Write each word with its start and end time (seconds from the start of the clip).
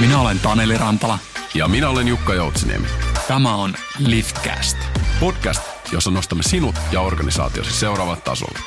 Minä 0.00 0.20
olen 0.20 0.38
Taneli 0.38 0.78
Rantala. 0.78 1.18
Ja 1.54 1.68
minä 1.68 1.88
olen 1.88 2.08
Jukka 2.08 2.34
Joutsiniemi. 2.34 2.86
Tämä 3.28 3.54
on 3.54 3.74
Liftcast. 4.06 4.76
Podcast, 5.20 5.62
jossa 5.92 6.10
nostamme 6.10 6.42
sinut 6.42 6.74
ja 6.92 7.00
organisaatiosi 7.00 7.72
seuraavalle 7.72 8.20
tasolle. 8.24 8.58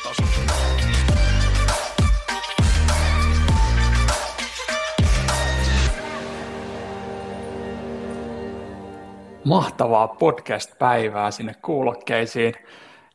Mahtavaa 9.46 10.08
podcast-päivää 10.08 11.32
sinne 11.32 11.56
kuulokkeisiin. 11.62 12.54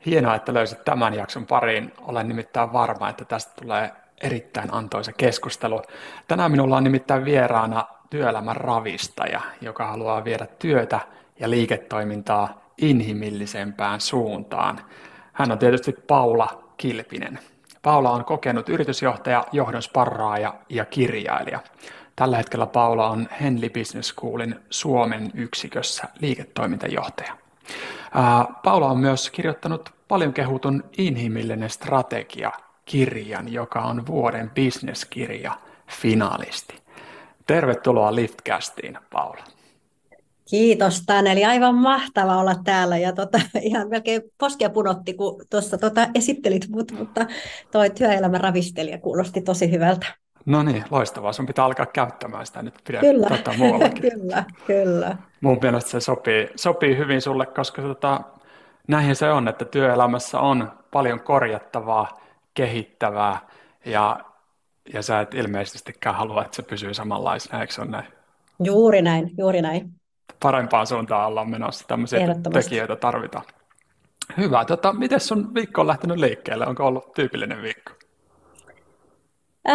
Hienoa, 0.07 0.35
että 0.35 0.55
löysit 0.55 0.85
tämän 0.85 1.15
jakson 1.15 1.47
pariin. 1.47 1.93
Olen 2.01 2.29
nimittäin 2.29 2.73
varma, 2.73 3.09
että 3.09 3.25
tästä 3.25 3.53
tulee 3.63 3.93
erittäin 4.23 4.75
antoisa 4.75 5.13
keskustelu. 5.13 5.83
Tänään 6.29 6.51
minulla 6.51 6.77
on 6.77 6.85
nimittäin 6.85 7.25
vieraana 7.25 7.96
työelämän 8.11 8.57
ravistaja, 8.57 9.41
joka 9.61 9.87
haluaa 9.87 10.25
viedä 10.25 10.47
työtä 10.59 11.01
ja 11.41 11.51
liiketoimintaa 11.51 12.61
inhimillisempään 12.79 14.01
suuntaan. 14.01 14.81
Hän 15.33 15.53
on 15.53 15.59
tietysti 15.59 15.93
Paula 15.93 16.63
Kilpinen. 16.77 17.39
Paula 17.83 18.11
on 18.11 18.25
kokenut 18.25 18.69
yritysjohtaja, 18.69 19.45
johdon 19.53 19.83
sparraaja 19.83 20.55
ja 20.69 20.85
kirjailija. 20.85 21.61
Tällä 22.17 22.37
hetkellä 22.37 22.67
Paula 22.67 23.11
on 23.11 23.29
Henley 23.41 23.71
Business 23.71 24.09
Schoolin 24.09 24.57
Suomen 24.71 25.31
yksikössä 25.35 26.09
liiketoimintajohtaja. 26.21 27.37
Paula 28.63 28.87
on 28.87 28.99
myös 28.99 29.31
kirjoittanut 29.31 29.95
paljon 30.09 30.33
kehutun 30.33 30.85
inhimillinen 30.99 31.71
strategia 31.71 32.53
kirjan, 32.85 33.53
joka 33.53 33.81
on 33.81 34.07
vuoden 34.07 34.51
bisneskirja 34.51 35.53
finalisti. 35.87 36.86
Tervetuloa 37.47 38.15
Liftcastiin, 38.15 38.99
Paula. 39.13 39.45
Kiitos 40.51 41.03
Taneli, 41.07 41.45
aivan 41.45 41.75
mahtava 41.75 42.37
olla 42.37 42.55
täällä 42.65 42.99
ja 42.99 43.13
tota, 43.13 43.41
ihan 43.61 43.89
melkein 43.89 44.23
poskia 44.39 44.71
punotti, 44.71 45.15
kun 45.15 45.45
tuossa 45.51 45.79
tota, 45.79 46.09
esittelit 46.15 46.69
mut, 46.69 46.93
mutta 46.93 47.27
toi 47.71 47.91
työelämän 47.91 48.41
ravistelija 48.41 48.99
kuulosti 48.99 49.41
tosi 49.41 49.71
hyvältä. 49.71 50.07
No 50.47 50.63
niin, 50.63 50.85
loistavaa. 50.91 51.33
Sun 51.33 51.47
pitää 51.47 51.65
alkaa 51.65 51.87
käyttämään 51.87 52.47
sitä 52.47 52.63
nyt 52.63 52.75
pidä 52.87 53.01
kyllä. 53.01 53.29
Tota, 53.29 53.53
muuallakin. 53.59 54.03
kyllä, 54.13 54.45
kyllä. 54.67 55.17
Mun 55.41 55.59
mielestä 55.63 55.91
se 55.91 56.01
sopii, 56.01 56.49
sopii 56.57 56.97
hyvin 56.97 57.23
sulle, 57.23 57.47
koska 57.47 57.83
tota, 57.83 58.21
näinhän 58.89 59.17
se 59.17 59.31
on, 59.31 59.49
että 59.49 59.65
työelämässä 59.65 60.41
on 60.41 60.73
paljon 60.91 61.21
korjattavaa, 61.21 62.21
kehittävää 62.55 63.39
ja, 63.85 64.21
ja 64.95 65.03
sä 65.03 65.21
et 65.21 65.35
ilmeisestikään 65.35 66.17
halua, 66.17 66.45
että 66.45 66.57
se 66.57 66.63
pysyy 66.63 66.95
samanlaisena, 66.95 67.61
eikö 67.61 67.73
se 67.73 67.81
ole 67.81 67.91
näin? 67.91 68.07
Juuri 68.65 69.03
näin, 69.03 69.31
juuri 69.39 69.63
näin. 69.63 69.91
Parempaan 70.43 70.87
suuntaan 70.87 71.27
ollaan 71.27 71.51
menossa, 71.51 71.85
tämmöisiä 71.89 72.21
tekijöitä 72.53 72.97
tarvitaan. 72.97 73.45
Hyvä. 74.37 74.65
Tota, 74.65 74.93
miten 74.93 75.21
sun 75.21 75.55
viikko 75.55 75.81
on 75.81 75.87
lähtenyt 75.87 76.19
liikkeelle? 76.19 76.67
Onko 76.67 76.87
ollut 76.87 77.13
tyypillinen 77.15 77.63
viikko? 77.63 77.93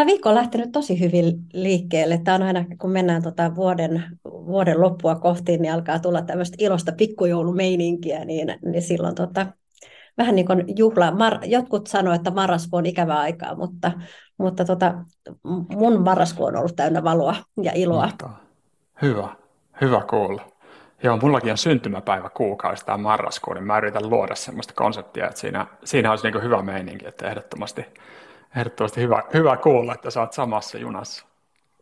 Viikko 0.05 0.29
on 0.29 0.35
lähtenyt 0.35 0.71
tosi 0.71 0.99
hyvin 0.99 1.39
liikkeelle. 1.53 2.21
Tämä 2.23 2.35
on 2.35 2.43
aina, 2.43 2.65
kun 2.77 2.91
mennään 2.91 3.23
tota 3.23 3.55
vuoden, 3.55 4.03
vuoden 4.25 4.81
loppua 4.81 5.15
kohti, 5.15 5.57
niin 5.57 5.73
alkaa 5.73 5.99
tulla 5.99 6.21
tämmöistä 6.21 6.55
ilosta 6.59 6.91
pikkujoulumeininkiä, 6.91 8.25
niin, 8.25 8.57
niin 8.65 8.81
silloin 8.81 9.15
tota, 9.15 9.47
vähän 10.21 10.35
niin 10.35 10.45
kuin 10.45 10.63
juhla. 10.77 11.11
Mar, 11.11 11.37
jotkut 11.45 11.87
sanoivat, 11.87 12.19
että 12.19 12.31
marraskuu 12.31 12.77
on 12.77 12.85
ikävää 12.85 13.19
aikaa, 13.19 13.55
mutta, 13.55 13.91
mutta 14.37 14.65
tota, 14.65 14.93
mun 15.75 16.01
marraskuu 16.01 16.45
on 16.45 16.55
ollut 16.55 16.75
täynnä 16.75 17.03
valoa 17.03 17.35
ja 17.61 17.71
iloa. 17.75 18.09
Hyvä, 19.01 19.29
hyvä 19.81 20.01
kuulla. 20.09 20.41
Joo, 21.03 21.17
mullakin 21.17 21.51
on 21.51 21.57
syntymäpäivä 21.57 22.29
kuukausi 22.29 22.85
tämä 22.85 22.97
marraskuu, 22.97 23.53
niin 23.53 23.63
mä 23.63 23.77
yritän 23.77 24.09
luoda 24.09 24.35
sellaista 24.35 24.73
konseptia, 24.73 25.27
että 25.27 25.39
siinä, 25.39 25.67
siinä 25.83 26.11
olisi 26.11 26.31
niin 26.31 26.43
hyvä 26.43 26.61
meininki, 26.61 27.07
että 27.07 27.29
ehdottomasti, 27.29 27.85
ehdottomasti 28.55 29.01
hyvä, 29.01 29.23
hyvä 29.33 29.57
kuulla, 29.57 29.93
että 29.93 30.11
sä 30.11 30.19
oot 30.19 30.33
samassa 30.33 30.77
junassa. 30.77 31.25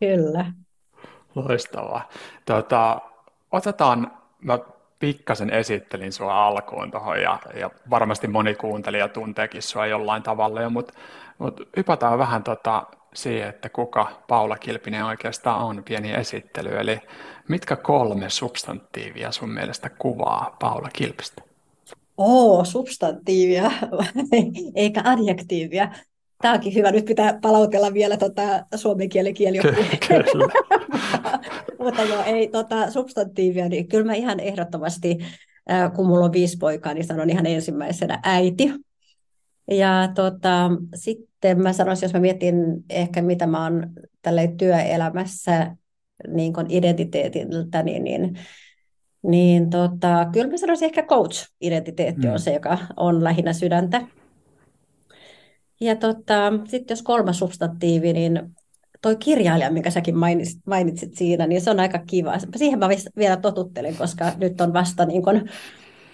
Kyllä. 0.00 0.44
Loistavaa. 1.34 2.08
Tota, 2.44 3.00
otetaan, 3.52 4.12
mä 4.44 4.58
pikkasen 5.00 5.50
esittelin 5.50 6.12
sua 6.12 6.46
alkuun 6.46 6.90
tuohon 6.90 7.22
ja, 7.22 7.38
ja 7.54 7.70
varmasti 7.90 8.26
moni 8.26 8.54
kuuntelija 8.54 9.08
tunteekin 9.08 9.62
sua 9.62 9.86
jollain 9.86 10.22
tavalla 10.22 10.62
jo, 10.62 10.70
mutta 10.70 10.94
mut 11.38 11.60
hypätään 11.76 12.18
vähän 12.18 12.42
tota 12.42 12.86
siihen, 13.14 13.48
että 13.48 13.68
kuka 13.68 14.08
Paula 14.28 14.58
Kilpinen 14.58 15.04
oikeastaan 15.04 15.64
on, 15.64 15.84
pieni 15.84 16.12
esittely. 16.12 16.78
Eli 16.78 16.98
mitkä 17.48 17.76
kolme 17.76 18.30
substantiivia 18.30 19.32
sun 19.32 19.50
mielestä 19.50 19.90
kuvaa 19.90 20.56
Paula 20.60 20.88
Kilpistä? 20.92 21.42
Oo, 22.16 22.64
substantiivia, 22.64 23.70
eikä 24.74 25.02
adjektiivia. 25.04 25.88
Tämä 26.42 26.54
onkin 26.54 26.74
hyvä. 26.74 26.90
Nyt 26.90 27.04
pitää 27.04 27.38
palautella 27.42 27.94
vielä 27.94 28.16
tota 28.16 28.42
suomen 28.74 29.08
kielen 29.08 29.34
kieli. 29.34 29.58
Kyllä. 29.58 30.52
mutta 31.84 32.02
joo, 32.02 32.22
ei 32.26 32.48
tota, 32.48 32.90
substantiivia, 32.90 33.68
niin 33.68 33.88
kyllä 33.88 34.04
mä 34.04 34.14
ihan 34.14 34.40
ehdottomasti, 34.40 35.18
kun 35.96 36.06
mulla 36.06 36.24
on 36.24 36.32
viisi 36.32 36.56
poikaa, 36.56 36.94
niin 36.94 37.06
sanon 37.06 37.30
ihan 37.30 37.46
ensimmäisenä 37.46 38.20
äiti. 38.22 38.72
Ja 39.70 40.08
tota, 40.14 40.70
sitten 40.94 41.62
mä 41.62 41.72
sanoisin, 41.72 42.06
jos 42.06 42.12
mä 42.12 42.20
mietin 42.20 42.54
ehkä 42.90 43.22
mitä 43.22 43.46
mä 43.46 43.62
oon 43.62 43.90
tällä 44.22 44.42
työelämässä 44.58 45.76
niin 46.28 46.52
identiteetiltä, 46.68 47.82
niin, 47.82 48.04
niin, 48.04 48.38
niin 49.22 49.70
tota, 49.70 50.26
kyllä 50.32 50.50
mä 50.50 50.56
sanoisin 50.56 50.86
ehkä 50.86 51.02
coach-identiteetti 51.02 52.26
mm. 52.26 52.32
on 52.32 52.38
se, 52.38 52.52
joka 52.52 52.78
on 52.96 53.24
lähinnä 53.24 53.52
sydäntä. 53.52 54.06
Ja 55.80 55.96
tota, 55.96 56.52
sitten 56.68 56.94
jos 56.94 57.02
kolmas 57.02 57.38
substantiivi, 57.38 58.12
niin 58.12 58.40
toi 59.02 59.16
kirjailija, 59.16 59.70
minkä 59.70 59.90
säkin 59.90 60.16
mainitsit, 60.16 60.60
mainitsit 60.66 61.14
siinä, 61.14 61.46
niin 61.46 61.60
se 61.60 61.70
on 61.70 61.80
aika 61.80 61.98
kiva. 61.98 62.32
Siihen 62.56 62.78
mä 62.78 62.88
vielä 63.16 63.36
totuttelen, 63.36 63.96
koska 63.96 64.32
nyt 64.36 64.60
on 64.60 64.72
vasta 64.72 65.04
niin 65.04 65.22
kun 65.22 65.48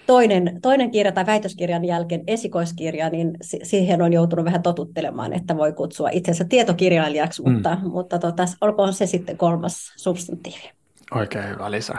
toinen, 0.07 0.59
toinen 0.61 0.91
kirja 0.91 1.11
tai 1.11 1.25
väitöskirjan 1.25 1.85
jälkeen 1.85 2.23
esikoiskirja, 2.27 3.09
niin 3.09 3.37
siihen 3.41 4.01
on 4.01 4.13
joutunut 4.13 4.45
vähän 4.45 4.63
totuttelemaan, 4.63 5.33
että 5.33 5.57
voi 5.57 5.73
kutsua 5.73 6.09
itsensä 6.09 6.45
tietokirjailijaksi, 6.45 7.41
mm. 7.41 7.51
mutta, 7.51 7.77
mutta 7.83 8.19
tota, 8.19 8.45
olkoon 8.61 8.93
se 8.93 9.05
sitten 9.05 9.37
kolmas 9.37 9.93
substantiivi. 9.95 10.71
Oikein 11.15 11.49
hyvä 11.49 11.71
lisä. 11.71 11.93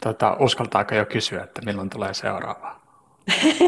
Tota, 0.00 0.36
uskaltaako 0.40 0.94
jo 0.94 1.06
kysyä, 1.06 1.42
että 1.42 1.60
milloin 1.64 1.90
tulee 1.90 2.14
seuraava? 2.14 2.81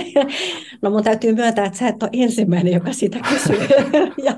no 0.83 0.91
mun 0.91 1.05
täytyy 1.05 1.35
myöntää, 1.35 1.65
että 1.65 1.79
sä 1.79 1.89
et 1.89 2.03
ole 2.03 2.11
ensimmäinen, 2.13 2.73
joka 2.73 2.93
sitä 2.93 3.19
kysyy. 3.29 3.59
ja 4.27 4.37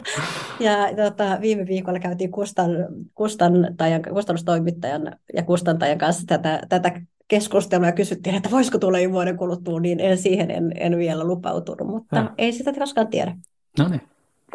ja 0.60 0.76
tota, 0.96 1.38
viime 1.40 1.66
viikolla 1.66 1.98
käytiin 1.98 2.30
kustan, 2.30 2.70
kustantajan, 3.14 4.02
kustannustoimittajan 4.02 5.12
ja 5.34 5.42
kustantajan 5.42 5.98
kanssa 5.98 6.22
tätä, 6.26 6.60
tätä 6.68 7.00
keskustelua 7.28 7.86
ja 7.86 7.92
kysyttiin, 7.92 8.36
että 8.36 8.50
voisiko 8.50 8.78
tulla 8.78 8.98
jo 8.98 9.12
vuoden 9.12 9.36
kuluttua, 9.36 9.80
niin 9.80 10.00
en, 10.00 10.18
siihen 10.18 10.50
en, 10.50 10.72
en 10.74 10.98
vielä 10.98 11.24
lupautunut, 11.24 11.88
mutta 11.88 12.16
ja. 12.16 12.30
ei 12.38 12.52
sitä 12.52 12.72
koskaan 12.72 13.08
tiedä. 13.08 13.36
No 13.78 13.88
niin, 13.88 14.02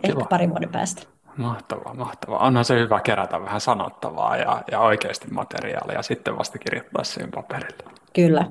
Ehkä 0.03 0.25
pari 0.29 0.49
vuoden 0.49 0.69
päästä. 0.69 1.01
Mahtavaa, 1.37 1.93
mahtavaa. 1.93 2.39
Onhan 2.47 2.65
se 2.65 2.79
hyvä 2.79 2.99
kerätä 2.99 3.41
vähän 3.41 3.61
sanottavaa 3.61 4.37
ja, 4.37 4.63
ja 4.71 4.79
oikeasti 4.79 5.27
materiaalia 5.31 5.95
ja 5.95 6.01
sitten 6.01 6.37
vasta 6.37 6.57
kirjoittaa 6.57 7.03
siihen 7.03 7.31
paperille. 7.31 7.83
Kyllä, 8.13 8.45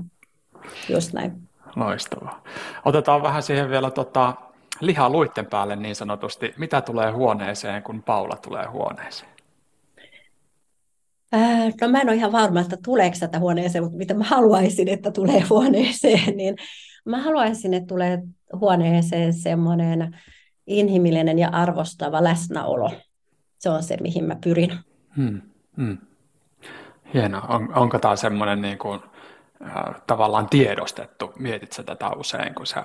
just 0.88 1.12
näin. 1.12 1.49
Loistavaa. 1.76 2.42
Otetaan 2.84 3.22
vähän 3.22 3.42
siihen 3.42 3.70
vielä 3.70 3.90
tota, 3.90 4.34
lihaa 4.80 5.10
luitten 5.10 5.46
päälle 5.46 5.76
niin 5.76 5.96
sanotusti. 5.96 6.54
Mitä 6.58 6.80
tulee 6.80 7.10
huoneeseen, 7.10 7.82
kun 7.82 8.02
Paula 8.02 8.36
tulee 8.36 8.66
huoneeseen? 8.66 9.30
Äh, 11.34 11.72
no 11.80 11.88
mä 11.88 12.00
en 12.00 12.08
ole 12.08 12.16
ihan 12.16 12.32
varma, 12.32 12.60
että 12.60 12.76
tuleeko 12.84 13.16
tätä 13.20 13.38
huoneeseen, 13.38 13.84
mutta 13.84 13.98
mitä 13.98 14.14
mä 14.14 14.24
haluaisin, 14.24 14.88
että 14.88 15.10
tulee 15.10 15.40
huoneeseen, 15.50 16.36
niin 16.36 16.56
mä 17.04 17.22
haluaisin, 17.22 17.74
että 17.74 17.86
tulee 17.86 18.22
huoneeseen 18.60 19.32
semmoinen 19.32 20.18
inhimillinen 20.66 21.38
ja 21.38 21.48
arvostava 21.48 22.24
läsnäolo. 22.24 22.90
Se 23.58 23.70
on 23.70 23.82
se, 23.82 23.96
mihin 24.00 24.24
mä 24.24 24.36
pyrin. 24.44 24.72
Hmm, 25.16 25.40
hmm. 25.76 25.98
Hienoa. 27.14 27.46
On, 27.48 27.74
onko 27.74 27.98
tämä 27.98 28.16
semmoinen 28.16 28.60
niin 28.60 28.78
kuin, 28.78 29.00
tavallaan 30.06 30.48
tiedostettu? 30.48 31.32
Mietit 31.38 31.72
sä 31.72 31.82
tätä 31.82 32.10
usein, 32.16 32.54
kun 32.54 32.66
sä 32.66 32.84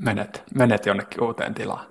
menet, 0.00 0.42
menet 0.54 0.86
jonnekin 0.86 1.22
uuteen 1.22 1.54
tilaan? 1.54 1.86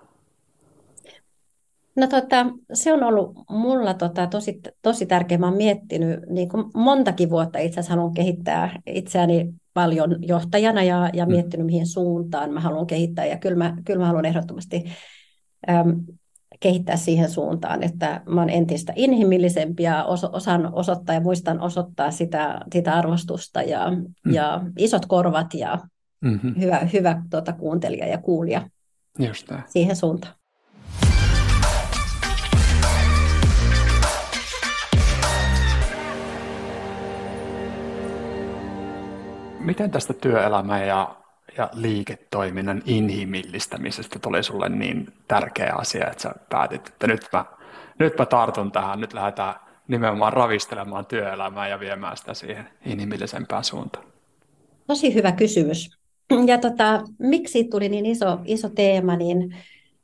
No 1.96 2.08
tota, 2.08 2.46
se 2.74 2.94
on 2.94 3.04
ollut 3.04 3.34
mulla 3.50 3.94
tota, 3.94 4.28
tosi, 4.28 4.62
tosi 4.82 5.06
tärkeä. 5.06 5.38
Mä 5.38 5.48
oon 5.48 5.58
miettinyt 5.58 6.20
niin 6.30 6.50
kuin 6.50 6.66
montakin 6.74 7.30
vuotta 7.30 7.60
itse 7.60 7.80
asiassa 7.80 7.96
haluan 7.96 8.14
kehittää 8.14 8.82
itseäni 8.86 9.54
paljon 9.74 10.16
johtajana 10.28 10.84
ja, 10.84 11.10
ja 11.14 11.26
mm. 11.26 11.32
miettinyt, 11.32 11.66
mihin 11.66 11.88
suuntaan 11.88 12.54
mä 12.54 12.60
haluan 12.60 12.88
kehittää. 12.88 13.26
Ja 13.26 13.38
kyllä 13.38 13.58
mä, 13.58 13.78
kyllä 13.86 14.00
mä 14.00 14.06
haluan 14.06 14.26
ehdottomasti 14.26 14.84
äm, 15.70 16.04
kehittää 16.60 16.96
siihen 16.96 17.30
suuntaan, 17.30 17.84
että 17.84 18.22
mä 18.26 18.42
olen 18.42 18.54
entistä 18.54 18.94
inhimillisempi 18.96 19.84
ja 19.84 20.06
osaan 20.32 20.74
osoittaa 20.74 21.16
ja 21.16 21.22
muistan 21.22 21.60
osoittaa 21.62 22.12
sitä, 22.12 22.60
sitä 22.74 22.94
arvostusta 22.94 23.62
ja, 23.62 23.92
mm. 23.92 24.34
ja 24.34 24.62
isot 24.78 25.06
korvat 25.06 25.54
ja 25.54 25.80
mm-hmm. 26.22 26.54
hyvä, 26.62 26.80
hyvä 26.94 27.22
tuota, 27.30 27.54
kuuntelija 27.54 28.08
ja 28.08 28.18
kuulija 28.18 28.70
Just 29.20 29.52
siihen 29.68 29.96
suuntaan. 29.96 30.34
Miten 39.60 39.92
tästä 39.92 40.14
työelämän 40.14 40.88
ja, 40.88 41.16
ja 41.58 41.70
liiketoiminnan 41.74 42.82
inhimillistämisestä 42.86 44.20
tuli 44.20 44.44
sulle 44.44 44.70
niin 44.70 45.14
tärkeä 45.28 45.74
asia, 45.78 46.08
että 46.08 46.22
sä 46.24 46.32
päätit, 46.50 46.88
että 46.88 47.08
nyt 47.08 47.30
mä, 47.34 47.46
nyt 48.00 48.18
mä 48.20 48.26
tartun 48.26 48.72
tähän, 48.72 49.00
nyt 49.00 49.14
lähdetään 49.14 49.56
nimenomaan 49.88 50.34
ravistelemaan 50.34 51.06
työelämää 51.06 51.68
ja 51.68 51.80
viemään 51.80 52.18
sitä 52.18 52.34
siihen 52.34 52.70
inhimillisempään 52.86 53.64
suuntaan? 53.64 54.06
Tosi 54.88 55.14
hyvä 55.14 55.32
kysymys. 55.32 55.90
Ja 56.46 56.58
tota, 56.58 57.02
miksi 57.20 57.64
tuli 57.64 57.90
niin 57.90 58.06
iso, 58.06 58.40
iso 58.46 58.70
teema, 58.70 59.16
niin, 59.16 59.56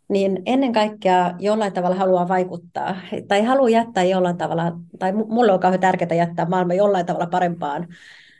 niin 0.09 0.41
ennen 0.45 0.73
kaikkea 0.73 1.33
jollain 1.39 1.73
tavalla 1.73 1.95
haluaa 1.95 2.27
vaikuttaa, 2.27 2.95
tai 3.27 3.43
haluaa 3.43 3.69
jättää 3.69 4.03
jollain 4.03 4.37
tavalla, 4.37 4.71
tai 4.99 5.11
mulle 5.11 5.51
on 5.51 5.59
kauhean 5.59 5.79
tärkeää 5.79 6.13
jättää 6.13 6.45
maailma 6.45 6.73
jollain 6.73 7.05
tavalla 7.05 7.27
parempaan 7.27 7.87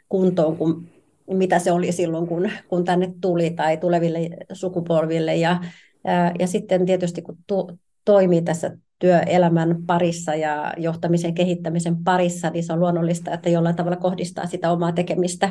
kuntoon 0.10 0.58
kuin 0.58 0.91
mitä 1.38 1.60
se 1.60 1.72
oli 1.72 1.92
silloin, 1.92 2.28
kun, 2.28 2.52
kun 2.68 2.86
tänne 2.86 3.14
tuli 3.22 3.50
tai 3.50 3.78
tuleville 3.78 4.30
sukupolville. 4.54 5.36
Ja, 5.36 5.60
ja, 6.04 6.32
ja 6.40 6.48
sitten 6.48 6.86
tietysti 6.86 7.22
kun 7.22 7.38
tu, 7.48 7.80
toimii 8.06 8.42
tässä 8.42 8.78
työelämän 9.00 9.86
parissa 9.88 10.36
ja 10.36 10.74
johtamisen 10.78 11.34
kehittämisen 11.34 12.04
parissa, 12.04 12.50
niin 12.50 12.64
se 12.64 12.74
on 12.74 12.80
luonnollista, 12.80 13.34
että 13.34 13.50
jollain 13.50 13.76
tavalla 13.76 13.98
kohdistaa 13.98 14.46
sitä 14.46 14.72
omaa 14.72 14.92
tekemistä 14.92 15.50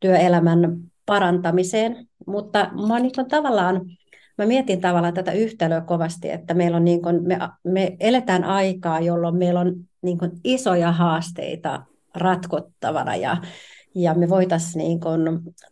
työelämän 0.00 0.76
parantamiseen. 1.06 2.06
Mutta 2.26 2.70
mä 2.88 3.00
niin 3.00 3.12
tavallaan, 3.30 3.80
mä 4.38 4.46
mietin 4.46 4.80
tavallaan 4.80 5.14
tätä 5.14 5.32
yhtälöä 5.32 5.80
kovasti, 5.80 6.30
että 6.30 6.54
meillä 6.54 6.76
on 6.76 6.84
niin 6.84 7.02
kuin, 7.02 7.28
me, 7.28 7.38
me 7.64 7.96
eletään 8.00 8.44
aikaa, 8.44 9.00
jolloin 9.00 9.36
meillä 9.36 9.60
on 9.60 9.74
niin 10.02 10.18
kuin 10.18 10.30
isoja 10.44 10.92
haasteita 10.92 11.82
ratkottavana 12.14 13.16
ja, 13.16 13.36
ja 13.94 14.14
me 14.14 14.28
voitaisiin 14.28 14.78
niin 14.78 15.00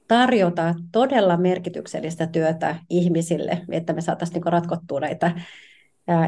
tarjota 0.09 0.75
todella 0.93 1.37
merkityksellistä 1.37 2.27
työtä 2.27 2.77
ihmisille, 2.91 3.61
että 3.71 3.93
me 3.93 4.01
saataisiin 4.01 4.35
niin 4.43 4.53
ratkottua 4.53 5.01
näitä 5.01 5.33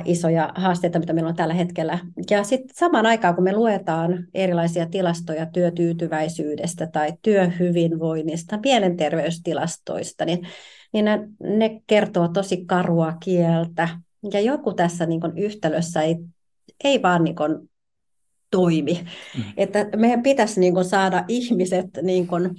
isoja 0.05 0.53
haasteita, 0.55 0.99
mitä 0.99 1.13
meillä 1.13 1.29
on 1.29 1.37
tällä 1.37 1.55
hetkellä. 1.55 1.99
Ja 2.31 2.45
sitten 2.45 2.77
samaan 2.77 3.07
aikaan, 3.07 3.35
kun 3.35 3.45
me 3.45 3.53
luetaan 3.53 4.27
erilaisia 4.35 4.87
tilastoja 4.87 5.47
työtyytyväisyydestä 5.47 6.87
tai 6.87 7.13
työhyvinvoinnista, 7.23 8.59
mielenterveystilastoista, 8.65 10.25
niin, 10.25 10.47
niin 10.93 11.05
ne, 11.05 11.29
ne 11.41 11.81
kertoo 11.87 12.29
tosi 12.29 12.65
karua 12.67 13.13
kieltä. 13.25 13.89
Ja 14.33 14.41
joku 14.41 14.75
tässä 14.75 15.07
niin 15.07 15.21
yhtälössä 15.37 16.03
ei, 16.03 16.17
ei 16.85 17.03
vaan 17.03 17.25
niin 17.25 17.37
toimi. 18.51 19.01
Mm. 19.37 19.43
Että 19.57 19.87
meidän 19.97 20.23
pitäisi 20.23 20.61
niin 20.61 20.75
kuin 20.75 20.85
saada 20.85 21.25
ihmiset 21.29 21.87
niin 22.03 22.27
kuin 22.27 22.51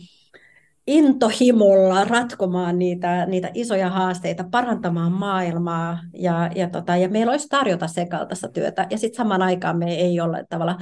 intohimolla 0.88 2.04
ratkomaan 2.04 2.80
niitä, 2.80 3.26
niitä 3.26 3.52
isoja 3.54 3.90
haasteita, 3.90 4.46
parantamaan 4.52 5.12
maailmaa 5.12 6.00
ja, 6.14 6.50
ja, 6.56 6.70
tota, 6.70 6.98
ja 6.98 7.10
meillä 7.10 7.32
olisi 7.32 7.48
tarjota 7.48 7.88
sen 7.88 8.10
kaltaista 8.10 8.48
työtä. 8.48 8.88
Ja 8.90 8.98
sitten 8.98 9.18
samaan 9.18 9.42
aikaan 9.42 9.78
me 9.78 9.96
ei 9.96 10.20
ole 10.20 10.46
tavalla 10.50 10.78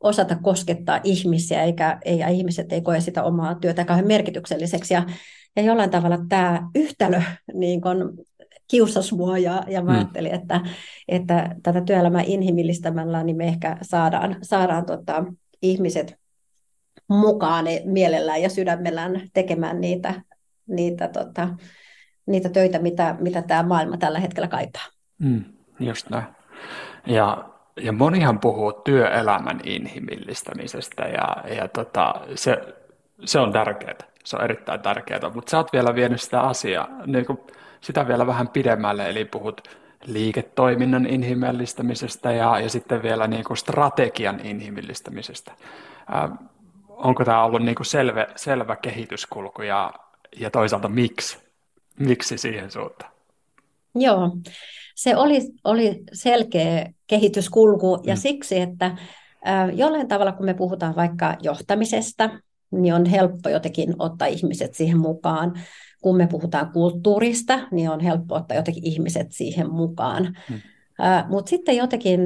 osata 0.00 0.36
koskettaa 0.42 1.00
ihmisiä, 1.04 1.62
eikä, 1.62 1.98
eikä 2.04 2.28
ihmiset 2.28 2.72
ei 2.72 2.80
koe 2.80 3.00
sitä 3.00 3.22
omaa 3.22 3.54
työtä 3.54 3.84
kauhean 3.84 4.06
merkitykselliseksi. 4.06 4.94
Ja, 4.94 5.02
ja 5.56 5.62
jollain 5.62 5.90
tavalla 5.90 6.18
tämä 6.28 6.68
yhtälö 6.74 7.20
niin 7.54 7.80
kun 7.80 8.18
kiusasi 8.70 9.14
mua 9.14 9.38
ja, 9.38 9.62
ja 9.66 9.82
mä 9.82 9.92
mm. 9.92 9.98
ajattelin, 9.98 10.34
että, 10.34 10.60
että 11.08 11.56
tätä 11.62 11.80
työelämää 11.80 12.22
inhimillistämällä 12.26 13.22
niin 13.22 13.36
me 13.36 13.44
ehkä 13.44 13.76
saadaan, 13.82 14.36
saadaan 14.42 14.86
tota, 14.86 15.24
ihmiset 15.62 16.16
mukaan 17.08 17.64
mielellään 17.84 18.42
ja 18.42 18.48
sydämellään 18.48 19.28
tekemään 19.32 19.80
niitä, 19.80 20.14
niitä, 20.66 21.08
tota, 21.08 21.48
niitä 22.26 22.48
töitä, 22.48 22.78
mitä, 22.78 23.16
mitä 23.20 23.42
tämä 23.42 23.62
maailma 23.62 23.96
tällä 23.96 24.18
hetkellä 24.18 24.48
kaipaa. 24.48 24.84
Mm, 25.18 25.44
just 25.80 26.10
näin. 26.10 26.24
Ja, 27.06 27.48
ja 27.80 27.92
monihan 27.92 28.40
puhuu 28.40 28.72
työelämän 28.72 29.60
inhimillistämisestä 29.64 31.02
ja, 31.02 31.54
ja 31.56 31.68
tota, 31.68 32.14
se, 32.34 32.60
se 33.24 33.38
on 33.38 33.52
tärkeää. 33.52 33.94
Se 34.24 34.36
on 34.36 34.44
erittäin 34.44 34.80
tärkeää, 34.80 35.30
mutta 35.34 35.50
sä 35.50 35.56
oot 35.56 35.72
vielä 35.72 35.94
vienyt 35.94 36.20
sitä 36.20 36.40
asiaa 36.40 36.88
niin 37.06 37.26
kuin 37.26 37.38
sitä 37.84 38.08
vielä 38.08 38.26
vähän 38.26 38.48
pidemmälle, 38.48 39.10
eli 39.10 39.24
puhut 39.24 39.68
liiketoiminnan 40.06 41.06
inhimillistämisestä 41.06 42.32
ja, 42.32 42.60
ja 42.60 42.68
sitten 42.68 43.02
vielä 43.02 43.26
niin 43.26 43.44
kuin 43.44 43.56
strategian 43.56 44.40
inhimillistämisestä. 44.46 45.52
Äh, 46.14 46.30
onko 46.88 47.24
tämä 47.24 47.44
ollut 47.44 47.62
niin 47.62 47.74
kuin 47.74 47.86
selvä, 47.86 48.26
selvä 48.36 48.76
kehityskulku 48.76 49.62
ja, 49.62 49.92
ja 50.36 50.50
toisaalta 50.50 50.88
miksi? 50.88 51.38
Miksi 51.98 52.38
siihen 52.38 52.70
suuntaan? 52.70 53.12
Joo, 53.94 54.30
se 54.94 55.16
oli, 55.16 55.40
oli 55.64 56.02
selkeä 56.12 56.92
kehityskulku 57.06 58.00
ja 58.04 58.14
mm. 58.14 58.18
siksi, 58.18 58.60
että 58.60 58.86
äh, 58.86 59.70
jollain 59.72 60.08
tavalla 60.08 60.32
kun 60.32 60.46
me 60.46 60.54
puhutaan 60.54 60.96
vaikka 60.96 61.36
johtamisesta, 61.42 62.30
niin 62.70 62.94
on 62.94 63.06
helppo 63.06 63.48
jotenkin 63.48 63.94
ottaa 63.98 64.28
ihmiset 64.28 64.74
siihen 64.74 64.98
mukaan 64.98 65.54
kun 66.04 66.16
me 66.16 66.26
puhutaan 66.26 66.72
kulttuurista, 66.72 67.68
niin 67.70 67.90
on 67.90 68.00
helppo 68.00 68.34
ottaa 68.34 68.56
jotenkin 68.56 68.84
ihmiset 68.84 69.32
siihen 69.32 69.70
mukaan. 69.70 70.36
Hmm. 70.48 70.56
Uh, 70.56 71.30
Mutta 71.30 71.50
sitten 71.50 71.76
jotenkin 71.76 72.20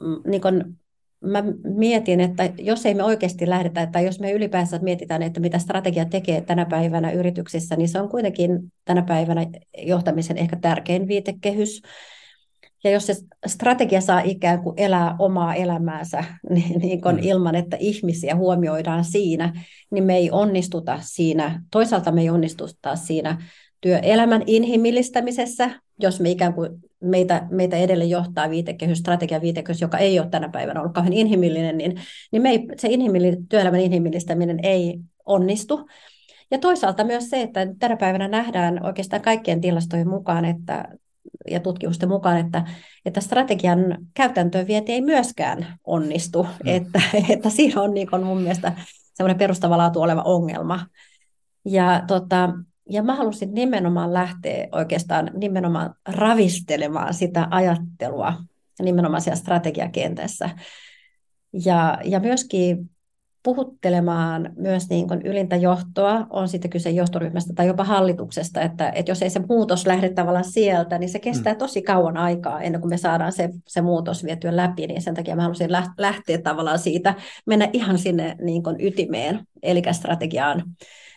mm, 0.00 0.30
niin 0.30 0.40
kun 0.40 0.76
mä 1.20 1.44
mietin, 1.64 2.20
että 2.20 2.50
jos 2.58 2.86
ei 2.86 2.94
me 2.94 3.02
oikeasti 3.02 3.48
lähdetä, 3.48 3.86
tai 3.86 4.04
jos 4.04 4.20
me 4.20 4.32
ylipäänsä 4.32 4.78
mietitään, 4.82 5.22
että 5.22 5.40
mitä 5.40 5.58
strategia 5.58 6.04
tekee 6.04 6.40
tänä 6.40 6.66
päivänä 6.66 7.10
yrityksissä, 7.10 7.76
niin 7.76 7.88
se 7.88 8.00
on 8.00 8.08
kuitenkin 8.08 8.72
tänä 8.84 9.02
päivänä 9.02 9.46
johtamisen 9.78 10.38
ehkä 10.38 10.56
tärkein 10.56 11.08
viitekehys. 11.08 11.82
Ja 12.88 12.94
jos 12.94 13.06
se 13.06 13.14
strategia 13.46 14.00
saa 14.00 14.20
ikään 14.20 14.62
kuin 14.62 14.74
elää 14.76 15.16
omaa 15.18 15.54
elämäänsä 15.54 16.24
niin, 16.54 16.80
niin 16.80 17.00
kun 17.00 17.14
mm. 17.14 17.22
ilman, 17.22 17.54
että 17.54 17.76
ihmisiä 17.80 18.36
huomioidaan 18.36 19.04
siinä, 19.04 19.64
niin 19.90 20.04
me 20.04 20.16
ei 20.16 20.30
onnistuta 20.30 20.98
siinä. 21.02 21.62
Toisaalta 21.70 22.12
me 22.12 22.20
ei 22.20 22.30
onnistuta 22.30 22.96
siinä 22.96 23.42
työelämän 23.80 24.42
inhimillistämisessä, 24.46 25.70
jos 25.98 26.20
me 26.20 26.30
ikään 26.30 26.54
kuin 26.54 26.70
meitä, 27.00 27.46
meitä 27.50 27.76
edelleen 27.76 28.10
johtaa 28.10 28.50
viitekehys, 28.50 28.98
strategia 28.98 29.40
viitekehys, 29.40 29.80
joka 29.80 29.98
ei 29.98 30.20
ole 30.20 30.28
tänä 30.28 30.48
päivänä 30.48 30.80
ollut 30.80 30.94
kauhean 30.94 31.12
inhimillinen, 31.12 31.78
niin, 31.78 32.00
niin 32.32 32.42
me 32.42 32.50
ei, 32.50 32.66
se 32.76 32.88
inhimilli, 32.88 33.36
työelämän 33.48 33.80
inhimillistäminen 33.80 34.58
ei 34.62 34.98
onnistu. 35.24 35.88
Ja 36.50 36.58
toisaalta 36.58 37.04
myös 37.04 37.30
se, 37.30 37.42
että 37.42 37.66
tänä 37.78 37.96
päivänä 37.96 38.28
nähdään 38.28 38.86
oikeastaan 38.86 39.22
kaikkien 39.22 39.60
tilastojen 39.60 40.08
mukaan, 40.08 40.44
että 40.44 40.88
ja 41.50 41.60
tutkimusten 41.60 42.08
mukaan, 42.08 42.38
että, 42.38 42.64
että 43.04 43.20
strategian 43.20 43.98
käytäntöön 44.14 44.66
vienti 44.66 44.92
ei 44.92 45.00
myöskään 45.00 45.78
onnistu. 45.84 46.42
Mm. 46.42 46.48
Että, 46.64 47.02
että 47.28 47.50
siinä 47.50 47.82
on 47.82 47.94
niin 47.94 48.08
mun 48.24 48.40
mielestä 48.40 48.72
semmoinen 49.14 49.38
perustavaa 49.38 49.78
laatu 49.78 50.02
oleva 50.02 50.22
ongelma. 50.22 50.86
Ja, 51.64 52.02
tota, 52.06 52.52
ja 52.90 53.02
mä 53.02 53.14
halusin 53.14 53.54
nimenomaan 53.54 54.14
lähteä 54.14 54.68
oikeastaan 54.72 55.30
nimenomaan 55.34 55.94
ravistelemaan 56.08 57.14
sitä 57.14 57.48
ajattelua 57.50 58.34
nimenomaan 58.82 59.22
siellä 59.22 59.36
strategiakentässä. 59.36 60.50
Ja, 61.64 61.98
ja 62.04 62.20
myöskin 62.20 62.90
puhuttelemaan 63.42 64.52
myös 64.56 64.88
niin 64.90 65.08
kuin 65.08 65.22
ylintä 65.22 65.56
johtoa, 65.56 66.26
on 66.30 66.48
sitten 66.48 66.70
kyse 66.70 66.90
johtoryhmästä 66.90 67.52
tai 67.54 67.66
jopa 67.66 67.84
hallituksesta, 67.84 68.60
että, 68.60 68.90
että 68.90 69.10
jos 69.10 69.22
ei 69.22 69.30
se 69.30 69.40
muutos 69.48 69.86
lähde 69.86 70.08
tavallaan 70.08 70.44
sieltä, 70.44 70.98
niin 70.98 71.08
se 71.08 71.18
kestää 71.18 71.52
mm. 71.52 71.58
tosi 71.58 71.82
kauan 71.82 72.16
aikaa 72.16 72.60
ennen 72.60 72.80
kuin 72.80 72.90
me 72.90 72.96
saadaan 72.96 73.32
se, 73.32 73.50
se 73.66 73.80
muutos 73.80 74.24
vietyä 74.24 74.56
läpi, 74.56 74.86
niin 74.86 75.02
sen 75.02 75.14
takia 75.14 75.36
mä 75.36 75.42
haluaisin 75.42 75.72
lähteä 75.98 76.38
tavallaan 76.38 76.78
siitä, 76.78 77.14
mennä 77.46 77.68
ihan 77.72 77.98
sinne 77.98 78.36
niin 78.40 78.62
kuin 78.62 78.76
ytimeen, 78.80 79.40
eli 79.62 79.82
strategiaan, 79.92 80.62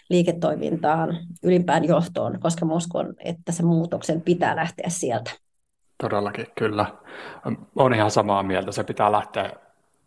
liiketoimintaan, 0.09 1.17
ylimpään 1.43 1.85
johtoon, 1.85 2.39
koska 2.39 2.65
mä 2.65 2.73
uskon, 2.73 3.13
että 3.19 3.51
se 3.51 3.63
muutoksen 3.63 4.21
pitää 4.21 4.55
lähteä 4.55 4.89
sieltä. 4.89 5.31
Todellakin, 5.97 6.47
kyllä. 6.57 6.85
Olen 7.75 7.93
ihan 7.93 8.11
samaa 8.11 8.43
mieltä. 8.43 8.71
Se 8.71 8.83
pitää 8.83 9.11
lähteä 9.11 9.51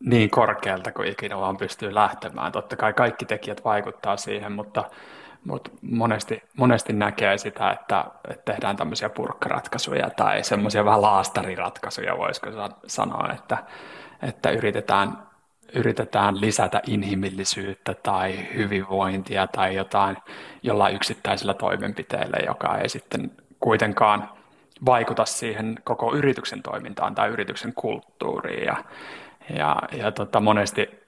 niin 0.05 0.31
korkealta 0.31 0.93
kuin 0.93 1.09
ikinä 1.09 1.39
vaan 1.39 1.57
pystyy 1.57 1.95
lähtemään. 1.95 2.53
Totta 2.53 2.77
kai 2.77 2.93
kaikki 2.93 3.25
tekijät 3.25 3.65
vaikuttaa 3.65 4.17
siihen, 4.17 4.53
mutta, 4.53 4.85
mutta 5.45 5.71
monesti, 5.83 6.43
monesti 6.57 6.93
näkee 6.93 7.39
sitä, 7.39 7.71
että, 7.71 8.05
että 8.29 8.53
tehdään 8.53 8.77
tämmöisiä 8.77 9.09
purkkaratkaisuja 9.09 10.11
tai 10.11 10.45
semmoisia 10.45 10.85
vähän 10.85 11.03
laastariratkaisuja, 11.03 12.19
voisiko 12.19 12.51
sanoa, 12.87 13.29
että, 13.35 13.59
että 14.23 14.51
yritetään, 14.51 15.19
yritetään 15.75 16.41
lisätä 16.41 16.83
inhimillisyyttä 16.87 17.95
tai 17.95 18.55
hyvinvointia 18.55 19.47
tai 19.47 19.75
jotain 19.75 20.17
jollain 20.63 20.97
yksittäisellä 20.97 21.55
toimenpiteellä, 21.55 22.37
joka 22.47 22.79
ei 22.79 22.89
sitten 22.89 23.31
kuitenkaan 23.61 24.29
vaikuta 24.87 25.25
siihen 25.25 25.75
koko 25.85 26.15
yrityksen 26.15 26.63
toimintaan 26.63 27.15
tai 27.15 27.29
yrityksen 27.29 27.73
kulttuuriin. 27.75 28.65
Ja, 28.65 28.77
ja, 29.51 29.77
ja 29.93 30.13
tota, 30.13 30.41
monesti 30.41 31.05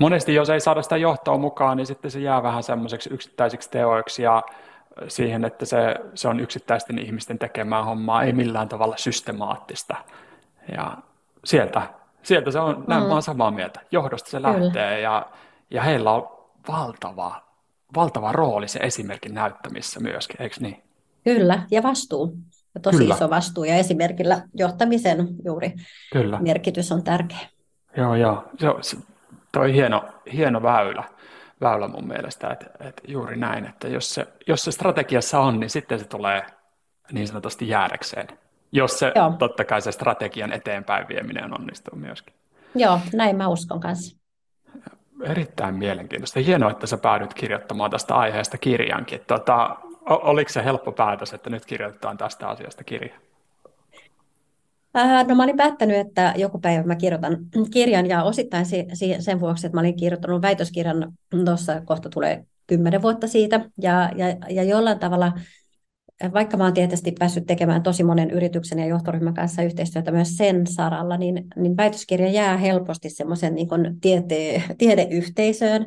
monesti 0.00 0.34
jos 0.34 0.50
ei 0.50 0.60
saada 0.60 0.82
sitä 0.82 0.96
johtoa 0.96 1.38
mukaan, 1.38 1.76
niin 1.76 1.86
sitten 1.86 2.10
se 2.10 2.20
jää 2.20 2.42
vähän 2.42 2.62
semmoiseksi 2.62 3.14
yksittäisiksi 3.14 3.70
teoiksi 3.70 4.22
ja 4.22 4.42
siihen, 5.08 5.44
että 5.44 5.66
se, 5.66 5.96
se 6.14 6.28
on 6.28 6.40
yksittäisten 6.40 6.98
ihmisten 6.98 7.38
tekemää 7.38 7.84
hommaa, 7.84 8.22
ei 8.22 8.32
millään 8.32 8.68
tavalla 8.68 8.96
systemaattista. 8.96 9.96
Ja 10.76 10.96
sieltä, 11.44 11.82
sieltä 12.22 12.50
se 12.50 12.58
on, 12.58 12.78
mm. 12.78 12.84
näin 12.86 13.02
mä 13.02 13.08
olen 13.10 13.22
samaa 13.22 13.50
mieltä, 13.50 13.80
johdosta 13.90 14.30
se 14.30 14.42
lähtee 14.42 14.68
Kyllä. 14.70 14.98
ja, 14.98 15.26
ja 15.70 15.82
heillä 15.82 16.12
on 16.12 16.28
valtava, 16.68 17.42
valtava 17.96 18.32
rooli 18.32 18.68
se 18.68 18.78
esimerkin 18.78 19.34
näyttämissä 19.34 20.00
myöskin, 20.00 20.42
eikö 20.42 20.56
niin? 20.60 20.82
Kyllä, 21.24 21.62
ja 21.70 21.82
vastuu. 21.82 22.36
Ja 22.74 22.80
tosi 22.80 22.98
Kyllä. 22.98 23.14
iso 23.14 23.30
vastuu 23.30 23.64
ja 23.64 23.74
esimerkillä 23.74 24.42
johtamisen 24.54 25.28
juuri 25.44 25.74
Kyllä. 26.12 26.38
merkitys 26.40 26.92
on 26.92 27.02
tärkeä. 27.02 27.59
Joo, 27.96 28.14
joo. 28.14 28.78
Se, 28.80 28.96
toi 29.52 29.72
hieno, 29.72 30.04
hieno 30.32 30.62
väylä, 30.62 31.04
väylä 31.60 31.88
mun 31.88 32.08
mielestä, 32.08 32.48
että, 32.48 32.66
että 32.80 33.02
juuri 33.08 33.36
näin, 33.36 33.66
että 33.66 33.88
jos 33.88 34.14
se, 34.14 34.26
jos 34.46 34.64
se 34.64 34.72
strategiassa 34.72 35.40
on, 35.40 35.60
niin 35.60 35.70
sitten 35.70 35.98
se 35.98 36.04
tulee 36.04 36.46
niin 37.12 37.28
sanotusti 37.28 37.68
jäädäkseen, 37.68 38.28
jos 38.72 38.98
se 38.98 39.12
Joo. 39.14 39.34
totta 39.38 39.64
kai 39.64 39.82
se 39.82 39.92
strategian 39.92 40.52
eteenpäin 40.52 41.08
vieminen 41.08 41.54
onnistuu 41.54 41.98
myöskin. 41.98 42.34
Joo, 42.74 43.00
näin 43.12 43.36
mä 43.36 43.48
uskon 43.48 43.80
kanssa. 43.80 44.16
Erittäin 45.22 45.74
mielenkiintoista. 45.74 46.40
Hienoa, 46.40 46.70
että 46.70 46.86
sä 46.86 46.98
päädyt 46.98 47.34
kirjoittamaan 47.34 47.90
tästä 47.90 48.14
aiheesta 48.14 48.58
kirjankin. 48.58 49.20
Tota, 49.26 49.76
oliko 50.06 50.48
se 50.48 50.64
helppo 50.64 50.92
päätös, 50.92 51.34
että 51.34 51.50
nyt 51.50 51.66
kirjoitetaan 51.66 52.16
tästä 52.16 52.48
asiasta 52.48 52.84
kirja? 52.84 53.14
Äh, 54.96 55.26
no 55.26 55.34
mä 55.34 55.44
olin 55.44 55.56
päättänyt, 55.56 55.96
että 55.96 56.34
joku 56.36 56.58
päivä 56.58 56.82
mä 56.82 56.96
kirjoitan 56.96 57.38
kirjan 57.72 58.06
ja 58.06 58.22
osittain 58.22 58.66
sen 59.18 59.40
vuoksi, 59.40 59.66
että 59.66 59.76
mä 59.76 59.80
olin 59.80 59.96
kirjoittanut 59.96 60.42
väitöskirjan, 60.42 61.12
tuossa 61.44 61.80
kohta 61.80 62.08
tulee 62.08 62.44
kymmenen 62.66 63.02
vuotta 63.02 63.26
siitä 63.26 63.70
ja, 63.82 64.10
ja, 64.16 64.26
ja 64.50 64.62
jollain 64.62 64.98
tavalla, 64.98 65.32
vaikka 66.34 66.56
mä 66.56 66.64
oon 66.64 66.74
tietysti 66.74 67.12
päässyt 67.18 67.46
tekemään 67.46 67.82
tosi 67.82 68.04
monen 68.04 68.30
yrityksen 68.30 68.78
ja 68.78 68.86
johtoryhmän 68.86 69.34
kanssa 69.34 69.62
yhteistyötä 69.62 70.10
myös 70.10 70.36
sen 70.36 70.66
saralla, 70.66 71.16
niin, 71.16 71.44
niin 71.56 71.76
väitöskirja 71.76 72.28
jää 72.28 72.56
helposti 72.56 73.10
semmoisen 73.10 73.54
niin 73.54 73.68
tiete, 74.00 74.62
tiedeyhteisöön, 74.78 75.86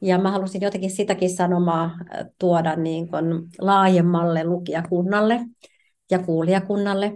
ja 0.00 0.18
mä 0.18 0.30
halusin 0.30 0.60
jotenkin 0.60 0.90
sitäkin 0.90 1.30
sanomaa 1.30 1.98
tuoda 2.38 2.76
niin 2.76 3.08
kuin 3.08 3.24
laajemmalle 3.58 4.44
lukijakunnalle 4.44 5.40
ja 6.10 6.18
kuulijakunnalle. 6.18 7.12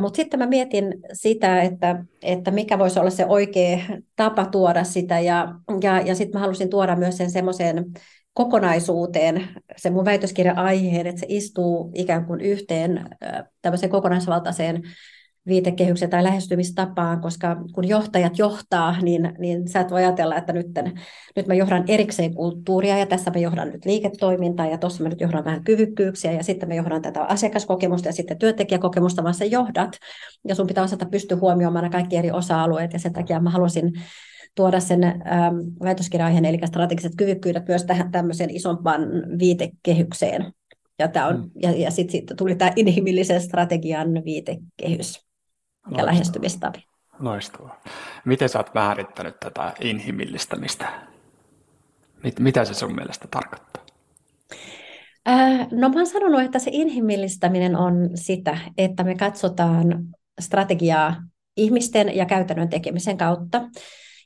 Mutta 0.00 0.16
sitten 0.16 0.40
mä 0.40 0.46
mietin 0.46 0.94
sitä, 1.12 1.62
että, 1.62 2.04
että 2.22 2.50
mikä 2.50 2.78
voisi 2.78 3.00
olla 3.00 3.10
se 3.10 3.26
oikea 3.26 3.78
tapa 4.16 4.46
tuoda 4.46 4.84
sitä, 4.84 5.20
ja, 5.20 5.54
ja, 5.82 6.00
ja 6.00 6.14
sitten 6.14 6.38
mä 6.38 6.40
halusin 6.40 6.70
tuoda 6.70 6.96
myös 6.96 7.16
sen 7.16 7.30
semmoiseen 7.30 7.84
kokonaisuuteen, 8.32 9.48
se 9.76 9.90
mun 9.90 10.04
väitöskirjan 10.04 10.58
aiheen, 10.58 11.06
että 11.06 11.20
se 11.20 11.26
istuu 11.28 11.90
ikään 11.94 12.24
kuin 12.24 12.40
yhteen 12.40 13.08
tämmöiseen 13.62 13.90
kokonaisvaltaiseen 13.90 14.82
viitekehykseen 15.48 16.10
tai 16.10 16.24
lähestymistapaan, 16.24 17.20
koska 17.20 17.56
kun 17.74 17.88
johtajat 17.88 18.38
johtaa, 18.38 19.00
niin, 19.02 19.32
niin 19.38 19.68
sä 19.68 19.80
et 19.80 19.90
voi 19.90 20.04
ajatella, 20.04 20.36
että 20.36 20.52
nyt, 20.52 20.66
nyt 21.36 21.46
mä 21.46 21.54
johdan 21.54 21.84
erikseen 21.88 22.34
kulttuuria 22.34 22.98
ja 22.98 23.06
tässä 23.06 23.30
mä 23.30 23.40
johdan 23.40 23.68
nyt 23.68 23.84
liiketoimintaa 23.84 24.66
ja 24.66 24.78
tuossa 24.78 25.02
mä 25.02 25.08
nyt 25.08 25.20
johdan 25.20 25.44
vähän 25.44 25.64
kyvykkyyksiä 25.64 26.32
ja 26.32 26.44
sitten 26.44 26.68
mä 26.68 26.74
johdan 26.74 27.02
tätä 27.02 27.22
asiakaskokemusta 27.22 28.08
ja 28.08 28.12
sitten 28.12 28.38
työntekijäkokemusta, 28.38 29.22
vaan 29.22 29.34
sä 29.34 29.44
johdat 29.44 29.96
ja 30.48 30.54
sun 30.54 30.66
pitää 30.66 30.84
osata 30.84 31.06
pystyä 31.06 31.36
huomioimaan 31.36 31.82
nämä 31.82 31.92
kaikki 31.92 32.16
eri 32.16 32.30
osa-alueet 32.30 32.92
ja 32.92 32.98
sen 32.98 33.12
takia 33.12 33.40
mä 33.40 33.50
halusin 33.50 33.92
tuoda 34.54 34.80
sen 34.80 35.04
ähm, 35.04 35.56
väitöskirja 35.82 36.28
eli 36.28 36.58
strategiset 36.64 37.12
kyvykkyydet 37.16 37.68
myös 37.68 37.84
tähän 37.84 38.10
tämmöiseen 38.10 38.50
isompaan 38.50 39.00
viitekehykseen. 39.38 40.52
Ja, 40.98 41.08
tämä 41.08 41.26
on, 41.26 41.36
mm. 41.36 41.50
ja, 41.62 41.70
ja 41.70 41.90
sitten 41.90 42.12
sit 42.12 42.32
tuli 42.36 42.54
tämä 42.54 42.72
inhimillisen 42.76 43.40
strategian 43.40 44.08
viitekehys 44.24 45.27
ja 45.96 46.06
lähestymistavi. 46.06 46.84
Loistavaa. 47.18 47.80
Miten 48.24 48.48
sä 48.48 48.58
oot 48.58 48.74
määrittänyt 48.74 49.40
tätä 49.40 49.74
inhimillistämistä? 49.80 50.88
Mit, 52.22 52.40
mitä 52.40 52.64
se 52.64 52.74
sun 52.74 52.94
mielestä 52.94 53.28
tarkoittaa? 53.30 53.82
Äh, 55.28 55.68
no 55.70 55.88
mä 55.88 55.94
oon 55.96 56.06
sanonut, 56.06 56.40
että 56.40 56.58
se 56.58 56.70
inhimillistäminen 56.74 57.76
on 57.76 58.10
sitä, 58.14 58.58
että 58.78 59.04
me 59.04 59.14
katsotaan 59.14 60.04
strategiaa 60.40 61.16
ihmisten 61.56 62.16
ja 62.16 62.26
käytännön 62.26 62.68
tekemisen 62.68 63.16
kautta. 63.16 63.68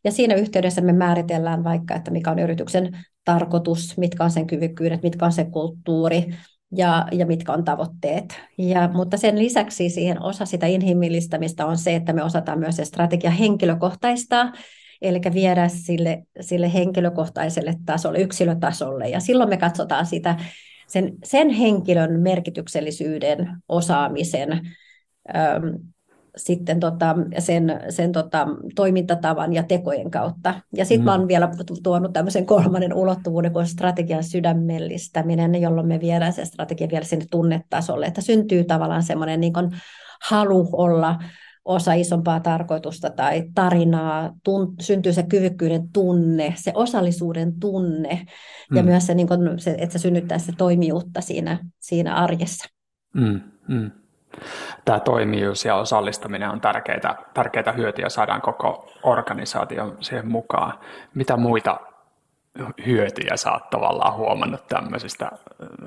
Ja 0.05 0.13
siinä 0.13 0.35
yhteydessä 0.35 0.81
me 0.81 0.93
määritellään 0.93 1.65
vaikka, 1.65 1.95
että 1.95 2.11
mikä 2.11 2.31
on 2.31 2.39
yrityksen 2.39 2.99
tarkoitus, 3.25 3.99
mitkä 3.99 4.25
on 4.25 4.31
sen 4.31 4.47
kyvykkyydet, 4.47 5.03
mitkä 5.03 5.25
on 5.25 5.33
se 5.33 5.45
kulttuuri, 5.45 6.35
ja, 6.77 7.07
ja 7.13 7.27
mitkä 7.27 7.53
on 7.53 7.65
tavoitteet. 7.65 8.41
Ja, 8.59 8.89
mutta 8.93 9.17
sen 9.17 9.39
lisäksi 9.39 9.89
siihen 9.89 10.23
osa 10.23 10.47
sitä 10.47 10.67
inhimillistämistä 10.67 11.67
on 11.67 11.79
se, 11.79 11.97
että 11.97 12.13
me 12.13 12.23
osataan 12.23 12.59
myös 12.59 12.77
se 12.77 12.85
strategia 12.85 13.31
henkilökohtaistaa, 13.31 14.53
eli 15.03 15.21
viedä 15.35 15.69
sille, 15.69 16.23
sille 16.41 16.73
henkilökohtaiselle 16.75 17.75
tasolle, 17.87 18.19
yksilötasolle. 18.19 19.09
Ja 19.09 19.21
silloin 19.21 19.49
me 19.49 19.57
katsotaan 19.57 20.07
sitä, 20.07 20.37
sen, 20.89 21.13
sen 21.25 21.51
henkilön 21.51 22.21
merkityksellisyyden, 22.21 23.57
osaamisen, 23.69 24.61
sitten 26.37 26.81
tota, 26.81 27.17
sen, 27.39 27.81
sen 27.89 28.13
tota, 28.13 28.47
toimintatavan 28.75 29.53
ja 29.53 29.63
tekojen 29.63 30.11
kautta. 30.11 30.55
Ja 30.77 30.85
sitten 30.85 31.01
mm. 31.01 31.05
mä 31.05 31.13
oon 31.13 31.29
vielä 31.29 31.51
tuonut 31.83 32.13
tämmöisen 32.13 32.47
kolmannen 32.47 32.95
ulottuvuuden 32.95 33.53
kuin 33.53 33.67
strategian 33.67 34.25
sydämellistäminen, 34.25 35.63
jolloin 35.63 35.89
me 35.89 36.01
viedään 36.01 36.33
se 36.33 36.45
strategia 36.45 36.89
vielä 36.91 37.05
sinne 37.05 37.25
tunnetasolle, 37.31 38.07
että 38.07 38.21
syntyy 38.21 38.65
tavallaan 38.65 39.03
semmoinen 39.03 39.41
niin 39.41 39.53
halu 40.29 40.69
olla 40.73 41.19
osa 41.65 41.93
isompaa 41.93 42.41
tarkoitusta 42.41 43.11
tai 43.11 43.43
tarinaa, 43.55 44.33
tun, 44.45 44.75
syntyy 44.81 45.13
se 45.13 45.23
kyvykkyyden 45.23 45.89
tunne, 45.93 46.55
se 46.57 46.73
osallisuuden 46.75 47.61
tunne 47.61 48.27
mm. 48.71 48.77
ja 48.77 48.83
myös 48.83 49.07
se, 49.07 49.15
niin 49.15 49.29
kun, 49.29 49.39
se, 49.59 49.75
että 49.79 49.93
se 49.93 50.03
synnyttää 50.03 50.39
se 50.39 50.53
toimijuutta 50.59 51.21
siinä, 51.21 51.59
siinä 51.81 52.15
arjessa. 52.15 52.69
Mm, 53.15 53.41
mm 53.69 54.02
tämä 54.85 55.01
toimijuus 55.01 55.65
ja 55.65 55.75
osallistaminen 55.75 56.51
on 56.51 56.61
tärkeitä, 56.61 57.17
tärkeitä 57.35 57.73
hyötyjä, 57.73 58.09
saadaan 58.09 58.41
koko 58.41 58.93
organisaation 59.03 59.97
siihen 60.01 60.29
mukaan. 60.29 60.79
Mitä 61.15 61.37
muita 61.37 61.81
hyötyjä 62.87 63.37
sä 63.37 63.53
oot 63.53 63.71
tavallaan 63.71 64.17
huomannut 64.17 64.67
tämmöisestä 64.69 65.31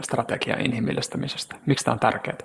strategian 0.01 0.61
inhimillistämisestä? 0.61 1.55
Miksi 1.65 1.85
tämä 1.85 1.93
on 1.93 1.99
tärkeää? 1.99 2.37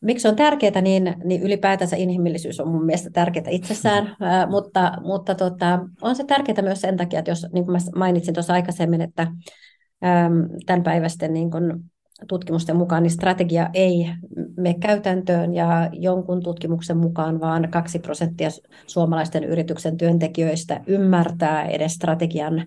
Miksi 0.00 0.28
on 0.28 0.36
tärkeää, 0.36 0.80
niin, 0.80 1.14
niin 1.24 1.42
ylipäätänsä 1.42 1.96
inhimillisyys 1.96 2.60
on 2.60 2.68
mun 2.68 2.84
mielestä 2.84 3.10
tärkeää 3.10 3.50
itsessään, 3.50 4.16
ää, 4.20 4.46
mutta, 4.46 4.92
mutta 5.02 5.34
tota, 5.34 5.78
on 6.02 6.16
se 6.16 6.24
tärkeää 6.24 6.62
myös 6.62 6.80
sen 6.80 6.96
takia, 6.96 7.18
että 7.18 7.30
jos, 7.30 7.46
niin 7.52 7.64
kuin 7.64 7.72
mä 7.72 7.78
mainitsin 7.96 8.34
tuossa 8.34 8.52
aikaisemmin, 8.52 9.00
että 9.00 9.22
äm, 9.22 10.48
tämän 10.66 10.82
päivästen 10.82 11.32
niin 11.32 11.50
kun 11.50 11.84
tutkimusten 12.28 12.76
mukaan 12.76 13.02
niin 13.02 13.10
strategia 13.10 13.70
ei 13.74 14.10
mene 14.56 14.74
käytäntöön 14.80 15.54
ja 15.54 15.88
jonkun 15.92 16.42
tutkimuksen 16.42 16.96
mukaan 16.96 17.40
vaan 17.40 17.68
2 17.70 17.98
prosenttia 17.98 18.48
suomalaisten 18.86 19.44
yrityksen 19.44 19.96
työntekijöistä 19.96 20.80
ymmärtää 20.86 21.64
edes 21.64 21.94
strategian 21.94 22.66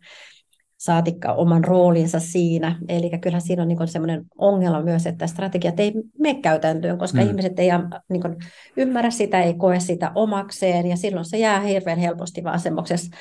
saatikka 0.82 1.34
oman 1.34 1.64
roolinsa 1.64 2.20
siinä. 2.20 2.78
Eli 2.90 3.10
kyllähän 3.22 3.42
siinä 3.42 3.62
on 3.62 3.68
niin 3.68 3.88
sellainen 3.88 4.26
ongelma 4.38 4.82
myös, 4.82 5.08
että 5.08 5.28
strategiat 5.28 5.80
ei 5.80 5.94
mene 6.20 6.42
käytäntöön, 6.42 6.98
koska 6.98 7.22
mm. 7.22 7.28
ihmiset 7.28 7.60
ei 7.60 7.70
niin 8.10 8.22
kuin, 8.22 8.36
ymmärrä 8.78 9.10
sitä, 9.10 9.42
ei 9.42 9.54
koe 9.54 9.80
sitä 9.80 10.12
omakseen, 10.16 10.88
ja 10.88 10.98
silloin 10.98 11.26
se 11.26 11.38
jää 11.38 11.60
hirveän 11.60 12.00
helposti 12.00 12.44
vaan 12.44 12.60
semmoisessa 12.60 13.18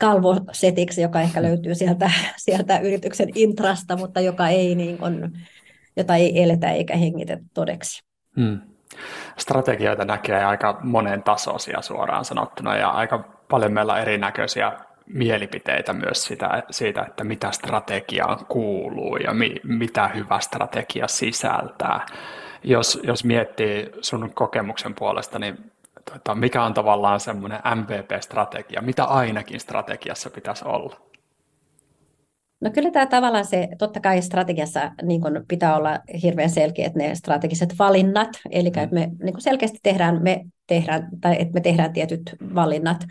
kalvosetiksi, 0.00 1.02
joka 1.02 1.20
ehkä 1.20 1.42
löytyy 1.48 1.74
sieltä, 1.74 2.10
sieltä 2.36 2.78
yrityksen 2.78 3.28
intrasta, 3.34 3.96
mutta 3.96 4.20
joka 4.20 4.48
ei 4.48 4.74
niin 4.74 4.98
kuin, 4.98 5.32
jota 5.98 6.14
ei 6.14 6.42
eletä 6.42 6.70
eikä 6.70 6.96
hengitä 6.96 7.38
todeksi. 7.54 8.02
Hmm. 8.36 8.60
Strategioita 9.36 10.04
näkee 10.04 10.44
aika 10.44 10.80
monen 10.82 11.22
tasoisia 11.22 11.82
suoraan 11.82 12.24
sanottuna 12.24 12.76
ja 12.76 12.88
aika 12.88 13.18
paljon 13.48 13.72
meillä 13.72 13.92
on 13.92 14.00
erinäköisiä 14.00 14.72
mielipiteitä 15.06 15.92
myös 15.92 16.24
sitä, 16.24 16.62
siitä, 16.70 17.02
että 17.02 17.24
mitä 17.24 17.50
strategiaan 17.50 18.46
kuuluu 18.46 19.16
ja 19.16 19.34
mi, 19.34 19.54
mitä 19.64 20.08
hyvä 20.08 20.40
strategia 20.40 21.08
sisältää. 21.08 22.06
Jos, 22.64 23.00
jos 23.02 23.24
miettii 23.24 23.90
sun 24.00 24.30
kokemuksen 24.34 24.94
puolesta, 24.94 25.38
niin 25.38 25.72
tota, 26.12 26.34
mikä 26.34 26.62
on 26.62 26.74
tavallaan 26.74 27.20
semmoinen 27.20 27.60
MVP-strategia, 27.74 28.82
mitä 28.82 29.04
ainakin 29.04 29.60
strategiassa 29.60 30.30
pitäisi 30.30 30.64
olla? 30.64 31.07
No 32.60 32.70
kyllä 32.70 32.90
tämä 32.90 33.06
tavallaan 33.06 33.44
se, 33.44 33.68
totta 33.78 34.00
kai 34.00 34.22
strategiassa 34.22 34.92
niin 35.02 35.20
kun 35.20 35.44
pitää 35.48 35.76
olla 35.76 35.98
hirveän 36.22 36.50
selkeät 36.50 36.94
ne 36.94 37.14
strategiset 37.14 37.78
valinnat, 37.78 38.28
eli 38.50 38.70
mm. 38.70 38.82
että 38.82 38.94
me 38.94 39.10
niin 39.22 39.40
selkeästi 39.40 39.78
tehdään, 39.82 40.22
me 40.22 40.44
tehdään, 40.66 41.08
tai 41.20 41.36
että 41.38 41.54
me 41.54 41.60
tehdään 41.60 41.92
tietyt 41.92 42.36
valinnat, 42.54 43.04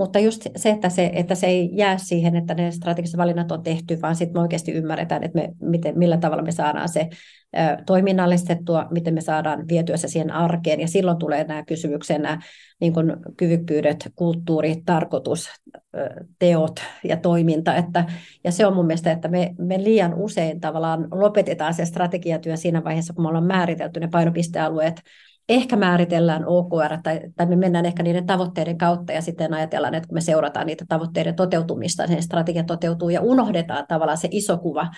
mutta 0.00 0.18
just 0.18 0.46
se 0.56 0.70
että, 0.70 0.88
se, 0.88 1.10
että 1.14 1.34
se 1.34 1.46
ei 1.46 1.70
jää 1.72 1.98
siihen, 1.98 2.36
että 2.36 2.54
ne 2.54 2.70
strategiset 2.70 3.16
valinnat 3.16 3.52
on 3.52 3.62
tehty, 3.62 3.98
vaan 4.02 4.16
sitten 4.16 4.36
me 4.36 4.40
oikeasti 4.40 4.72
ymmärretään, 4.72 5.24
että 5.24 5.38
me, 5.38 5.50
miten, 5.62 5.98
millä 5.98 6.16
tavalla 6.16 6.42
me 6.42 6.52
saadaan 6.52 6.88
se 6.88 7.08
ö, 7.56 7.82
toiminnallistettua, 7.86 8.86
miten 8.90 9.14
me 9.14 9.20
saadaan 9.20 9.68
vietyä 9.68 9.96
se 9.96 10.08
siihen 10.08 10.30
arkeen. 10.30 10.80
Ja 10.80 10.88
silloin 10.88 11.18
tulee 11.18 11.44
nämä 11.44 11.64
kysymyksen, 11.64 12.22
nämä 12.22 12.38
niin 12.80 12.92
kuin 12.92 13.16
kyvykkyydet, 13.36 14.12
kulttuuri, 14.14 14.82
tarkoitus, 14.86 15.48
ö, 15.96 16.10
teot 16.38 16.80
ja 17.04 17.16
toiminta. 17.16 17.74
Että, 17.74 18.04
ja 18.44 18.52
se 18.52 18.66
on 18.66 18.74
mun 18.74 18.86
mielestä, 18.86 19.12
että 19.12 19.28
me, 19.28 19.54
me 19.58 19.84
liian 19.84 20.14
usein 20.14 20.60
tavallaan 20.60 21.08
lopetetaan 21.10 21.74
se 21.74 21.84
strategiatyö 21.84 22.56
siinä 22.56 22.84
vaiheessa, 22.84 23.14
kun 23.14 23.24
me 23.24 23.28
ollaan 23.28 23.46
määritelty 23.46 24.00
ne 24.00 24.08
painopistealueet, 24.08 25.02
ehkä 25.50 25.76
määritellään 25.76 26.44
OKR 26.46 26.96
tai, 27.02 27.20
tai 27.36 27.46
me 27.46 27.56
mennään 27.56 27.86
ehkä 27.86 28.02
niiden 28.02 28.26
tavoitteiden 28.26 28.78
kautta 28.78 29.12
ja 29.12 29.22
sitten 29.22 29.54
ajatellaan, 29.54 29.94
että 29.94 30.08
kun 30.08 30.14
me 30.14 30.20
seurataan 30.20 30.66
niitä 30.66 30.84
tavoitteiden 30.88 31.36
toteutumista, 31.36 32.06
niin 32.06 32.22
strategia 32.22 32.64
toteutuu 32.64 33.08
ja 33.08 33.20
unohdetaan 33.20 33.84
tavallaan 33.88 34.18
se 34.18 34.28
iso 34.30 34.58
kuva, 34.58 34.90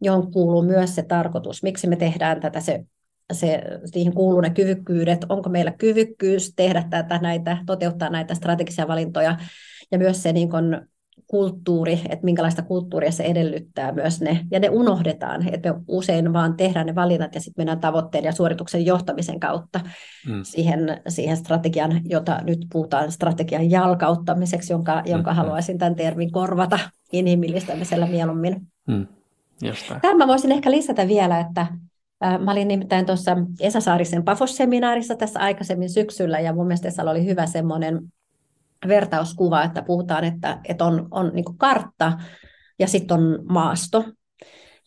johon 0.00 0.32
kuuluu 0.32 0.62
myös 0.62 0.94
se 0.94 1.02
tarkoitus, 1.02 1.62
miksi 1.62 1.86
me 1.86 1.96
tehdään 1.96 2.40
tätä, 2.40 2.60
se, 2.60 2.84
se, 3.32 3.62
siihen 3.84 4.14
kuuluu 4.14 4.40
ne 4.40 4.50
kyvykkyydet, 4.50 5.26
onko 5.28 5.50
meillä 5.50 5.70
kyvykkyys 5.70 6.52
tehdä 6.56 6.84
tätä, 6.90 7.18
näitä, 7.18 7.58
toteuttaa 7.66 8.10
näitä 8.10 8.34
strategisia 8.34 8.88
valintoja? 8.88 9.36
Ja 9.92 9.98
myös 9.98 10.22
se 10.22 10.32
niin 10.32 10.50
kuin 10.50 10.80
kulttuuri, 11.26 12.00
että 12.08 12.24
minkälaista 12.24 12.62
kulttuuria 12.62 13.10
se 13.10 13.24
edellyttää 13.24 13.92
myös 13.92 14.20
ne, 14.20 14.46
ja 14.50 14.60
ne 14.60 14.68
unohdetaan, 14.68 15.54
että 15.54 15.72
me 15.72 15.80
usein 15.88 16.32
vaan 16.32 16.56
tehdään 16.56 16.86
ne 16.86 16.94
valinnat 16.94 17.34
ja 17.34 17.40
sitten 17.40 17.60
mennään 17.60 17.80
tavoitteen 17.80 18.24
ja 18.24 18.32
suorituksen 18.32 18.86
johtamisen 18.86 19.40
kautta 19.40 19.80
mm. 20.28 20.40
siihen, 20.42 21.00
siihen 21.08 21.36
strategian, 21.36 22.00
jota 22.04 22.40
nyt 22.44 22.66
puhutaan 22.72 23.12
strategian 23.12 23.70
jalkauttamiseksi, 23.70 24.72
jonka, 24.72 25.02
jonka 25.06 25.30
mm. 25.30 25.36
haluaisin 25.36 25.78
tämän 25.78 25.94
termin 25.94 26.32
korvata 26.32 26.78
inhimillistämisellä 27.12 28.06
mieluummin. 28.06 28.66
Mm. 28.86 29.06
Tämä 30.02 30.14
mä 30.14 30.26
voisin 30.26 30.52
ehkä 30.52 30.70
lisätä 30.70 31.08
vielä, 31.08 31.40
että 31.40 31.66
Mä 32.38 32.52
olin 32.52 32.68
nimittäin 32.68 33.06
tuossa 33.06 33.36
Esa 33.60 33.80
Saarisen 33.80 34.24
Pafos-seminaarissa 34.24 35.14
tässä 35.14 35.40
aikaisemmin 35.40 35.90
syksyllä, 35.90 36.40
ja 36.40 36.52
mun 36.52 36.66
mielestä 36.66 36.88
Esalla 36.88 37.10
oli 37.10 37.24
hyvä 37.24 37.46
semmoinen 37.46 38.00
vertauskuva, 38.88 39.62
että 39.62 39.82
puhutaan, 39.82 40.24
että, 40.24 40.60
että 40.68 40.84
on, 40.84 41.08
on 41.10 41.30
niin 41.34 41.56
kartta 41.56 42.12
ja 42.78 42.88
sitten 42.88 43.16
on 43.16 43.38
maasto. 43.48 44.04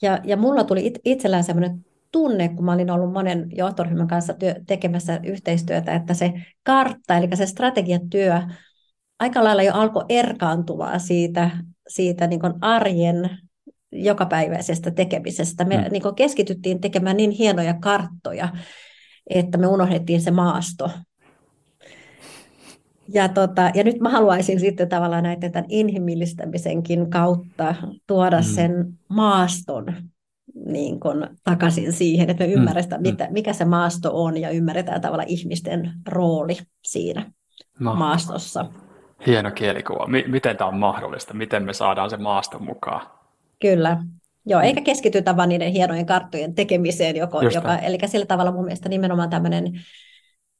Ja, 0.01 0.19
ja 0.23 0.37
mulla 0.37 0.63
tuli 0.63 0.85
it, 0.85 0.99
itsellään 1.05 1.43
sellainen 1.43 1.85
tunne, 2.11 2.49
kun 2.49 2.65
mä 2.65 2.73
olin 2.73 2.91
ollut 2.91 3.13
monen 3.13 3.47
johtoryhmän 3.55 4.07
kanssa 4.07 4.33
työ, 4.33 4.55
tekemässä 4.67 5.19
yhteistyötä, 5.23 5.93
että 5.93 6.13
se 6.13 6.33
kartta, 6.63 7.17
eli 7.17 7.27
se 7.33 7.45
strategiatyö, 7.45 8.41
aika 9.19 9.43
lailla 9.43 9.63
jo 9.63 9.73
alkoi 9.73 10.05
erkaantumaan 10.09 10.99
siitä, 10.99 11.49
siitä 11.87 12.27
niin 12.27 12.41
arjen 12.61 13.29
jokapäiväisestä 13.91 14.91
tekemisestä. 14.91 15.65
Me 15.65 15.77
mm. 15.77 15.91
niin 15.91 16.15
keskityttiin 16.15 16.81
tekemään 16.81 17.17
niin 17.17 17.31
hienoja 17.31 17.73
karttoja, 17.73 18.49
että 19.29 19.57
me 19.57 19.67
unohdettiin 19.67 20.21
se 20.21 20.31
maasto 20.31 20.89
ja, 23.13 23.29
tota, 23.29 23.71
ja 23.73 23.83
nyt 23.83 23.99
mä 23.99 24.09
haluaisin 24.09 24.59
sitten 24.59 24.89
tavallaan 24.89 25.23
näiden 25.23 25.51
tämän 25.51 25.69
inhimillistämisenkin 25.69 27.09
kautta 27.09 27.75
tuoda 28.07 28.37
mm. 28.37 28.43
sen 28.43 28.93
maaston 29.07 29.85
niin 30.65 30.99
kun, 30.99 31.27
takaisin 31.43 31.93
siihen, 31.93 32.29
että 32.29 32.43
me 32.43 32.47
mm. 32.47 32.53
ymmärretään, 32.53 33.01
mm. 33.01 33.07
mitä, 33.07 33.27
mikä 33.31 33.53
se 33.53 33.65
maasto 33.65 34.23
on 34.23 34.37
ja 34.37 34.49
ymmärretään 34.49 35.01
tavallaan 35.01 35.29
ihmisten 35.29 35.91
rooli 36.07 36.57
siinä 36.85 37.31
no. 37.79 37.95
maastossa. 37.95 38.65
Hieno 39.27 39.51
kielikuva. 39.51 40.07
M- 40.07 40.31
miten 40.31 40.57
tämä 40.57 40.67
on 40.67 40.77
mahdollista? 40.77 41.33
Miten 41.33 41.63
me 41.63 41.73
saadaan 41.73 42.09
se 42.09 42.17
maasto 42.17 42.59
mukaan? 42.59 43.07
Kyllä. 43.61 44.03
Joo, 44.45 44.61
eikä 44.61 44.81
keskitytä 44.81 45.37
vain 45.37 45.49
niiden 45.49 45.71
hienojen 45.71 46.05
karttojen 46.05 46.55
tekemiseen, 46.55 47.15
joko, 47.15 47.41
joka, 47.41 47.77
eli 47.77 47.97
sillä 48.05 48.25
tavalla 48.25 48.51
mun 48.51 48.65
mielestä 48.65 48.89
nimenomaan 48.89 49.29
tämmöinen 49.29 49.73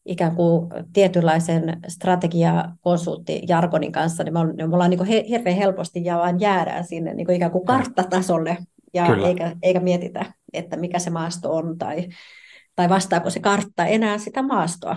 ikään 0.06 0.36
kuin 0.36 0.70
tietynlaisen 0.94 1.80
strategiakonsulttijargonin 1.88 3.92
kanssa, 3.92 4.24
niin 4.24 4.34
me, 4.34 4.40
on, 4.40 4.54
me 4.58 4.64
ollaan 4.64 4.90
niin 4.90 4.98
kuin 4.98 5.10
hirveän 5.10 5.56
helposti 5.56 6.06
ja 6.06 6.18
vaan 6.18 6.40
jäädään 6.40 6.84
sinne 6.84 7.14
niin 7.14 7.26
kuin 7.26 7.36
ikään 7.36 7.52
kuin 7.52 7.66
karttatasolle, 7.66 8.58
ja 8.94 9.06
eikä, 9.28 9.52
eikä 9.64 9.80
mietitä, 9.80 10.26
että 10.54 10.78
mikä 10.78 11.00
se 11.00 11.10
maasto 11.10 11.56
on, 11.56 11.78
tai, 11.78 12.08
tai 12.76 12.90
vastaako 12.90 13.30
se 13.30 13.40
kartta 13.40 13.86
enää 13.86 14.18
sitä 14.18 14.42
maastoa. 14.42 14.96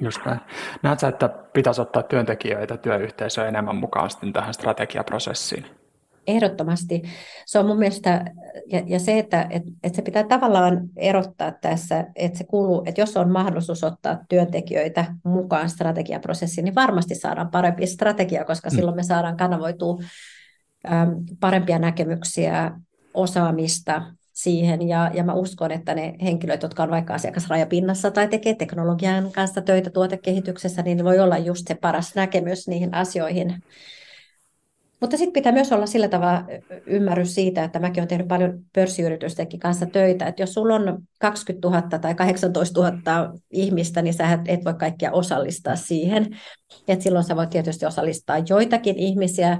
Just 0.00 0.20
näin. 0.26 0.40
Näetkö, 0.82 1.08
että 1.08 1.28
pitäisi 1.28 1.80
ottaa 1.80 2.02
työntekijöitä, 2.02 2.76
työyhteisöä 2.76 3.48
enemmän 3.48 3.76
mukaan 3.76 4.10
sitten 4.10 4.32
tähän 4.32 4.54
strategiaprosessiin? 4.54 5.81
Ehdottomasti. 6.26 7.02
Se 7.46 7.58
on 7.58 7.66
mun 7.66 7.78
mielestä, 7.78 8.24
ja, 8.72 8.82
ja 8.86 8.98
se, 8.98 9.18
että 9.18 9.46
et, 9.50 9.62
et 9.82 9.94
se 9.94 10.02
pitää 10.02 10.24
tavallaan 10.24 10.80
erottaa 10.96 11.52
tässä, 11.60 12.06
että 12.16 12.38
se 12.38 12.44
kuuluu, 12.44 12.82
että 12.86 13.00
jos 13.00 13.16
on 13.16 13.30
mahdollisuus 13.30 13.84
ottaa 13.84 14.18
työntekijöitä 14.28 15.04
mukaan 15.24 15.70
strategiaprosessiin, 15.70 16.64
niin 16.64 16.74
varmasti 16.74 17.14
saadaan 17.14 17.50
parempi 17.50 17.86
strategia, 17.86 18.44
koska 18.44 18.70
mm. 18.70 18.76
silloin 18.76 18.96
me 18.96 19.02
saadaan 19.02 19.36
kanavoitua 19.36 19.98
äm, 20.92 21.16
parempia 21.40 21.78
näkemyksiä, 21.78 22.72
osaamista 23.14 24.02
siihen, 24.32 24.88
ja, 24.88 25.10
ja 25.14 25.24
mä 25.24 25.34
uskon, 25.34 25.70
että 25.70 25.94
ne 25.94 26.14
henkilöt, 26.22 26.62
jotka 26.62 26.82
on 26.82 26.90
vaikka 26.90 27.14
asiakasrajapinnassa 27.14 28.10
tai 28.10 28.28
tekee 28.28 28.54
teknologian 28.54 29.32
kanssa 29.32 29.60
töitä 29.60 29.90
tuotekehityksessä, 29.90 30.82
niin 30.82 31.04
voi 31.04 31.18
olla 31.20 31.38
just 31.38 31.68
se 31.68 31.74
paras 31.74 32.14
näkemys 32.14 32.68
niihin 32.68 32.94
asioihin, 32.94 33.62
mutta 35.02 35.16
sitten 35.16 35.32
pitää 35.32 35.52
myös 35.52 35.72
olla 35.72 35.86
sillä 35.86 36.08
tavalla 36.08 36.44
ymmärrys 36.86 37.34
siitä, 37.34 37.64
että 37.64 37.78
mäkin 37.78 38.00
olen 38.00 38.08
tehnyt 38.08 38.28
paljon 38.28 38.58
pörssiyritystenkin 38.72 39.60
kanssa 39.60 39.86
töitä, 39.86 40.26
että 40.26 40.42
jos 40.42 40.54
sulla 40.54 40.74
on 40.74 40.98
20 41.20 41.68
000 41.68 41.98
tai 41.98 42.14
18 42.14 42.80
000 42.80 43.34
ihmistä, 43.50 44.02
niin 44.02 44.14
sä 44.14 44.38
et 44.48 44.64
voi 44.64 44.74
kaikkia 44.74 45.12
osallistaa 45.12 45.76
siihen. 45.76 46.26
Et 46.88 47.02
silloin 47.02 47.24
sä 47.24 47.36
voit 47.36 47.50
tietysti 47.50 47.86
osallistaa 47.86 48.36
joitakin 48.48 48.98
ihmisiä, 48.98 49.58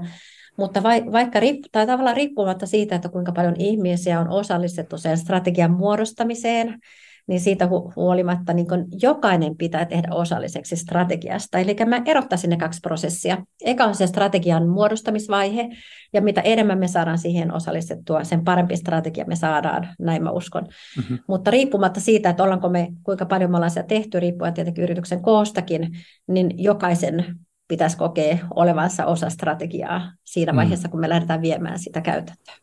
mutta 0.57 0.83
vaikka 0.83 1.39
tai 1.71 1.87
tavallaan 1.87 2.15
riippumatta 2.15 2.65
siitä, 2.65 2.95
että 2.95 3.09
kuinka 3.09 3.31
paljon 3.31 3.55
ihmisiä 3.59 4.19
on 4.19 4.29
osallistettu 4.29 4.97
sen 4.97 5.17
strategian 5.17 5.71
muodostamiseen, 5.71 6.79
niin 7.27 7.39
siitä 7.39 7.65
hu- 7.65 7.93
huolimatta 7.95 8.53
niin 8.53 8.67
jokainen 9.01 9.57
pitää 9.57 9.85
tehdä 9.85 10.07
osalliseksi 10.11 10.75
strategiasta. 10.75 11.59
Eli 11.59 11.75
mä 11.85 12.01
erottaisin 12.05 12.49
ne 12.49 12.57
kaksi 12.57 12.79
prosessia. 12.79 13.37
Eka 13.65 13.83
on 13.85 13.95
se 13.95 14.07
strategian 14.07 14.69
muodostamisvaihe, 14.69 15.69
ja 16.13 16.21
mitä 16.21 16.41
enemmän 16.41 16.79
me 16.79 16.87
saadaan 16.87 17.17
siihen 17.17 17.53
osallistettua, 17.53 18.23
sen 18.23 18.43
parempi 18.43 18.77
strategia 18.77 19.25
me 19.25 19.35
saadaan, 19.35 19.87
näin 19.99 20.23
mä 20.23 20.31
uskon. 20.31 20.63
Mm-hmm. 20.97 21.19
Mutta 21.27 21.51
riippumatta 21.51 21.99
siitä, 21.99 22.29
että 22.29 22.43
ollaanko 22.43 22.69
me, 22.69 22.87
kuinka 23.03 23.25
paljon 23.25 23.51
me 23.51 23.57
ollaan 23.57 23.71
sitä 23.71 23.83
tehty, 23.83 24.19
riippuen 24.19 24.53
tietenkin 24.53 24.83
yrityksen 24.83 25.21
koostakin, 25.21 25.91
niin 26.27 26.63
jokaisen 26.63 27.35
pitäisi 27.67 27.97
kokea 27.97 28.37
olevansa 28.55 29.05
osa 29.05 29.29
strategiaa 29.29 30.11
siinä 30.23 30.51
mm. 30.51 30.55
vaiheessa, 30.55 30.87
mm. 30.87 30.91
kun 30.91 30.99
me 30.99 31.09
lähdetään 31.09 31.41
viemään 31.41 31.79
sitä 31.79 32.01
käytäntöön. 32.01 32.62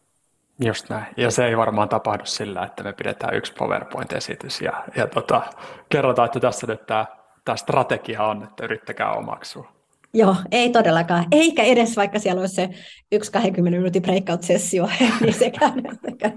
Just 0.65 0.91
näin. 0.91 1.07
Ja 1.17 1.31
se 1.31 1.47
ei 1.47 1.57
varmaan 1.57 1.89
tapahdu 1.89 2.25
sillä, 2.27 2.63
että 2.63 2.83
me 2.83 2.93
pidetään 2.93 3.35
yksi 3.35 3.53
PowerPoint-esitys 3.53 4.61
ja, 4.61 4.85
ja 4.97 5.07
tota, 5.07 5.43
kerrotaan, 5.89 6.27
että 6.27 6.41
tässä 6.41 6.67
nyt 6.67 6.87
tämä, 6.87 7.07
tämä 7.45 7.57
strategia 7.57 8.23
on, 8.23 8.43
että 8.43 8.65
yrittäkää 8.65 9.13
omaksua. 9.13 9.73
Joo, 10.15 10.37
ei 10.53 10.71
todellakaan. 10.71 11.25
Eikä 11.33 11.63
edes 11.63 11.97
vaikka 11.97 12.19
siellä 12.19 12.41
olisi 12.41 12.55
se 12.55 12.69
yksi 13.13 13.33
20 13.33 13.79
minuutin 13.79 14.03
breakout-sessio, 14.03 14.89
niin 15.21 15.35
sekään, 15.35 15.83
sekään, 16.11 16.33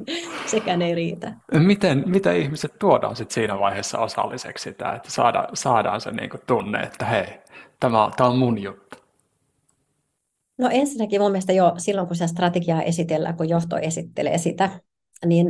sekään 0.46 0.82
ei 0.82 0.96
riitä. 0.96 1.34
Miten, 1.54 2.04
miten 2.06 2.38
ihmiset 2.38 2.80
tuodaan 2.80 3.16
sit 3.16 3.32
siinä 3.32 3.60
vaiheessa 3.60 3.98
osalliseksi 3.98 4.64
sitä, 4.64 4.94
että 4.94 5.12
saada, 5.12 5.48
saadaan 5.54 6.02
se 6.02 6.12
niinku 6.12 6.38
tunne, 6.48 6.80
että 6.80 7.06
hei, 7.06 7.26
tämä, 7.80 8.10
tämä 8.18 8.30
on 8.30 8.38
mun 8.38 8.62
juttu? 8.64 9.03
No 10.58 10.70
ensinnäkin 10.72 11.22
mun 11.22 11.32
mielestä 11.32 11.54
jo 11.54 11.74
silloin, 11.78 12.08
kun 12.08 12.16
sitä 12.16 12.28
strategiaa 12.28 12.82
esitellään, 12.82 13.38
kun 13.38 13.50
johto 13.50 13.78
esittelee 13.78 14.38
sitä, 14.38 14.70
niin, 15.26 15.48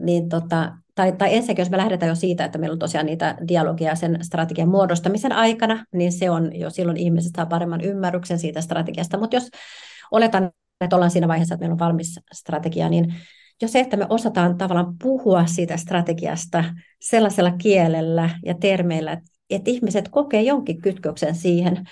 niin 0.00 0.28
tota, 0.28 0.72
tai, 0.94 1.12
tai 1.12 1.34
ensinnäkin, 1.34 1.62
jos 1.62 1.70
me 1.70 1.76
lähdetään 1.76 2.08
jo 2.08 2.14
siitä, 2.14 2.44
että 2.44 2.58
meillä 2.58 2.72
on 2.72 2.78
tosiaan 2.78 3.06
niitä 3.06 3.36
dialogia 3.48 3.94
sen 3.94 4.18
strategian 4.22 4.68
muodostamisen 4.68 5.32
aikana, 5.32 5.84
niin 5.94 6.12
se 6.12 6.30
on 6.30 6.56
jo 6.60 6.70
silloin 6.70 6.96
ihmiset 6.96 7.32
saa 7.36 7.46
paremman 7.46 7.80
ymmärryksen 7.80 8.38
siitä 8.38 8.60
strategiasta. 8.60 9.18
Mutta 9.18 9.36
jos 9.36 9.48
oletan, 10.10 10.50
että 10.80 10.96
ollaan 10.96 11.10
siinä 11.10 11.28
vaiheessa, 11.28 11.54
että 11.54 11.62
meillä 11.62 11.72
on 11.72 11.78
valmis 11.78 12.20
strategia, 12.32 12.88
niin 12.88 13.14
jo 13.62 13.68
se, 13.68 13.80
että 13.80 13.96
me 13.96 14.06
osataan 14.08 14.58
tavallaan 14.58 14.98
puhua 15.02 15.46
siitä 15.46 15.76
strategiasta 15.76 16.64
sellaisella 17.00 17.50
kielellä 17.50 18.30
ja 18.44 18.54
termeillä, 18.54 19.20
että 19.50 19.70
ihmiset 19.70 20.08
kokee 20.08 20.42
jonkin 20.42 20.82
kytköksen 20.82 21.34
siihen. 21.34 21.84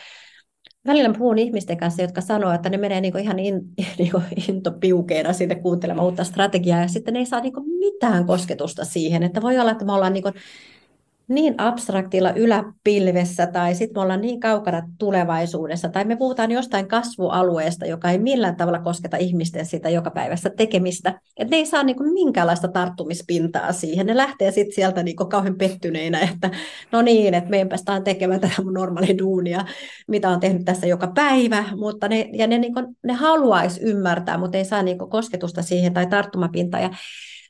Välillä 0.86 1.14
puhun 1.18 1.38
ihmisten 1.38 1.76
kanssa, 1.76 2.02
jotka 2.02 2.20
sanoo, 2.20 2.52
että 2.52 2.68
ne 2.68 2.76
menee 2.76 3.00
niin 3.00 3.18
ihan 3.18 3.38
in, 3.38 3.60
niin 3.98 4.12
intopiukeena 4.48 5.32
sinne 5.32 5.54
kuuntelemaan 5.54 6.06
uutta 6.06 6.24
strategiaa, 6.24 6.80
ja 6.80 6.88
sitten 6.88 7.14
ne 7.14 7.20
ei 7.20 7.26
saa 7.26 7.40
niin 7.40 7.52
mitään 7.78 8.26
kosketusta 8.26 8.84
siihen, 8.84 9.22
että 9.22 9.42
voi 9.42 9.58
olla, 9.58 9.70
että 9.70 9.84
me 9.84 9.92
ollaan 9.92 10.12
niin 10.12 10.24
niin 11.30 11.54
abstraktilla 11.58 12.32
yläpilvessä 12.32 13.46
tai 13.46 13.74
sitten 13.74 13.98
me 13.98 14.02
ollaan 14.02 14.20
niin 14.20 14.40
kaukana 14.40 14.82
tulevaisuudessa 14.98 15.88
tai 15.88 16.04
me 16.04 16.16
puhutaan 16.16 16.50
jostain 16.50 16.88
kasvualueesta, 16.88 17.86
joka 17.86 18.10
ei 18.10 18.18
millään 18.18 18.56
tavalla 18.56 18.78
kosketa 18.78 19.16
ihmisten 19.16 19.66
sitä 19.66 19.90
jokapäiväistä 19.90 20.50
tekemistä. 20.56 21.20
Että 21.36 21.50
ne 21.50 21.56
ei 21.56 21.66
saa 21.66 21.82
niinku 21.82 22.02
minkäänlaista 22.02 22.68
tarttumispintaa 22.68 23.72
siihen. 23.72 24.06
Ne 24.06 24.16
lähtee 24.16 24.50
sitten 24.50 24.74
sieltä 24.74 25.02
niinku 25.02 25.24
kauhean 25.24 25.58
pettyneinä, 25.58 26.20
että 26.20 26.50
no 26.92 27.02
niin, 27.02 27.34
että 27.34 27.50
me 27.50 27.66
päästään 27.68 28.04
tekemään 28.04 28.40
tätä 28.40 28.62
mun 28.62 28.74
normaalia 28.74 29.18
duunia, 29.18 29.64
mitä 30.08 30.28
on 30.28 30.40
tehnyt 30.40 30.64
tässä 30.64 30.86
joka 30.86 31.12
päivä, 31.14 31.64
mutta 31.76 32.08
ne, 32.08 32.28
ja 32.32 32.46
ne, 32.46 32.58
niinku, 32.58 32.80
ne 33.04 33.12
haluaisi 33.12 33.80
ymmärtää, 33.82 34.38
mutta 34.38 34.58
ei 34.58 34.64
saa 34.64 34.82
niinku 34.82 35.06
kosketusta 35.06 35.62
siihen 35.62 35.94
tai 35.94 36.06
tarttumapintaa. 36.06 36.80
Ja 36.80 36.90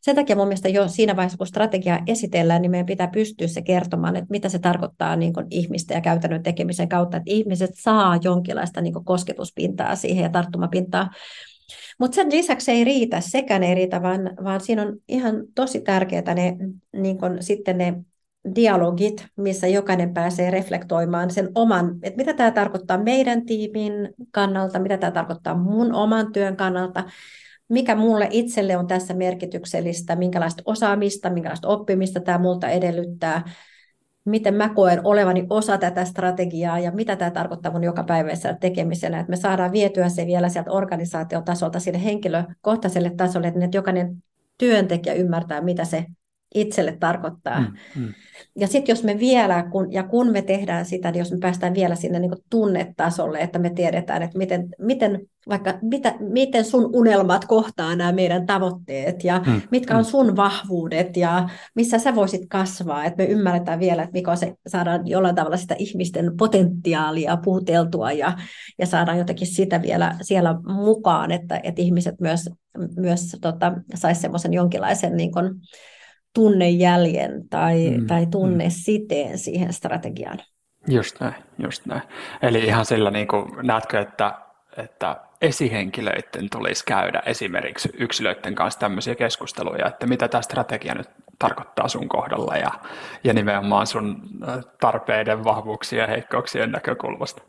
sen 0.01 0.17
takia 0.17 0.37
mun 0.37 0.49
mielestä 0.49 0.69
jo 0.69 0.89
siinä 0.89 1.17
vaiheessa, 1.17 1.39
kun 1.39 1.47
strategiaa 1.47 2.03
esitellään, 2.07 2.63
niin 2.63 2.71
meidän 2.71 2.87
pitää 2.87 3.09
pystyä 3.09 3.47
se 3.47 3.63
kertomaan, 3.63 4.17
että 4.17 4.31
mitä 4.31 4.49
se 4.49 4.59
tarkoittaa 4.59 5.17
niin 5.17 5.33
kuin 5.33 5.47
ihmisten 5.51 5.95
ja 5.95 6.01
käytännön 6.01 6.43
tekemisen 6.43 6.89
kautta, 6.89 7.17
että 7.17 7.31
ihmiset 7.31 7.71
saa 7.75 8.19
jonkinlaista 8.23 8.81
niin 8.81 8.93
kuin 8.93 9.05
kosketuspintaa 9.05 9.97
siihen 9.97 10.23
ja 10.23 10.29
tarttumapintaa. 10.29 11.11
Mutta 11.99 12.15
sen 12.15 12.33
lisäksi 12.33 12.71
ei 12.71 12.85
riitä, 12.85 13.21
sekään 13.21 13.63
ei 13.63 13.75
riitä, 13.75 14.03
vaan, 14.03 14.21
vaan 14.45 14.61
siinä 14.61 14.83
on 14.83 14.97
ihan 15.09 15.35
tosi 15.55 15.81
tärkeää 15.81 16.35
ne, 16.35 16.57
niin 16.93 17.19
kun, 17.19 17.37
sitten 17.41 17.79
ne 17.79 17.95
dialogit, 18.55 19.27
missä 19.37 19.67
jokainen 19.67 20.15
pääsee 20.15 20.51
reflektoimaan 20.51 21.31
sen 21.31 21.49
oman, 21.55 21.99
että 22.03 22.17
mitä 22.17 22.35
tämä 22.35 22.51
tarkoittaa 22.51 22.99
meidän 22.99 23.47
tiimin 23.47 23.93
kannalta, 24.31 24.79
mitä 24.79 24.97
tämä 24.97 25.11
tarkoittaa 25.11 25.55
mun 25.55 25.95
oman 25.95 26.33
työn 26.33 26.57
kannalta, 26.57 27.05
mikä 27.71 27.95
mulle 27.95 28.29
itselle 28.31 28.77
on 28.77 28.87
tässä 28.87 29.15
merkityksellistä, 29.15 30.17
minkälaista 30.17 30.63
osaamista, 30.67 31.31
minkälaista 31.31 31.69
oppimista 31.69 32.21
tämä 32.21 32.39
multa 32.39 32.69
edellyttää, 32.69 33.45
miten 34.25 34.55
mä 34.55 34.69
koen 34.69 35.01
olevani 35.05 35.47
osa 35.51 35.79
tätä 35.79 36.05
strategiaa 36.05 36.79
ja 36.79 36.91
mitä 36.91 37.17
tämä 37.17 37.31
tarkoittaa 37.31 37.73
mun 37.73 37.85
jokapäiväisellä 37.85 38.57
tekemisenä, 38.61 39.21
että 39.21 39.31
me 39.31 39.37
saadaan 39.37 39.73
vietyä 39.73 40.09
se 40.09 40.27
vielä 40.27 40.49
sieltä 40.49 40.73
organisaatiotasolta 40.73 41.81
sinne 41.81 42.05
henkilökohtaiselle 42.05 43.11
tasolle, 43.17 43.49
että 43.49 43.77
jokainen 43.79 44.23
työntekijä 44.59 45.15
ymmärtää, 45.15 45.61
mitä 45.61 45.85
se 45.85 46.07
itselle 46.55 46.97
tarkoittaa. 47.01 47.61
Mm, 47.61 47.67
mm. 47.97 48.15
Ja 48.57 48.67
sitten 48.67 48.93
jos 48.93 49.05
me 49.05 49.19
vielä, 49.19 49.63
kun, 49.63 49.93
ja 49.93 50.03
kun 50.03 50.33
me 50.33 50.43
tehdään 50.43 50.85
sitä, 50.85 51.11
niin 51.11 51.19
jos 51.19 51.33
me 51.33 51.39
päästään 51.41 51.75
vielä 51.75 51.95
sinne 51.95 52.19
niin 52.19 52.31
tunnetasolle, 52.51 53.39
että 53.39 53.59
me 53.59 53.71
tiedetään, 53.71 54.23
että 54.23 54.39
miten, 54.39 54.69
miten, 54.79 55.21
vaikka, 55.49 55.79
mitä, 55.83 56.15
miten 56.21 56.65
sun 56.65 56.91
unelmat 56.93 57.45
kohtaa 57.45 57.97
nämä 57.97 58.13
meidän 58.13 58.47
tavoitteet 58.47 59.25
ja 59.25 59.43
mm, 59.47 59.63
mitkä 59.71 59.95
on 59.97 60.05
mm. 60.05 60.09
sun 60.09 60.37
vahvuudet 60.37 61.17
ja 61.17 61.49
missä 61.75 61.99
sä 61.99 62.15
voisit 62.15 62.43
kasvaa, 62.49 63.05
että 63.05 63.23
me 63.23 63.29
ymmärretään 63.29 63.81
vielä, 63.81 64.03
että 64.03 64.13
mikä 64.13 64.31
on 64.31 64.37
se, 64.37 64.55
saadaan 64.67 65.07
jollain 65.07 65.35
tavalla 65.35 65.57
sitä 65.57 65.77
ihmisten 65.79 66.33
potentiaalia 66.39 67.37
puhuteltua 67.37 68.13
ja, 68.13 68.33
ja 68.79 68.87
saadaan 68.87 69.19
jotenkin 69.19 69.47
sitä 69.47 69.83
vielä 69.83 70.17
siellä 70.23 70.55
mukaan, 70.85 71.31
että, 71.31 71.61
että 71.63 71.83
ihmiset 71.83 72.21
myös, 72.21 72.51
myös 72.97 73.37
tota, 73.41 73.73
saisi 73.95 74.21
semmoisen 74.21 74.53
jonkinlaisen 74.53 75.17
niin 75.17 75.33
kuin, 75.33 75.51
tunnejäljen 76.35 77.49
tai, 77.49 77.91
mm, 77.91 78.07
tai 78.07 78.27
tunnesiteen 78.27 79.31
mm. 79.31 79.39
siihen 79.39 79.73
strategiaan. 79.73 80.39
Just 80.89 81.21
näin, 81.21 81.35
just 81.59 81.87
näin. 81.87 82.03
Eli 82.43 82.59
ihan 82.59 82.87
sillä 82.87 83.11
niin 83.11 83.29
kuin, 83.29 83.53
näetkö, 83.63 84.01
että, 84.01 84.35
että 84.77 85.17
esihenkilöiden 85.41 86.51
tulisi 86.51 86.85
käydä 86.85 87.23
esimerkiksi 87.27 87.91
yksilöiden 87.99 88.55
kanssa 88.55 88.81
tämmöisiä 88.81 89.15
keskusteluja, 89.15 89.87
että 89.87 90.07
mitä 90.07 90.29
tämä 90.29 90.43
strategia 90.43 90.95
nyt 90.95 91.11
tarkoittaa 91.39 91.89
sun 91.89 92.09
kohdalla 92.09 92.57
ja, 92.57 92.71
ja 93.25 93.33
nimenomaan 93.33 93.87
sun 93.87 94.23
tarpeiden, 94.81 95.45
vahvuuksien 95.45 96.01
ja 96.01 96.07
heikkouksien 96.07 96.73
näkökulmasta. 96.73 97.43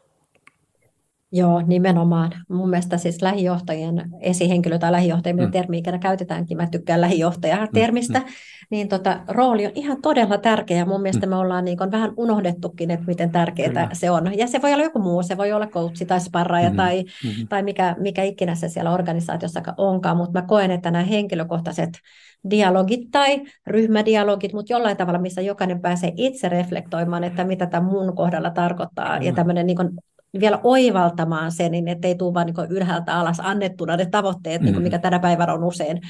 Joo, 1.33 1.61
nimenomaan. 1.67 2.31
Mun 2.49 2.69
mielestä 2.69 2.97
siis 2.97 3.21
lähijohtajien 3.21 4.09
esihenkilö 4.21 4.77
tai 4.77 4.91
lähijohtajien 4.91 5.45
mm. 5.45 5.51
termi, 5.51 5.77
ikinä 5.77 5.97
käytetäänkin, 5.97 6.57
mä 6.57 6.67
tykkään 6.67 7.01
lähijohtaja-termistä, 7.01 8.19
mm. 8.19 8.25
niin 8.69 8.87
tota, 8.87 9.19
rooli 9.27 9.65
on 9.65 9.71
ihan 9.75 10.01
todella 10.01 10.37
tärkeä. 10.37 10.85
Mun 10.85 11.01
mielestä 11.01 11.25
mm. 11.25 11.29
me 11.29 11.35
ollaan 11.35 11.65
niin 11.65 11.77
vähän 11.91 12.13
unohdettukin, 12.17 12.91
että 12.91 13.05
miten 13.07 13.31
tärkeää 13.31 13.69
Kyllä. 13.69 13.89
se 13.93 14.11
on. 14.11 14.37
Ja 14.37 14.47
se 14.47 14.61
voi 14.61 14.73
olla 14.73 14.83
joku 14.83 14.99
muu, 14.99 15.23
se 15.23 15.37
voi 15.37 15.51
olla 15.51 15.67
coachi 15.67 16.05
tai 16.05 16.19
sparraaja 16.19 16.69
mm. 16.69 16.75
tai, 16.75 17.03
mm. 17.03 17.47
tai 17.47 17.63
mikä, 17.63 17.95
mikä 17.99 18.23
ikinä 18.23 18.55
se 18.55 18.69
siellä 18.69 18.91
organisaatiossa 18.91 19.61
onkaan, 19.77 20.17
mutta 20.17 20.41
mä 20.41 20.47
koen, 20.47 20.71
että 20.71 20.91
nämä 20.91 21.03
henkilökohtaiset 21.03 21.89
dialogit 22.49 23.11
tai 23.11 23.41
ryhmädialogit, 23.67 24.53
mutta 24.53 24.73
jollain 24.73 24.97
tavalla, 24.97 25.19
missä 25.19 25.41
jokainen 25.41 25.81
pääsee 25.81 26.13
itse 26.17 26.49
reflektoimaan, 26.49 27.23
että 27.23 27.43
mitä 27.43 27.65
tämä 27.65 27.87
mun 27.87 28.15
kohdalla 28.15 28.49
tarkoittaa, 28.49 29.19
mm. 29.19 29.25
ja 29.25 29.33
tämmöinen 29.33 29.65
niin 29.67 29.77
vielä 30.39 30.59
oivaltamaan 30.63 31.51
sen, 31.51 31.71
niin 31.71 31.87
ettei 31.87 32.15
tule 32.15 32.33
vain 32.33 32.45
niin 32.45 32.71
ylhäältä 32.71 33.19
alas 33.19 33.39
annettuna 33.39 33.97
ne 33.97 34.05
tavoitteet, 34.05 34.61
mm. 34.61 34.65
niin 34.65 34.73
kuin 34.73 34.83
mikä 34.83 34.99
tänä 34.99 35.19
päivänä 35.19 35.53
on 35.53 35.63
usein, 35.63 36.01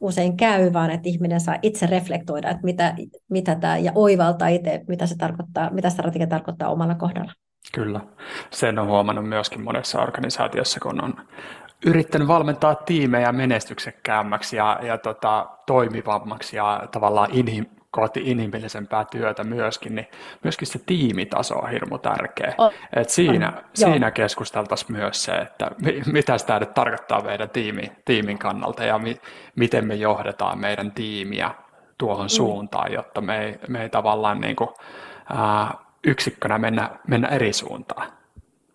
usein 0.00 0.36
käy, 0.36 0.72
vaan 0.72 0.90
että 0.90 1.08
ihminen 1.08 1.40
saa 1.40 1.58
itse 1.62 1.86
reflektoida, 1.86 2.50
että 2.50 2.64
mitä, 2.64 2.94
mitä 3.28 3.54
tämä, 3.54 3.78
ja 3.78 3.92
oivaltaa 3.94 4.48
itse, 4.48 4.84
mitä 4.88 5.06
se 5.06 5.16
tarkoittaa, 5.16 5.70
mitä 5.70 5.90
strategia 5.90 6.26
tarkoittaa 6.26 6.68
omalla 6.68 6.94
kohdalla. 6.94 7.32
Kyllä. 7.72 8.00
Sen 8.50 8.78
on 8.78 8.86
huomannut 8.86 9.28
myöskin 9.28 9.64
monessa 9.64 10.02
organisaatiossa, 10.02 10.80
kun 10.80 11.04
on 11.04 11.14
yrittänyt 11.86 12.28
valmentaa 12.28 12.74
tiimejä 12.74 13.32
menestyksekkäämmäksi 13.32 14.56
ja, 14.56 14.80
ja 14.82 14.98
tota, 14.98 15.46
toimivammaksi 15.66 16.56
ja 16.56 16.88
tavallaan 16.92 17.30
inhim, 17.32 17.66
kohti 17.90 18.20
inhimillisempää 18.24 19.04
työtä 19.04 19.44
myöskin, 19.44 19.94
niin 19.94 20.06
myöskin 20.42 20.68
se 20.68 20.80
tiimitaso 20.86 21.54
on 21.54 21.70
hirmu 21.70 21.98
tärkeä. 21.98 22.54
Oh, 22.58 22.72
Et 22.96 23.10
siinä, 23.10 23.48
on, 23.56 23.64
siinä 23.74 24.10
keskusteltaisiin 24.10 24.92
myös 24.92 25.24
se, 25.24 25.32
että 25.32 25.70
mitä 26.12 26.36
tämä 26.46 26.58
nyt 26.58 26.74
tarkoittaa 26.74 27.22
meidän 27.22 27.50
tiimi, 27.50 27.92
tiimin 28.04 28.38
kannalta 28.38 28.84
ja 28.84 28.98
mi, 28.98 29.16
miten 29.56 29.86
me 29.86 29.94
johdetaan 29.94 30.58
meidän 30.58 30.92
tiimiä 30.92 31.50
tuohon 31.98 32.24
mm. 32.24 32.28
suuntaan, 32.28 32.92
jotta 32.92 33.20
me 33.20 33.44
ei, 33.44 33.58
me 33.68 33.82
ei 33.82 33.88
tavallaan 33.88 34.40
niin 34.40 34.56
kuin, 34.56 34.70
ää, 35.34 35.74
yksikkönä 36.04 36.58
mennä, 36.58 36.90
mennä 37.06 37.28
eri 37.28 37.52
suuntaan. 37.52 38.17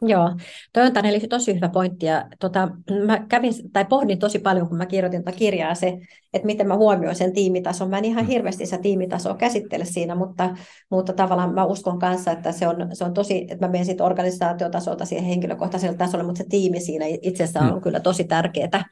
Joo, 0.08 0.36
toi 0.74 0.86
on 0.86 1.06
eli 1.06 1.20
tosi 1.20 1.56
hyvä 1.56 1.70
pointti. 1.70 2.06
Ja, 2.06 2.26
tota, 2.40 2.70
mä 3.06 3.20
kävin, 3.20 3.54
tai 3.74 3.86
pohdin 3.86 4.20
tosi 4.20 4.40
paljon, 4.40 4.68
kun 4.68 4.78
mä 4.78 4.86
kirjoitin 4.86 5.24
tätä 5.24 5.38
kirjaa, 5.38 5.76
se, 5.76 5.98
että 6.34 6.46
miten 6.46 6.68
mä 6.68 6.76
huomioin 6.76 7.16
sen 7.16 7.34
tiimitason. 7.34 7.90
Mä 7.90 7.98
en 7.98 8.06
ihan 8.06 8.28
hirveästi 8.28 8.66
sitä 8.66 8.78
tiimitasoa 8.78 9.36
käsittele 9.36 9.86
siinä, 9.86 10.16
mutta, 10.16 10.56
mutta 10.92 11.14
tavallaan 11.14 11.54
mä 11.54 11.66
uskon 11.66 12.00
kanssa, 12.00 12.32
että 12.32 12.52
se 12.52 12.68
on, 12.68 12.76
se 12.94 13.04
on 13.04 13.14
tosi, 13.14 13.48
että 13.50 13.66
mä 13.66 13.72
menen 13.72 13.86
sitten 13.86 14.06
organisaatiotasolta 14.06 15.06
siihen 15.06 15.26
henkilökohtaiselle 15.26 15.98
tasolle, 15.98 16.26
mutta 16.26 16.38
se 16.38 16.50
tiimi 16.50 16.80
siinä 16.80 17.06
itsessään 17.22 17.66
on 17.66 17.72
hmm. 17.72 17.82
kyllä 17.82 18.00
tosi 18.00 18.24
tärkeää. 18.24 18.86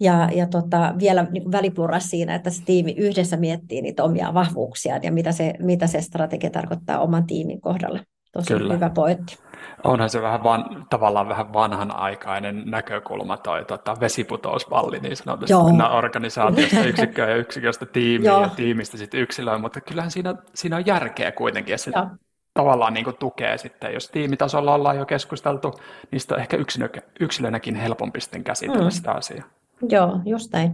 Ja, 0.00 0.28
ja 0.34 0.46
tota, 0.46 0.94
vielä 0.98 1.26
niin 1.30 1.52
välipurra 1.52 2.00
siinä, 2.00 2.34
että 2.34 2.50
se 2.50 2.62
tiimi 2.64 2.94
yhdessä 2.98 3.36
miettii 3.36 3.82
niitä 3.82 4.04
omia 4.04 4.34
vahvuuksia 4.34 4.96
ja 5.02 5.12
mitä 5.12 5.32
se, 5.32 5.54
mitä 5.58 5.86
se 5.86 6.00
strategia 6.00 6.50
tarkoittaa 6.50 7.00
oman 7.00 7.26
tiimin 7.26 7.60
kohdalla. 7.60 8.00
Tosi 8.32 8.54
Kyllä. 8.54 8.74
hyvä 8.74 8.90
pointti. 8.90 9.38
Onhan 9.84 10.10
se 10.10 10.22
vähän 10.22 10.42
van, 10.42 10.86
tavallaan 10.90 11.28
vähän 11.28 11.52
vanhanaikainen 11.52 12.62
näkökulma 12.66 13.36
toi 13.36 13.64
tota, 13.64 13.96
vesiputousvalli 14.00 15.00
niin 15.00 15.16
sanotusti, 15.16 15.52
Joo. 15.52 15.96
organisaatiosta 15.96 16.84
yksikköä 16.90 17.30
ja 17.30 17.36
yksiköstä 17.36 17.86
tiimiä 17.86 18.32
ja 18.32 18.48
tiimistä 18.48 18.96
sitten 18.96 19.20
yksilöä, 19.20 19.58
mutta 19.58 19.80
kyllähän 19.80 20.10
siinä, 20.10 20.34
siinä 20.54 20.76
on 20.76 20.86
järkeä 20.86 21.32
kuitenkin, 21.32 21.72
ja 21.72 21.78
se 21.78 21.90
Joo. 21.94 22.06
tavallaan 22.54 22.94
niin 22.94 23.16
tukee 23.18 23.58
sitten, 23.58 23.94
jos 23.94 24.08
tiimitasolla 24.08 24.74
ollaan 24.74 24.96
jo 24.96 25.06
keskusteltu, 25.06 25.80
niin 26.10 26.20
sitä 26.20 26.34
on 26.34 26.40
ehkä 26.40 26.56
yksilö, 26.56 26.88
yksilönäkin 27.20 27.74
helpompi 27.74 28.20
sitten 28.20 28.44
käsitellä 28.44 28.84
mm. 28.84 28.90
sitä 28.90 29.12
asiaa. 29.12 29.46
Joo, 29.88 30.20
just 30.24 30.52
näin. 30.52 30.72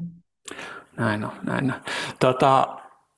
Näin 0.96 1.24
on, 1.24 1.32
näin 1.42 1.72
on. 1.72 1.80
Tota, 2.20 2.68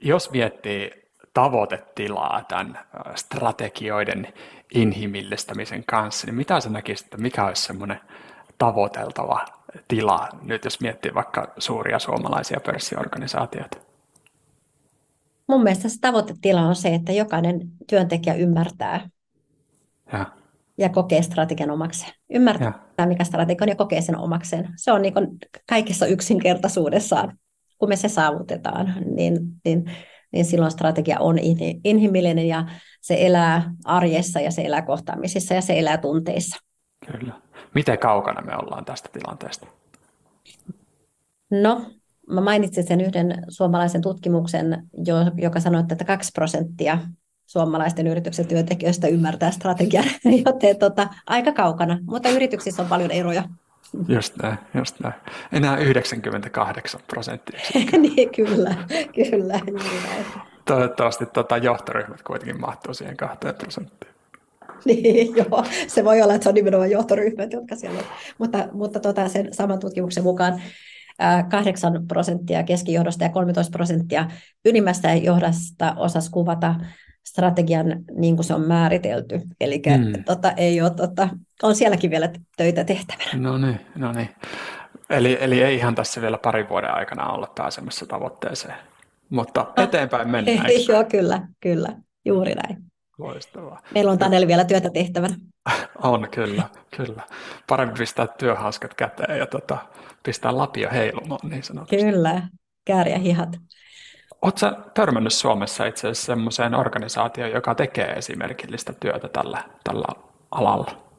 jos 0.01 0.31
miettii 0.31 1.00
tavoitetilaa 1.35 2.45
tämän 2.49 2.79
strategioiden 3.15 4.29
inhimillistämisen 4.75 5.85
kanssa, 5.85 6.27
niin 6.27 6.35
mitä 6.35 6.61
sä 6.61 6.71
näkisit, 6.71 7.07
että 7.07 7.17
mikä 7.17 7.47
olisi 7.47 7.63
semmoinen 7.63 8.01
tavoiteltava 8.59 9.45
tila, 9.89 10.29
nyt 10.43 10.65
jos 10.65 10.81
miettii 10.81 11.15
vaikka 11.15 11.53
suuria 11.59 11.99
suomalaisia 11.99 12.61
pörssiorganisaatioita? 12.61 13.79
Mun 15.49 15.63
mielestä 15.63 15.89
se 15.89 16.01
tavoitetila 16.01 16.61
on 16.61 16.77
se, 16.77 16.95
että 16.95 17.13
jokainen 17.13 17.61
työntekijä 17.89 18.35
ymmärtää. 18.35 19.09
Ja. 20.13 20.27
ja 20.79 20.89
kokee 20.89 21.23
strategian 21.23 21.71
omakseen. 21.71 22.13
Ymmärtää, 22.31 22.73
ja. 22.99 23.07
mikä 23.07 23.25
strategia 23.25 23.65
on 23.65 23.69
ja 23.69 23.77
kokee 23.77 24.01
sen 24.01 24.19
omakseen. 24.19 24.69
Se 24.77 24.93
on 24.93 25.03
niin 25.03 25.15
kaikessa 25.69 26.07
yksinkertaisuudessaan. 26.07 27.39
Kun 27.79 27.89
me 27.89 27.97
se 27.97 28.09
saavutetaan, 28.09 28.95
niin, 29.17 29.39
niin, 29.65 29.91
niin 30.33 30.45
silloin 30.45 30.71
strategia 30.71 31.21
on 31.21 31.37
inhimillinen 31.85 32.49
ja 32.49 32.65
se 33.01 33.17
elää 33.19 33.75
arjessa 33.85 34.41
ja 34.41 34.51
se 34.51 34.63
elää 34.63 34.83
kohtaamisissa 34.83 35.55
ja 35.55 35.61
se 35.61 35.79
elää 35.79 35.99
tunteissa. 35.99 36.57
Kyllä. 37.13 37.35
Miten 37.75 37.99
kaukana 37.99 38.41
me 38.43 38.53
ollaan 38.57 38.85
tästä 38.85 39.09
tilanteesta? 39.13 39.67
No, 41.51 41.91
mä 42.31 42.41
mainitsin 42.41 42.87
sen 42.87 43.01
yhden 43.01 43.45
suomalaisen 43.49 44.03
tutkimuksen, 44.03 44.89
joka 45.37 45.61
sanoi, 45.61 45.81
että 45.81 46.05
2 46.05 46.31
prosenttia 46.35 46.99
suomalaisten 47.47 48.07
yrityksen 48.07 48.47
työntekijöistä 48.47 49.09
ymmärtää 49.09 49.51
strategiaa, 49.51 50.05
joten 50.47 50.79
tota, 50.79 51.09
aika 51.27 51.53
kaukana, 51.53 51.99
mutta 52.03 52.29
yrityksissä 52.29 52.83
on 52.83 52.89
paljon 52.89 53.11
eroja. 53.11 53.45
Just 54.09 54.37
näin, 54.37 54.59
just 54.75 55.01
näin. 55.01 55.15
Enää 55.53 55.79
98 55.79 57.01
prosenttia. 57.07 57.61
niin, 57.99 58.31
kyllä, 58.37 58.75
kyllä, 59.15 59.55
näin. 59.59 60.31
Toivottavasti 60.65 61.27
tota, 61.27 61.57
johtoryhmät 61.57 62.23
kuitenkin 62.23 62.61
mahtuu 62.61 62.95
siihen 62.95 63.17
kahteen 63.17 63.55
prosenttiin. 63.55 64.13
Niin, 64.85 65.37
joo. 65.37 65.65
Se 65.87 66.05
voi 66.05 66.23
olla, 66.23 66.35
että 66.35 66.43
se 66.43 66.49
on 66.49 66.55
nimenomaan 66.55 66.91
johtoryhmät, 66.91 67.53
jotka 67.53 67.77
siellä 67.77 67.99
on. 67.99 68.05
Mutta, 68.39 68.69
mutta 68.73 69.01
tota, 69.01 69.29
sen 69.29 69.55
saman 69.55 69.79
tutkimuksen 69.79 70.23
mukaan 70.23 70.63
8 71.51 72.07
prosenttia 72.09 72.63
keskijohdosta 72.63 73.25
ja 73.25 73.31
13 73.31 73.71
prosenttia 73.71 74.31
ylimmästä 74.65 75.15
johdosta 75.15 75.95
osas 75.97 76.31
kuvata 76.31 76.75
strategian 77.27 78.05
niin 78.19 78.37
kuin 78.37 78.45
se 78.45 78.55
on 78.55 78.69
määritelty. 78.69 79.41
Eli 79.61 79.83
mm. 79.87 80.25
tota, 80.25 80.53
ei 80.53 80.81
ole, 80.81 80.91
tota, 80.91 81.29
on 81.63 81.75
sielläkin 81.75 82.11
vielä 82.11 82.31
töitä 82.57 82.85
tehtävänä. 82.85 83.31
No 83.35 83.59
niin, 83.59 83.81
no 83.95 84.13
niin. 84.13 84.29
Eli, 85.11 85.39
eli 85.41 85.63
ei 85.63 85.77
ihan 85.77 85.95
tässä 85.95 86.21
vielä 86.21 86.39
parin 86.39 86.69
vuoden 86.69 86.95
aikana 86.95 87.33
olla 87.33 87.53
pääsemässä 87.55 88.07
tavoitteeseen, 88.07 88.75
mutta 89.31 89.67
no, 89.77 89.85
eteenpäin 89.85 90.29
mennään. 90.29 90.67
Joo, 90.89 91.05
kyllä, 91.05 91.49
kyllä, 91.61 91.89
juuri 92.25 92.55
näin. 92.55 92.77
Loistavaa. 93.19 93.83
Meillä 93.95 94.13
on 94.13 94.19
Taneli 94.19 94.47
vielä 94.47 94.65
työtä 94.65 94.91
tehtävänä. 94.91 95.35
On, 96.03 96.29
kyllä, 96.31 96.63
kyllä. 96.97 97.23
Parempi 97.67 97.99
pistää 97.99 98.27
työhanskat 98.27 98.95
käteen 98.95 99.39
ja 99.39 99.47
tota, 99.47 99.79
pistää 100.23 100.57
lapio 100.57 100.91
heilumaan 100.93 101.51
niin 101.51 101.63
sanotusti. 101.63 101.97
Kyllä, 101.97 102.43
kääriä 102.85 103.19
hihat. 103.19 103.57
Oletko 104.43 104.91
törmännyt 104.95 105.33
Suomessa 105.33 105.87
itse 105.87 106.09
asiassa 106.09 106.35
sellaiseen 106.35 106.75
organisaatioon, 106.75 107.51
joka 107.51 107.75
tekee 107.75 108.13
esimerkillistä 108.13 108.93
työtä 108.93 109.29
tällä, 109.29 109.65
tällä 109.85 110.07
alalla? 110.51 111.10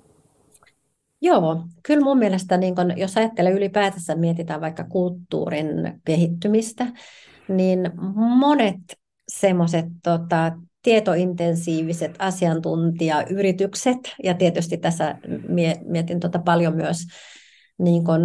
Joo, 1.22 1.64
kyllä 1.88 2.04
mun 2.04 2.18
mielestä, 2.18 2.58
niin 2.58 2.76
kun, 2.76 2.98
jos 2.98 3.18
ajattelee 3.18 3.52
ylipäätänsä, 3.52 4.16
mietitään 4.16 4.62
vaikka 4.62 4.84
kulttuurin 4.84 5.68
kehittymistä, 6.06 6.88
niin 7.48 7.92
monet 8.38 8.82
semmoiset 9.28 9.86
tota, 10.04 10.52
tietointensiiviset 10.84 12.16
asiantuntijayritykset, 12.20 13.98
ja 14.24 14.34
tietysti 14.34 14.78
tässä 14.78 15.16
mietin 15.86 16.20
tota 16.20 16.40
paljon 16.40 16.76
myös 16.76 16.98
niin 17.80 18.04
kun 18.04 18.22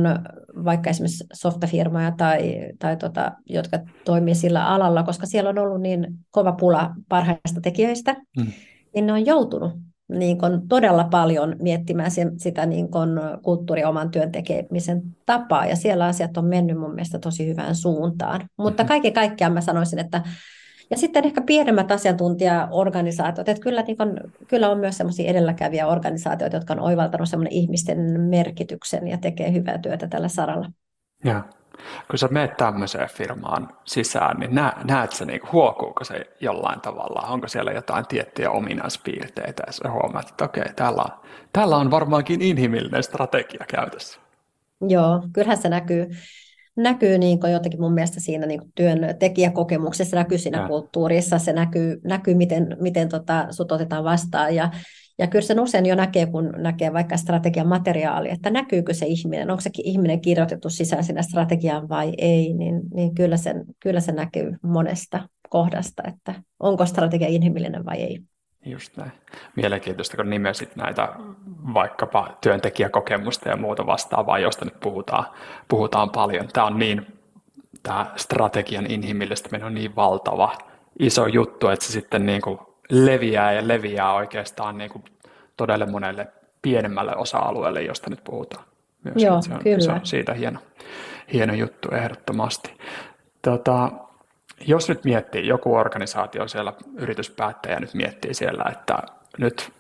vaikka 0.65 0.91
esimerkiksi 0.91 1.25
softafirmoja 1.33 2.13
tai, 2.17 2.55
tai 2.79 2.97
tota, 2.97 3.33
jotka 3.47 3.79
toimii 4.05 4.35
sillä 4.35 4.67
alalla, 4.67 5.03
koska 5.03 5.27
siellä 5.27 5.51
on 5.51 5.59
ollut 5.59 5.81
niin 5.81 6.07
kova 6.31 6.53
pula 6.53 6.95
parhaista 7.09 7.61
tekijöistä, 7.63 8.17
mm. 8.39 8.47
niin 8.95 9.07
ne 9.07 9.13
on 9.13 9.27
joutunut 9.27 9.73
niin 10.09 10.39
kun 10.39 10.69
todella 10.69 11.05
paljon 11.05 11.57
miettimään 11.63 12.11
sitä 12.37 12.67
niin 12.67 12.91
kun 12.91 13.21
kulttuuri 13.43 13.85
oman 13.85 14.11
työn 14.11 14.33
tekemisen 14.33 15.03
tapaa, 15.27 15.67
ja 15.67 15.77
siellä 15.77 16.07
asiat 16.07 16.37
on 16.37 16.45
mennyt 16.45 16.79
mun 16.79 16.95
mielestä 16.95 17.19
tosi 17.19 17.47
hyvään 17.47 17.75
suuntaan. 17.75 18.49
Mutta 18.57 18.83
mm-hmm. 18.83 18.89
kaiken 18.89 19.13
kaikkiaan 19.13 19.53
mä 19.53 19.61
sanoisin, 19.61 19.99
että 19.99 20.23
ja 20.91 20.97
sitten 20.97 21.25
ehkä 21.25 21.41
pienemmät 21.41 21.93
asiantuntijaorganisaatiot, 21.93 23.49
että 23.49 23.63
kyllä, 23.63 23.83
niin 23.83 24.03
on, 24.03 24.21
kyllä 24.49 24.71
on 24.71 24.79
myös 24.79 24.97
sellaisia 24.97 25.31
edelläkäviä 25.31 25.87
organisaatioita, 25.87 26.57
jotka 26.57 26.75
on 26.75 26.81
oivaltanut 26.81 27.29
ihmisten 27.51 28.21
merkityksen 28.21 29.09
ja 29.09 29.19
tekee 29.19 29.53
hyvää 29.53 29.79
työtä 29.79 30.09
tällä 30.09 30.29
saralla. 30.29 30.71
Ja. 31.25 31.45
Kun 32.11 32.19
sä 32.19 32.29
menet 32.31 32.57
tämmöiseen 32.57 33.09
firmaan 33.09 33.69
sisään, 33.85 34.41
niin 34.41 34.55
nä, 34.55 34.73
näet 34.85 35.13
sä, 35.13 35.25
niin 35.25 35.41
huokuuko 35.53 36.05
se 36.05 36.27
jollain 36.41 36.81
tavalla? 36.81 37.29
Onko 37.29 37.49
siellä 37.49 37.73
jotain 37.73 38.07
tiettyjä 38.07 38.51
ominaispiirteitä 38.51 39.63
ja 39.67 39.73
sä 39.73 39.91
huomaat, 39.91 40.29
että 40.29 40.45
okei, 40.45 40.65
täällä 40.77 41.03
on, 41.03 41.21
täällä 41.53 41.77
on 41.77 41.91
varmaankin 41.91 42.43
inhimillinen 42.43 43.03
strategia 43.03 43.65
käytössä? 43.69 44.21
Joo, 44.81 45.23
kyllähän 45.33 45.63
se 45.63 45.69
näkyy 45.69 46.11
näkyy 46.77 47.19
niin 47.19 47.41
kuin 47.41 47.53
jotenkin 47.53 47.81
mun 47.81 47.93
mielestä 47.93 48.21
siinä 48.21 48.47
niin 48.47 48.61
kuin 48.61 48.73
työn 48.75 48.99
tekijäkokemuksessa, 49.19 50.17
näkyy 50.17 50.39
siinä 50.39 50.61
ja. 50.61 50.69
kulttuurissa, 50.69 51.39
se 51.39 51.53
näkyy, 51.53 52.01
näkyy 52.05 52.35
miten, 52.35 52.77
miten 52.81 53.09
tota, 53.09 53.47
sut 53.51 53.73
otetaan 53.73 54.05
vastaan 54.05 54.55
ja, 54.55 54.71
ja 55.19 55.27
kyllä 55.27 55.45
sen 55.45 55.61
usein 55.61 55.87
jo 55.87 55.95
näkee, 55.95 56.27
kun 56.27 56.53
näkee 56.57 56.93
vaikka 56.93 57.17
strategian 57.17 57.69
materiaali, 57.69 58.31
että 58.31 58.51
näkyykö 58.51 58.95
se 58.95 59.07
ihminen, 59.07 59.51
onko 59.51 59.61
sekin 59.61 59.87
ihminen 59.87 60.21
kirjoitettu 60.21 60.71
sisään 60.71 61.05
sinne 61.05 61.23
strategiaan 61.23 61.89
vai 61.89 62.13
ei, 62.19 62.55
niin, 62.55 62.81
niin 62.95 63.15
kyllä, 63.15 63.37
sen, 63.37 63.65
kyllä 63.81 64.01
se 64.01 64.13
näkyy 64.13 64.57
monesta 64.63 65.29
kohdasta, 65.49 66.03
että 66.09 66.35
onko 66.61 66.87
strategia 66.87 67.29
inhimillinen 67.29 67.85
vai 67.85 67.97
ei. 67.97 68.19
Just 68.67 68.97
näin. 68.97 69.13
Mielenkiintoista, 69.57 70.17
kun 70.17 70.31
nimesit 70.31 70.77
näitä 70.77 71.09
vaikkapa 71.75 72.39
työntekijäkokemusta 72.41 73.49
ja 73.49 73.57
muuta 73.57 73.87
vastaavaa, 73.87 74.39
josta 74.39 74.65
nyt 74.65 74.81
puhutaan, 74.81 75.25
puhutaan 75.69 76.11
paljon. 76.11 76.49
Tämä 76.53 76.67
on 76.67 76.79
niin, 76.79 77.07
tämä 77.83 78.13
strategian 78.17 78.91
inhimillistäminen 78.91 79.67
on 79.67 79.75
niin 79.75 79.97
valtava, 79.97 80.53
iso 80.99 81.27
juttu, 81.27 81.69
että 81.69 81.85
se 81.85 81.93
sitten 81.93 82.27
niin 82.27 82.43
kuin 82.43 82.59
leviää 82.91 83.53
ja 83.53 83.69
leviää 83.69 84.13
oikeastaan 84.13 84.79
niin 84.79 84.91
kuin 84.91 85.05
todella 85.57 85.87
monelle 85.87 86.29
pienemmälle 86.63 87.17
osa-alueelle, 87.17 87.83
josta 87.83 88.11
nyt 88.11 88.25
puhutaan. 88.25 88.65
Myös. 89.05 89.23
Joo, 89.25 89.43
se 89.43 89.55
on, 89.55 89.61
kyllä. 89.63 89.81
Se 89.85 89.93
on 89.93 90.07
siitä 90.07 90.35
hieno, 90.35 90.61
hieno 91.33 91.55
juttu 91.55 91.89
ehdottomasti. 91.95 92.79
Tota, 93.43 93.93
jos 94.67 94.89
nyt 94.89 95.05
miettii, 95.05 95.47
joku 95.47 95.75
organisaatio 95.75 96.49
siellä, 96.49 96.73
yrityspäättäjä 96.97 97.81
nyt 97.81 97.95
miettii 97.95 98.35
siellä, 98.35 98.65
että 98.73 98.99
nyt 99.39 99.73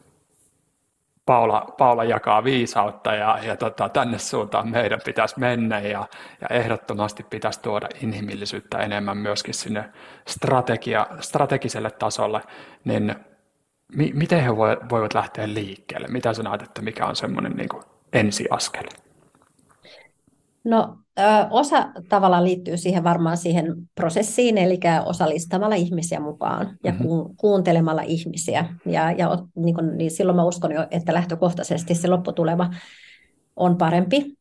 Paula, 1.26 1.74
Paula 1.78 2.04
jakaa 2.04 2.44
viisautta 2.44 3.14
ja, 3.14 3.38
ja 3.42 3.56
tota, 3.56 3.88
tänne 3.88 4.18
suuntaan 4.18 4.68
meidän 4.68 5.00
pitäisi 5.04 5.38
mennä 5.38 5.80
ja, 5.80 6.08
ja 6.40 6.48
ehdottomasti 6.50 7.22
pitäisi 7.22 7.62
tuoda 7.62 7.88
inhimillisyyttä 8.02 8.78
enemmän 8.78 9.16
myöskin 9.16 9.54
sinne 9.54 9.92
strategia, 10.28 11.06
strategiselle 11.20 11.90
tasolle, 11.90 12.40
niin 12.84 13.14
mi, 13.92 14.10
miten 14.14 14.42
he 14.42 14.56
voivat 14.90 15.14
lähteä 15.14 15.54
liikkeelle? 15.54 16.08
Mitä 16.08 16.34
sä 16.34 16.42
näet, 16.42 16.62
että 16.62 16.82
mikä 16.82 17.06
on 17.06 17.16
semmoinen 17.16 17.52
niin 17.52 17.68
ensiaskel? 18.12 18.84
No 20.64 20.98
osa 21.50 21.88
tavallaan 22.08 22.44
liittyy 22.44 22.76
siihen 22.76 23.04
varmaan 23.04 23.36
siihen 23.36 23.74
prosessiin, 23.94 24.58
eli 24.58 24.80
osallistamalla 25.04 25.74
ihmisiä 25.74 26.20
mukaan 26.20 26.76
ja 26.84 26.92
mm-hmm. 26.92 27.36
kuuntelemalla 27.36 28.02
ihmisiä. 28.02 28.66
Ja, 28.86 29.12
ja 29.12 29.38
niin 29.56 29.74
kun, 29.74 29.96
niin 29.96 30.10
silloin 30.10 30.36
mä 30.36 30.44
uskon 30.44 30.72
jo, 30.72 30.86
että 30.90 31.14
lähtökohtaisesti 31.14 31.94
se 31.94 32.08
lopputulema 32.08 32.70
on 33.56 33.76
parempi. 33.76 34.36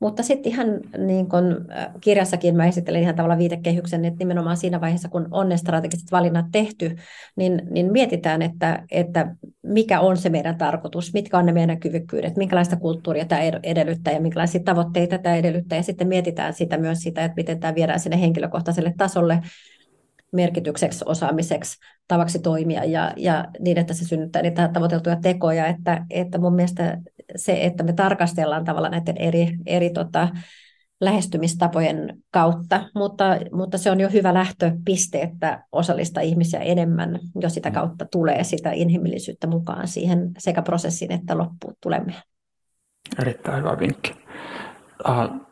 Mutta 0.00 0.22
sitten 0.22 0.52
ihan 0.52 0.66
niin 0.98 1.28
kuin 1.28 1.44
kirjassakin 2.00 2.56
mä 2.56 2.66
esittelen 2.66 3.02
ihan 3.02 3.14
tavalla 3.14 3.38
viitekehyksen, 3.38 4.04
että 4.04 4.18
nimenomaan 4.18 4.56
siinä 4.56 4.80
vaiheessa, 4.80 5.08
kun 5.08 5.28
on 5.30 5.48
ne 5.48 5.56
strategiset 5.56 6.12
valinnat 6.12 6.46
tehty, 6.52 6.96
niin, 7.36 7.62
niin 7.70 7.92
mietitään, 7.92 8.42
että, 8.42 8.82
että 8.90 9.36
mikä 9.70 10.00
on 10.00 10.16
se 10.16 10.28
meidän 10.28 10.58
tarkoitus, 10.58 11.12
mitkä 11.12 11.38
on 11.38 11.46
ne 11.46 11.52
meidän 11.52 11.80
kyvykkyydet, 11.80 12.36
minkälaista 12.36 12.76
kulttuuria 12.76 13.24
tämä 13.24 13.40
edellyttää 13.62 14.12
ja 14.12 14.20
minkälaisia 14.20 14.60
tavoitteita 14.64 15.18
tämä 15.18 15.36
edellyttää. 15.36 15.76
Ja 15.76 15.82
sitten 15.82 16.08
mietitään 16.08 16.54
sitä 16.54 16.78
myös 16.78 16.98
sitä, 16.98 17.24
että 17.24 17.36
miten 17.36 17.60
tämä 17.60 17.74
viedään 17.74 18.00
sinne 18.00 18.20
henkilökohtaiselle 18.20 18.94
tasolle 18.98 19.42
merkitykseksi, 20.32 21.04
osaamiseksi, 21.06 21.78
tavaksi 22.08 22.38
toimia 22.38 22.84
ja, 22.84 23.12
ja 23.16 23.44
niin, 23.60 23.78
että 23.78 23.94
se 23.94 24.04
synnyttää 24.04 24.42
niitä 24.42 24.70
tavoiteltuja 24.72 25.16
tekoja. 25.16 25.66
Että, 25.66 26.06
että 26.10 26.38
mun 26.38 26.54
mielestä 26.54 26.98
se, 27.36 27.64
että 27.64 27.82
me 27.82 27.92
tarkastellaan 27.92 28.64
tavallaan 28.64 28.92
näiden 28.92 29.16
eri, 29.18 29.56
eri 29.66 29.90
tota, 29.90 30.28
lähestymistapojen 31.00 32.22
kautta, 32.32 32.84
mutta, 32.94 33.24
mutta 33.52 33.78
se 33.78 33.90
on 33.90 34.00
jo 34.00 34.08
hyvä 34.08 34.34
lähtöpiste, 34.34 35.20
että 35.20 35.64
osallista 35.72 36.20
ihmisiä 36.20 36.60
enemmän, 36.60 37.18
jos 37.40 37.54
sitä 37.54 37.70
kautta 37.70 38.06
tulee 38.12 38.44
sitä 38.44 38.70
inhimillisyyttä 38.72 39.46
mukaan 39.46 39.88
siihen 39.88 40.30
sekä 40.38 40.62
prosessiin 40.62 41.12
että 41.12 41.38
loppuun 41.38 41.74
tulemiseen. 41.82 42.22
Erittäin 43.20 43.58
hyvä 43.58 43.78
vinkki. 43.78 44.14
Uh, 45.08 45.50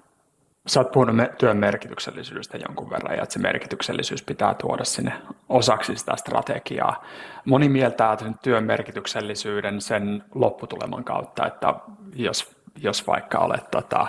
Sä 0.68 0.80
oot 0.80 0.92
puhunut 0.92 1.16
työn 1.38 1.56
merkityksellisyydestä 1.56 2.56
jonkun 2.56 2.90
verran 2.90 3.16
ja 3.16 3.22
että 3.22 3.32
se 3.32 3.38
merkityksellisyys 3.38 4.22
pitää 4.22 4.54
tuoda 4.54 4.84
sinne 4.84 5.12
osaksi 5.48 5.96
sitä 5.96 6.16
strategiaa. 6.16 7.04
Moni 7.44 7.68
mieltää 7.68 8.18
sen 8.18 8.34
työn 8.42 8.64
merkityksellisyyden 8.64 9.80
sen 9.80 10.24
lopputuleman 10.34 11.04
kautta, 11.04 11.46
että 11.46 11.74
jos, 12.14 12.56
jos 12.82 13.06
vaikka 13.06 13.38
olet 13.38 13.70
tota, 13.70 14.06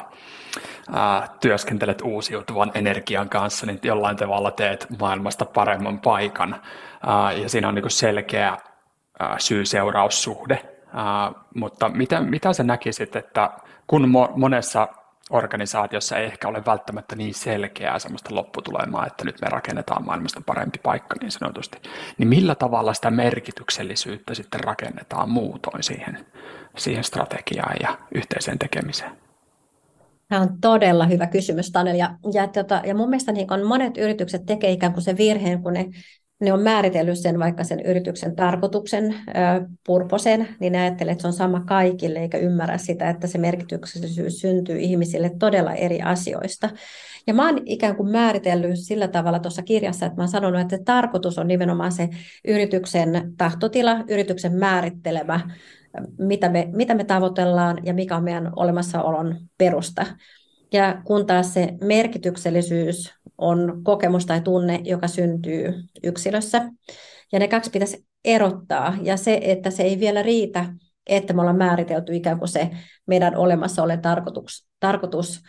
ää, 0.93 1.27
työskentelet 1.39 2.01
uusiutuvan 2.01 2.71
energian 2.73 3.29
kanssa, 3.29 3.65
niin 3.65 3.79
jollain 3.83 4.17
tavalla 4.17 4.51
teet 4.51 4.87
maailmasta 4.99 5.45
paremman 5.45 5.99
paikan. 5.99 6.61
Ää, 7.07 7.31
ja 7.31 7.49
siinä 7.49 7.67
on 7.67 7.75
niin 7.75 7.91
selkeä 7.91 8.57
syy-seuraussuhde. 9.37 10.61
Ää, 10.93 11.31
mutta 11.55 11.89
mitä, 11.89 12.21
mitä 12.21 12.53
sä 12.53 12.63
näkisit, 12.63 13.15
että 13.15 13.51
kun 13.87 14.03
mo- 14.03 14.31
monessa 14.35 14.87
organisaatiossa 15.29 16.17
ei 16.17 16.25
ehkä 16.25 16.47
ole 16.47 16.65
välttämättä 16.65 17.15
niin 17.15 17.33
selkeää 17.33 17.99
sellaista 17.99 18.35
lopputulemaa, 18.35 19.07
että 19.07 19.25
nyt 19.25 19.41
me 19.41 19.49
rakennetaan 19.49 20.05
maailmasta 20.05 20.41
parempi 20.45 20.79
paikka 20.83 21.15
niin 21.21 21.31
sanotusti, 21.31 21.77
niin 22.17 22.27
millä 22.27 22.55
tavalla 22.55 22.93
sitä 22.93 23.11
merkityksellisyyttä 23.11 24.33
sitten 24.33 24.59
rakennetaan 24.59 25.29
muutoin 25.29 25.83
siihen, 25.83 26.25
siihen 26.77 27.03
strategiaan 27.03 27.75
ja 27.81 27.97
yhteiseen 28.15 28.59
tekemiseen? 28.59 29.11
Tämä 30.29 30.41
on 30.41 30.61
todella 30.61 31.05
hyvä 31.05 31.27
kysymys, 31.27 31.71
Tanel. 31.71 31.95
Ja, 31.95 32.15
ja, 32.33 32.47
tota, 32.47 32.81
ja 32.85 32.95
mun 32.95 33.09
mielestä 33.09 33.31
niin 33.31 33.47
monet 33.67 33.97
yritykset 33.97 34.45
tekee 34.45 34.71
ikään 34.71 34.93
kuin 34.93 35.03
sen 35.03 35.17
virheen, 35.17 35.63
kun 35.63 35.73
ne 35.73 35.89
ne 36.39 36.53
on 36.53 36.61
määritellyt 36.61 37.17
sen 37.17 37.39
vaikka 37.39 37.63
sen 37.63 37.79
yrityksen 37.79 38.35
tarkoituksen, 38.35 39.15
purposen, 39.85 40.47
niin 40.59 40.71
ne 40.73 40.81
ajattelee, 40.81 41.11
että 41.11 41.21
se 41.21 41.27
on 41.27 41.33
sama 41.33 41.59
kaikille, 41.59 42.19
eikä 42.19 42.37
ymmärrä 42.37 42.77
sitä, 42.77 43.09
että 43.09 43.27
se 43.27 43.37
merkityksellisyys 43.37 44.41
syntyy 44.41 44.79
ihmisille 44.79 45.31
todella 45.39 45.73
eri 45.73 46.01
asioista. 46.01 46.69
Ja 47.27 47.33
mä 47.33 47.45
oon 47.45 47.61
ikään 47.65 47.95
kuin 47.95 48.11
määritellyt 48.11 48.79
sillä 48.79 49.07
tavalla 49.07 49.39
tuossa 49.39 49.61
kirjassa, 49.61 50.05
että 50.05 50.17
mä 50.17 50.23
oon 50.23 50.29
sanonut, 50.29 50.61
että 50.61 50.77
tarkoitus 50.85 51.37
on 51.37 51.47
nimenomaan 51.47 51.91
se 51.91 52.09
yrityksen 52.47 53.33
tahtotila, 53.37 54.03
yrityksen 54.09 54.53
määrittelemä, 54.53 55.49
mitä 56.17 56.49
me, 56.49 56.69
mitä 56.73 56.95
me 56.95 57.03
tavoitellaan 57.03 57.77
ja 57.83 57.93
mikä 57.93 58.15
on 58.15 58.23
meidän 58.23 58.51
olemassaolon 58.55 59.35
perusta. 59.57 60.05
Ja 60.73 61.01
kun 61.05 61.25
taas 61.25 61.53
se 61.53 61.73
merkityksellisyys 61.81 63.13
on 63.37 63.81
kokemus 63.83 64.25
tai 64.25 64.41
tunne, 64.41 64.81
joka 64.83 65.07
syntyy 65.07 65.73
yksilössä. 66.03 66.71
Ja 67.31 67.39
ne 67.39 67.47
kaksi 67.47 67.69
pitäisi 67.69 68.05
erottaa. 68.25 68.97
Ja 69.01 69.17
se, 69.17 69.39
että 69.43 69.69
se 69.69 69.83
ei 69.83 69.99
vielä 69.99 70.23
riitä, 70.23 70.73
että 71.07 71.33
me 71.33 71.41
ollaan 71.41 71.57
määritelty 71.57 72.15
ikään 72.15 72.39
kuin 72.39 72.49
se 72.49 72.69
meidän 73.07 73.35
olemassaolon 73.35 74.01
tarkoitus, 74.01 74.67
tarkoitus 74.79 75.41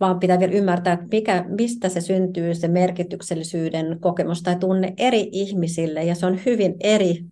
vaan 0.00 0.20
pitää 0.20 0.38
vielä 0.38 0.52
ymmärtää, 0.52 0.92
että 0.92 1.06
mikä, 1.12 1.44
mistä 1.48 1.88
se 1.88 2.00
syntyy, 2.00 2.54
se 2.54 2.68
merkityksellisyyden 2.68 4.00
kokemus 4.00 4.42
tai 4.42 4.56
tunne 4.56 4.94
eri 4.96 5.28
ihmisille, 5.32 6.04
ja 6.04 6.14
se 6.14 6.26
on 6.26 6.40
hyvin 6.46 6.74
eri 6.80 7.24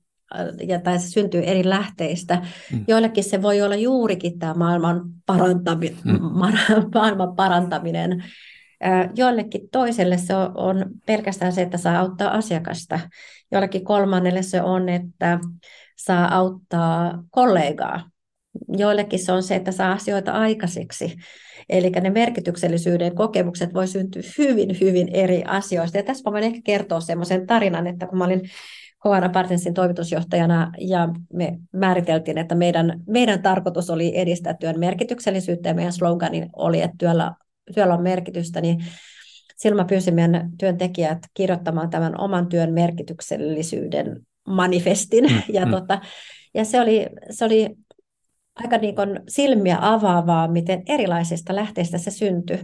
ja, 0.66 0.80
tai 0.80 0.98
se 0.98 1.08
syntyy 1.08 1.42
eri 1.42 1.68
lähteistä. 1.68 2.42
Mm. 2.72 2.84
Joillekin 2.88 3.24
se 3.24 3.42
voi 3.42 3.62
olla 3.62 3.76
juurikin 3.76 4.38
tämä 4.38 4.54
maailman, 4.54 5.02
parantami, 5.26 5.96
mm. 6.04 6.20
maailman 6.94 7.36
parantaminen. 7.36 8.24
Joillekin 9.16 9.68
toiselle 9.72 10.18
se 10.18 10.34
on 10.54 10.84
pelkästään 11.06 11.52
se, 11.52 11.62
että 11.62 11.78
saa 11.78 11.98
auttaa 11.98 12.30
asiakasta. 12.30 13.00
Jollekin 13.52 13.84
kolmannelle 13.84 14.42
se 14.42 14.62
on, 14.62 14.88
että 14.88 15.38
saa 15.96 16.36
auttaa 16.36 17.24
kollegaa. 17.30 18.10
Joillekin 18.68 19.18
se 19.18 19.32
on 19.32 19.42
se, 19.42 19.54
että 19.54 19.72
saa 19.72 19.92
asioita 19.92 20.32
aikaiseksi. 20.32 21.16
Eli 21.68 21.90
ne 21.90 22.10
merkityksellisyyden 22.10 23.14
kokemukset 23.14 23.74
voi 23.74 23.86
syntyä 23.86 24.22
hyvin, 24.38 24.80
hyvin 24.80 25.08
eri 25.12 25.42
asioista. 25.46 25.96
Ja 25.96 26.02
tässä 26.02 26.30
voin 26.30 26.44
ehkä 26.44 26.60
kertoa 26.64 27.00
semmoisen 27.00 27.46
tarinan, 27.46 27.86
että 27.86 28.06
kun 28.06 28.18
mä 28.18 28.24
olin 28.24 28.42
Hoana 29.04 29.28
Partensin 29.28 29.74
toimitusjohtajana 29.74 30.72
ja 30.78 31.08
me 31.32 31.58
määriteltiin, 31.72 32.38
että 32.38 32.54
meidän, 32.54 33.00
meidän 33.06 33.42
tarkoitus 33.42 33.90
oli 33.90 34.18
edistää 34.18 34.54
työn 34.54 34.78
merkityksellisyyttä 34.78 35.68
ja 35.68 35.74
meidän 35.74 35.92
slogani 35.92 36.48
oli, 36.56 36.80
että 36.80 36.96
työllä, 36.98 37.34
työllä 37.74 37.94
on 37.94 38.02
merkitystä, 38.02 38.60
niin 38.60 38.84
silloin 39.56 39.84
mä 39.84 39.88
pyysin 39.88 40.14
meidän 40.14 40.50
työntekijät 40.58 41.18
kirjoittamaan 41.34 41.90
tämän 41.90 42.20
oman 42.20 42.48
työn 42.48 42.72
merkityksellisyyden 42.72 44.26
manifestin. 44.48 45.24
Mm, 45.24 45.42
ja, 45.54 45.66
mm. 45.66 45.70
Tota, 45.70 46.00
ja 46.54 46.64
se 46.64 46.80
oli, 46.80 47.06
se 47.30 47.44
oli 47.44 47.76
aika 48.54 48.78
niin 48.78 48.94
kuin 48.94 49.20
silmiä 49.28 49.78
avaavaa, 49.80 50.48
miten 50.48 50.82
erilaisista 50.86 51.54
lähteistä 51.54 51.98
se 51.98 52.10
syntyi. 52.10 52.58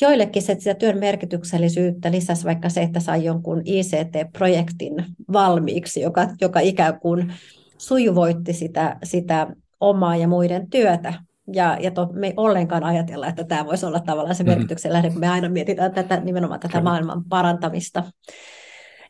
Joillekin 0.00 0.42
se, 0.42 0.56
sitä 0.58 0.74
työn 0.74 0.98
merkityksellisyyttä 0.98 2.10
lisäsi 2.10 2.44
vaikka 2.44 2.68
se, 2.68 2.82
että 2.82 3.00
sai 3.00 3.24
jonkun 3.24 3.62
ICT-projektin 3.64 5.04
valmiiksi, 5.32 6.00
joka, 6.00 6.28
joka 6.40 6.60
ikään 6.60 7.00
kuin 7.00 7.32
sujuvoitti 7.78 8.52
sitä, 8.52 8.96
sitä 9.04 9.46
omaa 9.80 10.16
ja 10.16 10.28
muiden 10.28 10.70
työtä. 10.70 11.14
Ja, 11.52 11.78
ja 11.80 11.90
to, 11.90 12.08
me 12.12 12.26
ei 12.26 12.34
ollenkaan 12.36 12.84
ajatella, 12.84 13.26
että 13.26 13.44
tämä 13.44 13.66
voisi 13.66 13.86
olla 13.86 14.00
tavallaan 14.00 14.34
se 14.34 14.42
mm-hmm. 14.42 14.58
merkityksen 14.58 14.92
lähde, 14.92 15.10
kun 15.10 15.20
me 15.20 15.28
aina 15.28 15.48
mietitään 15.48 15.92
tätä, 15.92 16.20
nimenomaan 16.20 16.60
tätä 16.60 16.72
Kyllä. 16.72 16.90
maailman 16.90 17.24
parantamista. 17.24 18.04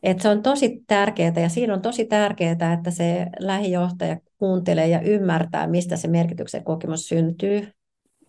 Et 0.03 0.20
se 0.20 0.29
on 0.29 0.42
tosi 0.42 0.83
tärkeää 0.87 1.33
ja 1.37 1.48
siinä 1.48 1.74
on 1.74 1.83
tosi 1.83 2.05
tärkeää, 2.05 2.72
että 2.72 2.90
se 2.90 3.27
lähijohtaja 3.38 4.16
kuuntelee 4.37 4.88
ja 4.88 5.01
ymmärtää, 5.01 5.66
mistä 5.66 5.96
se 5.96 6.09
merkityksen 6.09 6.64
kokemus 6.64 7.09
syntyy 7.09 7.72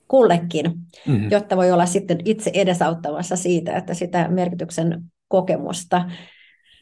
kullekin, 0.09 0.65
mm-hmm. 1.07 1.31
jotta 1.31 1.57
voi 1.57 1.71
olla 1.71 1.85
sitten 1.85 2.17
itse 2.25 2.51
edesauttamassa 2.53 3.35
siitä, 3.35 3.77
että 3.77 3.93
sitä 3.93 4.27
merkityksen 4.27 5.03
kokemusta 5.27 6.05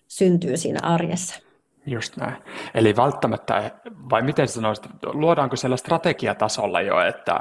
syntyy 0.08 0.58
siinä 0.58 0.80
arjessa. 0.84 1.42
Just 1.86 2.18
näin. 2.18 2.36
Eli 2.74 2.96
välttämättä, 2.96 3.72
vai 4.10 4.22
miten 4.22 4.48
sanoisit, 4.48 4.86
luodaanko 5.06 5.56
siellä 5.56 5.78
strategiatasolla 5.78 6.82
jo, 6.82 7.02
että 7.02 7.40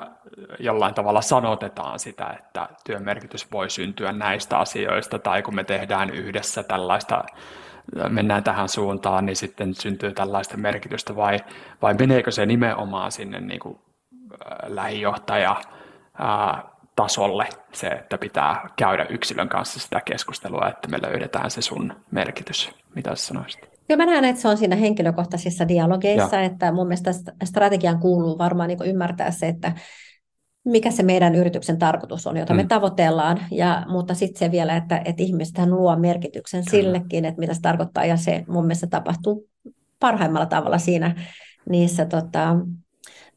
jollain 0.59 0.95
tavalla 0.95 1.21
sanotetaan 1.21 1.99
sitä, 1.99 2.37
että 2.39 2.69
työn 2.85 3.05
merkitys 3.05 3.53
voi 3.53 3.71
syntyä 3.71 4.13
näistä 4.13 4.59
asioista, 4.59 5.19
tai 5.19 5.43
kun 5.43 5.55
me 5.55 5.65
tehdään 5.65 6.11
yhdessä 6.11 6.63
tällaista, 6.63 7.25
mennään 8.09 8.45
tähän 8.45 8.69
suuntaan, 8.69 9.27
niin 9.27 9.37
sitten 9.37 9.75
syntyy 9.75 10.13
tällaista 10.13 10.57
merkitystä, 10.57 11.17
vai, 11.17 11.39
vai 11.83 11.95
meneekö 11.95 12.31
se 12.31 12.47
nimenomaan 12.47 13.13
sinne 13.13 13.41
niin 13.41 13.61
kuin 13.61 13.79
lähijohtaja 14.67 15.57
tasolle 16.97 17.49
se, 17.73 17.87
että 17.87 18.19
pitää 18.19 18.69
käydä 18.77 19.07
yksilön 19.11 19.49
kanssa 19.49 19.81
sitä 19.81 20.01
keskustelua, 20.01 20.69
että 20.69 20.89
me 20.89 20.99
löydetään 21.03 21.51
se 21.51 21.63
sun 21.63 21.93
merkitys. 22.11 22.71
Mitä 22.95 23.15
sanoisit? 23.15 23.61
Kyllä 23.89 24.05
mä 24.05 24.13
näen, 24.13 24.25
että 24.25 24.43
se 24.43 24.49
on 24.49 24.57
siinä 24.57 24.77
henkilökohtaisissa 24.77 25.69
dialogeissa, 25.69 26.37
ja. 26.37 26.43
että 26.43 26.73
mun 26.73 26.87
mielestä 26.87 27.11
strategiaan 27.45 27.99
kuuluu 27.99 28.39
varmaan 28.39 28.69
niin 28.69 28.79
ymmärtää 28.85 29.31
se, 29.31 29.49
että 29.49 29.73
mikä 30.65 30.91
se 30.91 31.03
meidän 31.03 31.35
yrityksen 31.35 31.79
tarkoitus 31.79 32.27
on, 32.27 32.37
jota 32.37 32.53
mm. 32.53 32.57
me 32.57 32.65
tavoitellaan, 32.65 33.41
ja, 33.51 33.83
mutta 33.89 34.15
sitten 34.15 34.39
se 34.39 34.51
vielä, 34.51 34.77
että, 34.77 35.03
että 35.05 35.23
ihmisethän 35.23 35.71
luo 35.71 35.97
merkityksen 35.97 36.65
Kyllä. 36.71 36.83
sillekin, 36.83 37.25
että 37.25 37.41
mitä 37.41 37.55
se 37.55 37.61
tarkoittaa, 37.61 38.05
ja 38.05 38.17
se 38.17 38.45
mun 38.49 38.65
mielestä 38.65 38.87
tapahtuu 38.87 39.49
parhaimmalla 40.01 40.47
tavalla 40.47 40.79
siinä 40.79 41.15
niissä 41.69 42.05
tota, 42.05 42.57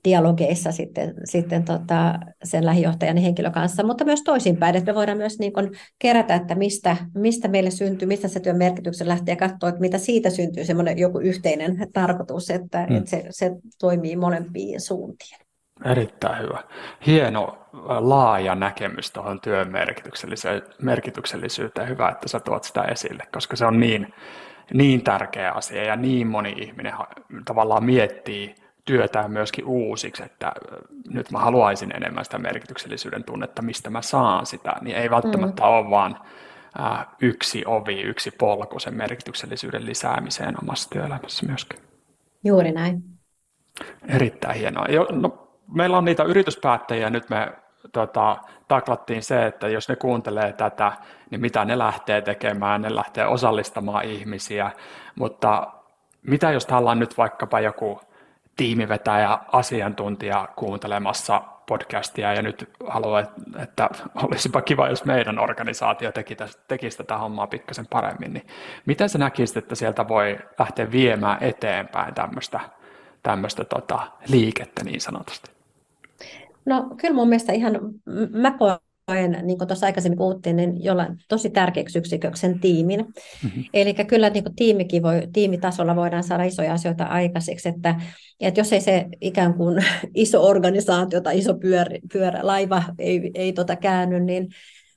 dialogeissa 0.04 0.72
sitten, 0.72 1.14
sitten 1.24 1.64
tota 1.64 2.20
sen 2.44 2.66
lähijohtajan 2.66 3.18
henkilön 3.18 3.52
kanssa, 3.52 3.84
mutta 3.84 4.06
myös 4.06 4.24
toisinpäin, 4.24 4.76
että 4.76 4.92
me 4.92 4.96
voidaan 4.96 5.18
myös 5.18 5.40
niin 5.40 5.54
kuin 5.54 5.72
kerätä, 6.00 6.36
että 6.36 6.56
mistä, 6.56 6.98
mistä 7.16 7.48
meille 7.48 7.72
syntyy, 7.72 8.08
mistä 8.08 8.28
se 8.28 8.40
työn 8.40 8.58
merkityksen 8.58 9.08
lähtee 9.08 9.34
ja 9.34 9.50
katsoa, 9.50 9.70
että 9.70 9.82
mitä 9.82 9.98
siitä 9.98 10.30
syntyy 10.30 10.66
semmoinen 10.66 10.98
joku 10.98 11.20
yhteinen 11.20 11.78
tarkoitus, 11.94 12.50
että, 12.50 12.88
mm. 12.90 12.96
että 12.96 13.10
se, 13.10 13.26
se 13.30 13.52
toimii 13.80 14.16
molempiin 14.16 14.82
suuntiin. 14.82 15.40
Erittäin 15.86 16.44
hyvä. 16.44 16.64
Hieno 17.06 17.58
laaja 18.00 18.56
näkemys 18.56 19.12
tuohon 19.12 19.42
työn 19.42 19.72
merkityksellisyyteen. 20.82 21.90
Hyvä, 21.90 22.10
että 22.10 22.28
sä 22.28 22.40
tuot 22.40 22.64
sitä 22.64 22.82
esille, 22.82 23.24
koska 23.34 23.56
se 23.56 23.66
on 23.66 23.80
niin, 23.80 24.14
niin 24.74 25.04
tärkeä 25.04 25.52
asia 25.52 25.84
ja 25.84 25.96
niin 25.96 26.28
moni 26.28 26.56
ihminen 26.58 26.94
tavallaan 27.46 27.84
miettii 27.84 28.56
työtään 28.90 29.32
myöskin 29.32 29.66
uusiksi, 29.66 30.24
että 30.24 30.52
nyt 31.10 31.32
mä 31.32 31.40
haluaisin 31.40 31.96
enemmän 31.96 32.26
sitä 32.26 32.38
merkityksellisyyden 32.38 33.24
tunnetta, 33.24 33.62
mistä 33.62 33.90
mä 33.90 34.02
saan 34.02 34.46
sitä, 34.46 34.76
niin 34.82 34.98
ei 34.98 35.10
välttämättä 35.10 35.64
mm. 35.64 35.70
ole 35.70 35.90
vaan 35.90 36.20
yksi 37.22 37.64
ovi, 37.66 38.02
yksi 38.02 38.32
polku 38.32 38.80
sen 38.80 38.94
merkityksellisyyden 38.94 39.86
lisäämiseen 39.86 40.56
omassa 40.64 40.90
työelämässä 40.90 41.46
myöskin. 41.46 41.80
Juuri 42.44 42.72
näin. 42.72 43.04
Erittäin 44.08 44.60
hienoa. 44.60 44.86
Jo, 44.90 45.08
no, 45.12 45.48
meillä 45.74 45.98
on 45.98 46.06
niitä 46.06 46.24
yrityspäättäjiä, 46.24 47.10
nyt 47.10 47.30
me 47.30 47.54
tota, 47.92 48.38
taklattiin 48.68 49.24
se, 49.24 49.46
että 49.46 49.68
jos 49.68 49.90
ne 49.90 49.96
kuuntelee 49.96 50.54
tätä, 50.54 50.92
niin 51.30 51.42
mitä 51.42 51.66
ne 51.66 51.78
lähtee 51.78 52.22
tekemään, 52.22 52.82
ne 52.82 52.96
lähtee 52.96 53.26
osallistamaan 53.26 54.06
ihmisiä, 54.06 54.72
mutta 55.16 55.68
mitä 56.22 56.52
jos 56.52 56.66
täällä 56.66 56.92
on 56.92 57.00
nyt 57.00 57.18
vaikkapa 57.18 57.60
joku 57.60 58.02
tiimivetäjä, 58.60 59.40
asiantuntija 59.52 60.50
kuuntelemassa 60.56 61.42
podcastia 61.68 62.34
ja 62.34 62.42
nyt 62.42 62.70
haluan, 62.88 63.28
että 63.60 63.90
olisipa 64.16 64.62
kiva, 64.62 64.90
jos 64.90 65.06
meidän 65.06 65.40
organisaatio 65.40 66.12
teki 66.12 66.36
tästä, 66.36 66.62
tekisi 66.68 66.98
tätä 66.98 67.18
hommaa 67.18 67.48
pikkasen 67.48 67.88
paremmin, 67.90 68.34
niin 68.34 68.48
miten 68.86 69.10
sä 69.10 69.18
näkisit, 69.18 69.58
että 69.58 69.76
sieltä 69.76 70.08
voi 70.08 70.38
lähteä 70.60 70.92
viemään 70.92 71.44
eteenpäin 71.44 72.14
tämmöistä, 72.14 72.60
tämmöistä 73.24 73.64
tota, 73.64 74.00
liikettä 74.28 74.84
niin 74.84 75.02
sanotusti? 75.02 75.52
No 76.66 76.90
kyllä 77.02 77.16
mun 77.16 77.30
mielestä 77.30 77.54
ihan, 77.54 77.80
mä 78.32 78.52
koen, 78.52 78.78
niin 79.16 79.58
kuin 79.58 79.68
tuossa 79.68 79.86
aikaisemmin 79.86 80.18
puhuttiin, 80.18 80.56
niin 80.56 80.84
jollain 80.84 81.18
tosi 81.28 81.50
tärkeäksi 81.50 82.00
yksiköksi 82.00 82.42
sen 82.42 82.60
tiimin. 82.60 83.00
Mm-hmm. 83.00 83.64
Eli 83.74 83.94
kyllä 83.94 84.30
niin 84.30 84.44
kuin 84.44 84.56
tiimikin 84.56 85.04
voi, 85.04 85.28
tiimitasolla 85.34 85.96
voidaan 85.96 86.24
saada 86.24 86.44
isoja 86.44 86.74
asioita 86.74 87.04
aikaiseksi, 87.04 87.70
että, 87.70 87.96
että 88.40 88.60
jos 88.60 88.74
ei 88.74 88.82
se 88.82 89.06
ikään 89.22 89.54
kuin 89.54 89.86
iso 90.16 90.48
organisaatio 90.48 91.22
tai 91.22 91.38
iso 91.38 91.54
pyörä, 91.54 91.98
pyörä 92.14 92.40
laiva 92.44 92.84
ei, 93.00 93.32
ei 93.34 93.54
tota 93.54 93.76
käänny, 93.76 94.20
niin 94.20 94.48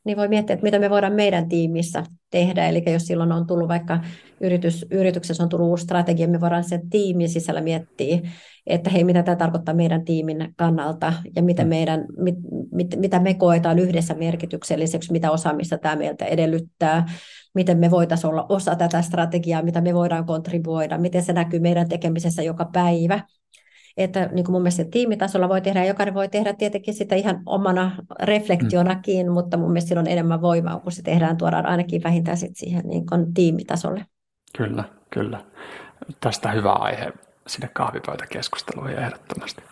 niin 0.04 0.16
voi 0.16 0.28
miettiä, 0.28 0.54
että 0.54 0.64
mitä 0.64 0.78
me 0.78 0.90
voidaan 0.90 1.12
meidän 1.12 1.48
tiimissä 1.48 2.04
tehdä. 2.30 2.68
Eli 2.68 2.82
jos 2.86 3.06
silloin 3.06 3.32
on 3.32 3.46
tullut 3.46 3.68
vaikka 3.68 4.00
yritys, 4.40 4.86
yrityksessä 4.90 5.42
on 5.42 5.48
tullut 5.48 5.68
uusi 5.68 5.84
strategia, 5.84 6.28
me 6.28 6.40
voidaan 6.40 6.64
sen 6.64 6.90
tiimin 6.90 7.28
sisällä 7.28 7.60
miettiä, 7.60 8.20
että 8.66 8.90
hei, 8.90 9.04
mitä 9.04 9.22
tämä 9.22 9.36
tarkoittaa 9.36 9.74
meidän 9.74 10.04
tiimin 10.04 10.54
kannalta 10.56 11.12
ja 11.36 11.42
mitä, 11.42 11.62
mm. 11.62 11.68
meidän, 11.68 12.04
mit, 12.18 12.34
mit, 12.72 12.96
mitä 12.96 13.20
me 13.20 13.34
koetaan 13.34 13.78
yhdessä 13.78 14.14
merkitykselliseksi, 14.14 15.12
mitä 15.12 15.30
osaamista 15.30 15.78
tämä 15.78 15.96
meiltä 15.96 16.24
edellyttää, 16.24 17.06
miten 17.54 17.78
me 17.78 17.90
voitaisiin 17.90 18.30
olla 18.30 18.46
osa 18.48 18.76
tätä 18.76 19.02
strategiaa, 19.02 19.62
mitä 19.62 19.80
me 19.80 19.94
voidaan 19.94 20.26
kontribuoida, 20.26 20.98
miten 20.98 21.22
se 21.22 21.32
näkyy 21.32 21.60
meidän 21.60 21.88
tekemisessä 21.88 22.42
joka 22.42 22.64
päivä 22.72 23.20
että 23.96 24.28
niin 24.32 24.44
kuin 24.44 24.52
mun 24.52 24.62
mielestä 24.62 24.84
tiimitasolla 24.90 25.48
voi 25.48 25.60
tehdä, 25.60 25.80
ja 25.80 25.88
jokainen 25.88 26.14
voi 26.14 26.28
tehdä 26.28 26.52
tietenkin 26.52 26.94
sitä 26.94 27.14
ihan 27.14 27.42
omana 27.46 27.96
reflektionakin, 28.22 29.26
mm. 29.26 29.32
mutta 29.32 29.56
mun 29.56 29.72
mielestä 29.72 30.00
on 30.00 30.06
enemmän 30.06 30.42
voimaa, 30.42 30.80
kun 30.80 30.92
se 30.92 31.02
tehdään, 31.02 31.36
tuodaan 31.36 31.66
ainakin 31.66 32.02
vähintään 32.04 32.36
sit 32.36 32.56
siihen 32.56 32.82
niin 32.84 33.06
kuin 33.06 33.34
tiimitasolle. 33.34 34.06
Kyllä, 34.56 34.84
kyllä. 35.10 35.40
Tästä 36.20 36.50
hyvä 36.50 36.72
aihe 36.72 37.12
sinne 37.46 37.68
kahvipöytäkeskusteluihin 37.72 38.98
ehdottomasti. 38.98 39.62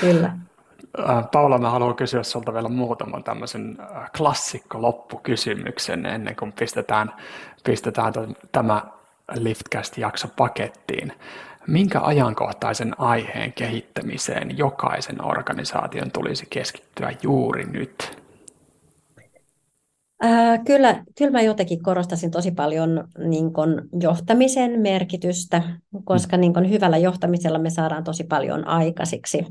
Kyllä. 0.00 0.36
Paula, 1.32 1.58
mä 1.58 1.70
haluan 1.70 1.94
kysyä 1.96 2.22
sinulta 2.22 2.54
vielä 2.54 2.68
muutaman 2.68 3.24
tämmöisen 3.24 3.78
klassikko 4.16 4.82
loppukysymyksen 4.82 6.06
ennen 6.06 6.36
kuin 6.36 6.52
pistetään, 6.52 7.12
pistetään 7.64 8.12
tämä 8.52 8.82
Liftcast-jakso 9.34 10.28
pakettiin. 10.36 11.12
Minkä 11.66 12.00
ajankohtaisen 12.00 13.00
aiheen 13.00 13.52
kehittämiseen 13.52 14.58
jokaisen 14.58 15.24
organisaation 15.24 16.10
tulisi 16.10 16.46
keskittyä 16.50 17.12
juuri 17.22 17.64
nyt? 17.64 18.21
Äh, 20.24 20.60
kyllä, 20.64 21.04
kyllä 21.18 21.30
mä 21.30 21.42
jotenkin 21.42 21.82
korostasin 21.82 22.30
tosi 22.30 22.50
paljon 22.50 23.08
niin 23.28 23.52
kun, 23.52 23.88
johtamisen 24.02 24.80
merkitystä, 24.80 25.62
koska 26.04 26.36
niin 26.36 26.54
kun, 26.54 26.70
hyvällä 26.70 26.98
johtamisella 26.98 27.58
me 27.58 27.70
saadaan 27.70 28.04
tosi 28.04 28.24
paljon 28.24 28.66
aikaisiksi. 28.66 29.46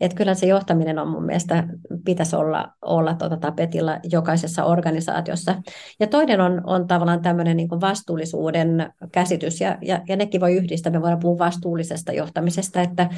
Et 0.00 0.14
kyllä 0.14 0.34
se 0.34 0.46
johtaminen 0.46 0.98
on 0.98 1.08
mun 1.08 1.24
mielestä, 1.24 1.64
pitäisi 2.04 2.36
olla, 2.36 2.68
olla 2.82 3.14
tuota 3.14 3.36
tapetilla 3.36 3.98
jokaisessa 4.12 4.64
organisaatiossa. 4.64 5.62
Ja 6.00 6.06
toinen 6.06 6.40
on, 6.40 6.60
on 6.64 6.86
tavallaan 6.86 7.22
tämmöinen 7.22 7.56
niin 7.56 7.68
vastuullisuuden 7.68 8.92
käsitys, 9.12 9.60
ja, 9.60 9.78
ja, 9.82 10.00
ja 10.08 10.16
nekin 10.16 10.40
voi 10.40 10.54
yhdistää, 10.54 10.92
me 10.92 11.02
voidaan 11.02 11.20
puhua 11.20 11.38
vastuullisesta 11.38 12.12
johtamisesta, 12.12 12.80
että 12.80 13.08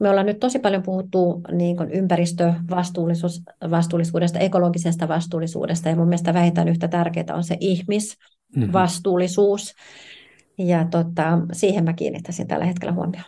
me 0.00 0.08
ollaan 0.08 0.26
nyt 0.26 0.40
tosi 0.40 0.58
paljon 0.58 0.82
puhuttu 0.82 1.40
niin 1.52 1.76
kuin 1.76 1.90
ympäristövastuullisuudesta, 1.90 4.38
ekologisesta 4.38 5.08
vastuullisuudesta, 5.08 5.88
ja 5.88 5.96
mun 5.96 6.08
mielestä 6.08 6.34
vähintään 6.34 6.68
yhtä 6.68 6.88
tärkeää 6.88 7.34
on 7.34 7.44
se 7.44 7.56
ihmisvastuullisuus, 7.60 9.74
mm-hmm. 9.74 10.68
ja 10.68 10.84
tota, 10.84 11.38
siihen 11.52 11.84
mä 11.84 11.92
kiinnittäisin 11.92 12.48
tällä 12.48 12.64
hetkellä 12.64 12.92
huomioon. 12.92 13.24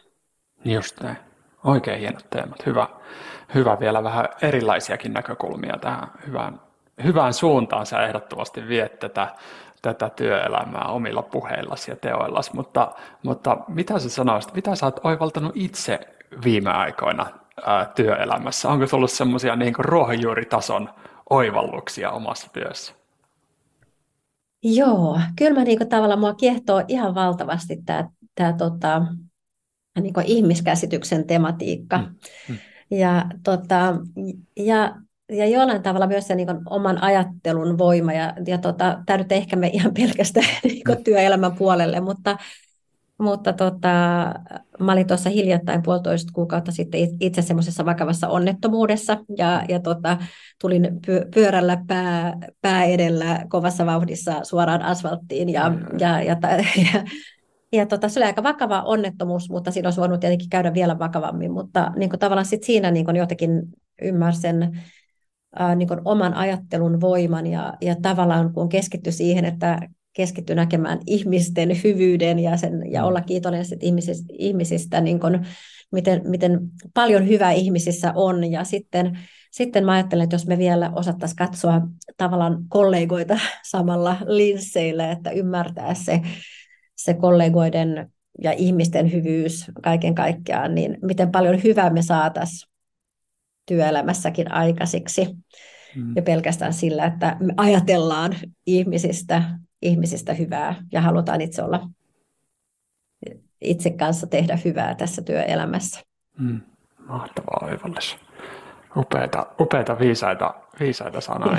Just 0.64 1.00
näin. 1.00 1.16
Oikein 1.64 2.00
hienot 2.00 2.26
teemat. 2.30 2.66
Hyvä, 2.66 2.88
hyvä 3.54 3.80
vielä 3.80 4.04
vähän 4.04 4.28
erilaisiakin 4.42 5.12
näkökulmia 5.12 5.78
tähän 5.80 6.08
hyvään, 6.26 6.60
hyvään 7.04 7.32
suuntaan. 7.32 7.86
Sä 7.86 8.06
ehdottomasti 8.06 8.68
viet 8.68 8.98
tätä, 8.98 9.28
tätä 9.82 10.08
työelämää 10.08 10.84
omilla 10.84 11.22
puheillasi 11.22 11.90
ja 11.90 11.96
teoillasi, 11.96 12.50
mutta, 12.54 12.92
mutta 13.22 13.56
mitä 13.68 13.98
sä 13.98 14.08
sanoisit, 14.08 14.54
mitä 14.54 14.74
sä 14.74 14.86
oot 14.86 15.00
oivaltanut 15.04 15.52
itse 15.54 16.00
viime 16.44 16.70
aikoina 16.70 17.26
ää, 17.66 17.92
työelämässä? 17.94 18.68
Onko 18.68 18.86
tullut 18.86 19.10
semmoisia 19.10 19.56
niin 19.56 19.74
ruohonjuuritason 19.78 20.88
oivalluksia 21.30 22.10
omassa 22.10 22.50
työssä? 22.52 22.94
Joo, 24.62 25.20
kyllä 25.36 25.58
mä 25.58 25.64
niin 25.64 25.78
kuin, 25.78 25.88
tavallaan 25.88 26.20
mua 26.20 26.34
kiehtoo 26.34 26.82
ihan 26.88 27.14
valtavasti 27.14 27.82
tämä, 27.86 28.08
tämä 28.34 28.52
tota, 28.52 29.02
niin 30.00 30.14
ihmiskäsityksen 30.24 31.26
tematiikka. 31.26 31.98
Mm. 31.98 32.14
Mm. 32.48 32.58
Ja, 32.90 33.26
tota, 33.44 33.94
ja, 34.56 34.96
ja 35.32 35.46
jollain 35.46 35.82
tavalla 35.82 36.06
myös 36.06 36.26
se 36.26 36.34
niin 36.34 36.46
kuin, 36.46 36.58
oman 36.70 37.02
ajattelun 37.02 37.78
voima. 37.78 38.12
Ja, 38.12 38.34
ja 38.46 38.58
tota, 38.58 39.02
tämä 39.06 39.16
nyt 39.16 39.32
ehkä 39.32 39.56
me 39.56 39.70
ihan 39.72 39.94
pelkästään 39.94 40.46
niin 40.64 40.84
kuin, 40.86 40.98
mm. 40.98 41.04
työelämän 41.04 41.56
puolelle, 41.56 42.00
mutta, 42.00 42.36
mutta 43.22 43.52
tota, 43.52 43.88
mä 44.80 44.92
olin 44.92 45.06
tuossa 45.06 45.30
hiljattain 45.30 45.82
puolitoista 45.82 46.32
kuukautta 46.32 46.72
sitten 46.72 47.00
itse 47.20 47.42
semmoisessa 47.42 47.84
vakavassa 47.84 48.28
onnettomuudessa 48.28 49.18
ja, 49.38 49.62
ja 49.68 49.80
tota, 49.80 50.18
tulin 50.60 51.00
pyörällä 51.34 51.84
pää, 51.86 52.36
pää 52.60 52.84
edellä 52.84 53.44
kovassa 53.48 53.86
vauhdissa 53.86 54.44
suoraan 54.44 54.82
asfalttiin 54.82 55.48
ja, 55.48 55.72
ja, 55.98 56.22
ja, 56.22 56.36
ja, 56.92 57.04
ja 57.72 57.86
tota, 57.86 58.08
se 58.08 58.20
oli 58.20 58.26
aika 58.26 58.42
vakava 58.42 58.82
onnettomuus, 58.82 59.50
mutta 59.50 59.70
siinä 59.70 59.86
olisi 59.86 60.00
voinut 60.00 60.20
tietenkin 60.20 60.50
käydä 60.50 60.74
vielä 60.74 60.98
vakavammin, 60.98 61.52
mutta 61.52 61.92
niin 61.96 62.10
kuin 62.10 62.20
tavallaan 62.20 62.46
sit 62.46 62.62
siinä 62.62 62.90
niin 62.90 63.04
kuin 63.04 63.16
jotenkin 63.16 63.62
ymmärsen 64.02 64.82
ää, 65.56 65.74
niin 65.74 65.88
kuin 65.88 66.00
oman 66.04 66.34
ajattelun 66.34 67.00
voiman 67.00 67.46
ja, 67.46 67.74
ja 67.80 67.96
tavallaan 68.02 68.52
kun 68.52 68.68
keskitty 68.68 69.12
siihen, 69.12 69.44
että 69.44 69.78
keskitty 70.12 70.54
näkemään 70.54 70.98
ihmisten 71.06 71.82
hyvyyden 71.84 72.38
ja, 72.38 72.56
sen, 72.56 72.92
ja 72.92 73.02
mm. 73.02 73.06
olla 73.06 73.20
kiitollinen 73.20 73.66
ihmisistä, 73.80 74.32
ihmisistä 74.38 75.00
niin 75.00 75.20
kuin, 75.20 75.46
miten, 75.92 76.22
miten 76.24 76.60
paljon 76.94 77.28
hyvää 77.28 77.52
ihmisissä 77.52 78.12
on 78.16 78.50
ja 78.52 78.64
sitten 78.64 79.18
sitten 79.50 79.84
mä 79.84 79.92
ajattelen, 79.92 80.24
että 80.24 80.34
jos 80.34 80.46
me 80.46 80.58
vielä 80.58 80.92
osattaisiin 80.94 81.36
katsoa 81.36 81.80
tavallaan 82.16 82.64
kollegoita 82.68 83.38
samalla 83.70 84.16
linsseillä, 84.26 85.10
että 85.10 85.30
ymmärtää 85.30 85.94
se 85.94 86.20
se 87.04 87.14
kollegoiden 87.14 88.12
ja 88.42 88.52
ihmisten 88.52 89.12
hyvyys 89.12 89.66
kaiken 89.82 90.14
kaikkiaan, 90.14 90.74
niin 90.74 90.98
miten 91.02 91.30
paljon 91.30 91.62
hyvää 91.62 91.90
me 91.90 92.02
saataisiin 92.02 92.72
työelämässäkin 93.66 94.52
aikaisiksi. 94.52 95.28
Mm. 95.96 96.12
Ja 96.16 96.22
pelkästään 96.22 96.72
sillä, 96.72 97.04
että 97.04 97.36
me 97.40 97.54
ajatellaan 97.56 98.34
ihmisistä, 98.66 99.42
ihmisistä 99.82 100.34
hyvää 100.34 100.74
ja 100.92 101.00
halutaan 101.00 101.40
itse 101.40 101.62
olla 101.62 101.88
itse 103.60 103.90
kanssa 103.90 104.26
tehdä 104.26 104.58
hyvää 104.64 104.94
tässä 104.94 105.22
työelämässä. 105.22 106.00
Mm. 106.38 106.60
Mahtavaa 107.06 107.68
oivallus. 107.70 108.16
Upeita, 108.96 109.46
upeita 109.60 109.98
viisaita, 109.98 110.54
viisaita 110.80 111.20
sanoja. 111.20 111.58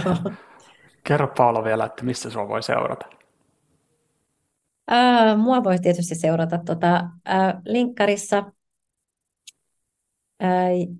Kerro 1.07 1.27
Paula 1.37 1.63
vielä, 1.63 1.85
että 1.85 2.05
missä 2.05 2.29
sinua 2.29 2.47
voi 2.47 2.63
seurata. 2.63 3.05
Ää, 4.87 5.35
mua 5.35 5.63
voi 5.63 5.79
tietysti 5.79 6.15
seurata 6.15 6.57
tuota, 6.57 7.09
ää, 7.25 7.61
linkkarissa, 7.65 8.51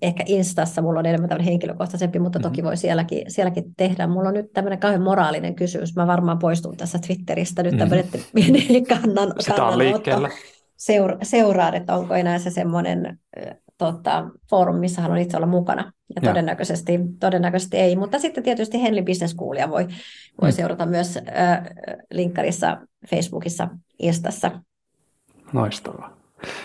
ehkä 0.02 0.24
Instassa 0.26 0.82
mulla 0.82 1.00
on 1.00 1.06
enemmän 1.06 1.28
tämmöinen 1.28 1.50
henkilökohtaisempi, 1.50 2.18
mutta 2.18 2.40
toki 2.40 2.56
mm-hmm. 2.56 2.66
voi 2.66 2.76
sielläkin, 2.76 3.30
sielläkin 3.30 3.64
tehdä. 3.76 4.06
Mulla 4.06 4.28
on 4.28 4.34
nyt 4.34 4.52
tämmöinen 4.52 4.78
kauhean 4.78 5.02
moraalinen 5.02 5.54
kysymys. 5.54 5.96
Mä 5.96 6.06
varmaan 6.06 6.38
poistun 6.38 6.76
tässä 6.76 6.98
Twitteristä 7.06 7.62
nyt 7.62 7.76
tämmöinen 7.78 8.04
mm-hmm. 8.12 8.86
kannan, 9.00 9.32
Sitä 9.38 9.64
on 9.64 9.78
liikkeellä. 9.78 10.30
Seura- 10.76 11.18
seuraan, 11.22 11.74
että 11.74 11.94
onko 11.94 12.14
enää 12.14 12.38
se 12.38 12.50
semmoinen 12.50 13.18
tota, 13.78 14.30
forum, 14.50 14.76
missä 14.76 15.02
haluan 15.02 15.20
itse 15.20 15.36
olla 15.36 15.46
mukana. 15.46 15.92
Ja 16.14 16.22
todennäköisesti, 16.22 17.00
todennäköisesti 17.20 17.76
ei. 17.76 17.96
Mutta 17.96 18.18
sitten 18.18 18.44
tietysti 18.44 18.82
Henley 18.82 19.04
Business 19.04 19.32
Schoolia 19.32 19.70
voi, 19.70 19.86
voi 20.42 20.50
mm. 20.50 20.54
seurata 20.54 20.86
myös 20.86 21.16
äh, 21.16 21.62
linkkarissa, 22.10 22.78
Facebookissa, 23.10 23.68
Instassa. 23.98 24.50
Loistavaa. 25.52 26.23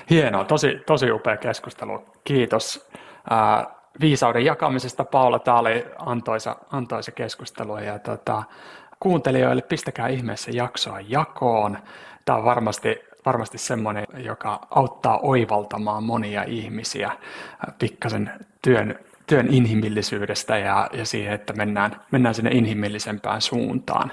Hienoa, 0.10 0.44
tosi, 0.44 0.82
tosi 0.86 1.12
upea 1.12 1.38
keskustelu. 1.38 2.06
Kiitos 2.24 2.90
äh, 3.32 3.68
viisauden 4.02 4.46
jakamisesta, 4.46 5.06
Paula. 5.06 5.40
Tämä 5.40 5.60
oli 5.60 5.86
antoisa, 5.98 6.56
antoisa 6.72 7.12
keskustelu. 7.12 7.78
Ja 7.78 8.00
tota, 8.00 8.44
kuuntelijoille 9.00 9.62
pistäkää 9.62 10.08
ihmeessä 10.08 10.52
jaksoa 10.54 11.00
jakoon. 11.00 11.78
Tämä 12.26 12.38
on 12.38 12.46
varmasti 12.46 13.10
varmasti 13.26 13.58
semmoinen, 13.58 14.06
joka 14.18 14.60
auttaa 14.70 15.20
oivaltamaan 15.20 16.04
monia 16.04 16.44
ihmisiä 16.44 17.12
pikkasen 17.80 18.32
työn, 18.62 19.00
työn 19.28 19.48
inhimillisyydestä 19.54 20.58
ja, 20.58 20.90
ja 20.94 21.06
siihen, 21.06 21.34
että 21.34 21.54
mennään, 21.54 22.02
mennään 22.12 22.36
sinne 22.36 22.52
inhimillisempään 22.52 23.42
suuntaan. 23.42 24.12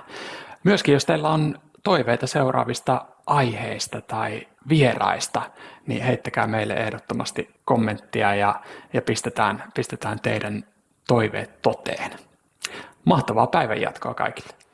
Myöskin 0.64 0.92
jos 0.92 1.04
teillä 1.04 1.28
on 1.28 1.58
toiveita 1.82 2.26
seuraavista 2.26 3.04
aiheista 3.26 4.00
tai 4.00 4.46
vieraista, 4.68 5.42
niin 5.86 6.02
heittäkää 6.02 6.46
meille 6.46 6.74
ehdottomasti 6.74 7.54
kommenttia 7.64 8.34
ja, 8.34 8.60
ja 8.92 9.02
pistetään, 9.02 9.64
pistetään 9.74 10.20
teidän 10.20 10.64
toiveet 11.08 11.62
toteen. 11.62 12.10
Mahtavaa 13.04 13.46
päivän 13.46 13.80
jatkoa 13.80 14.14
kaikille. 14.14 14.65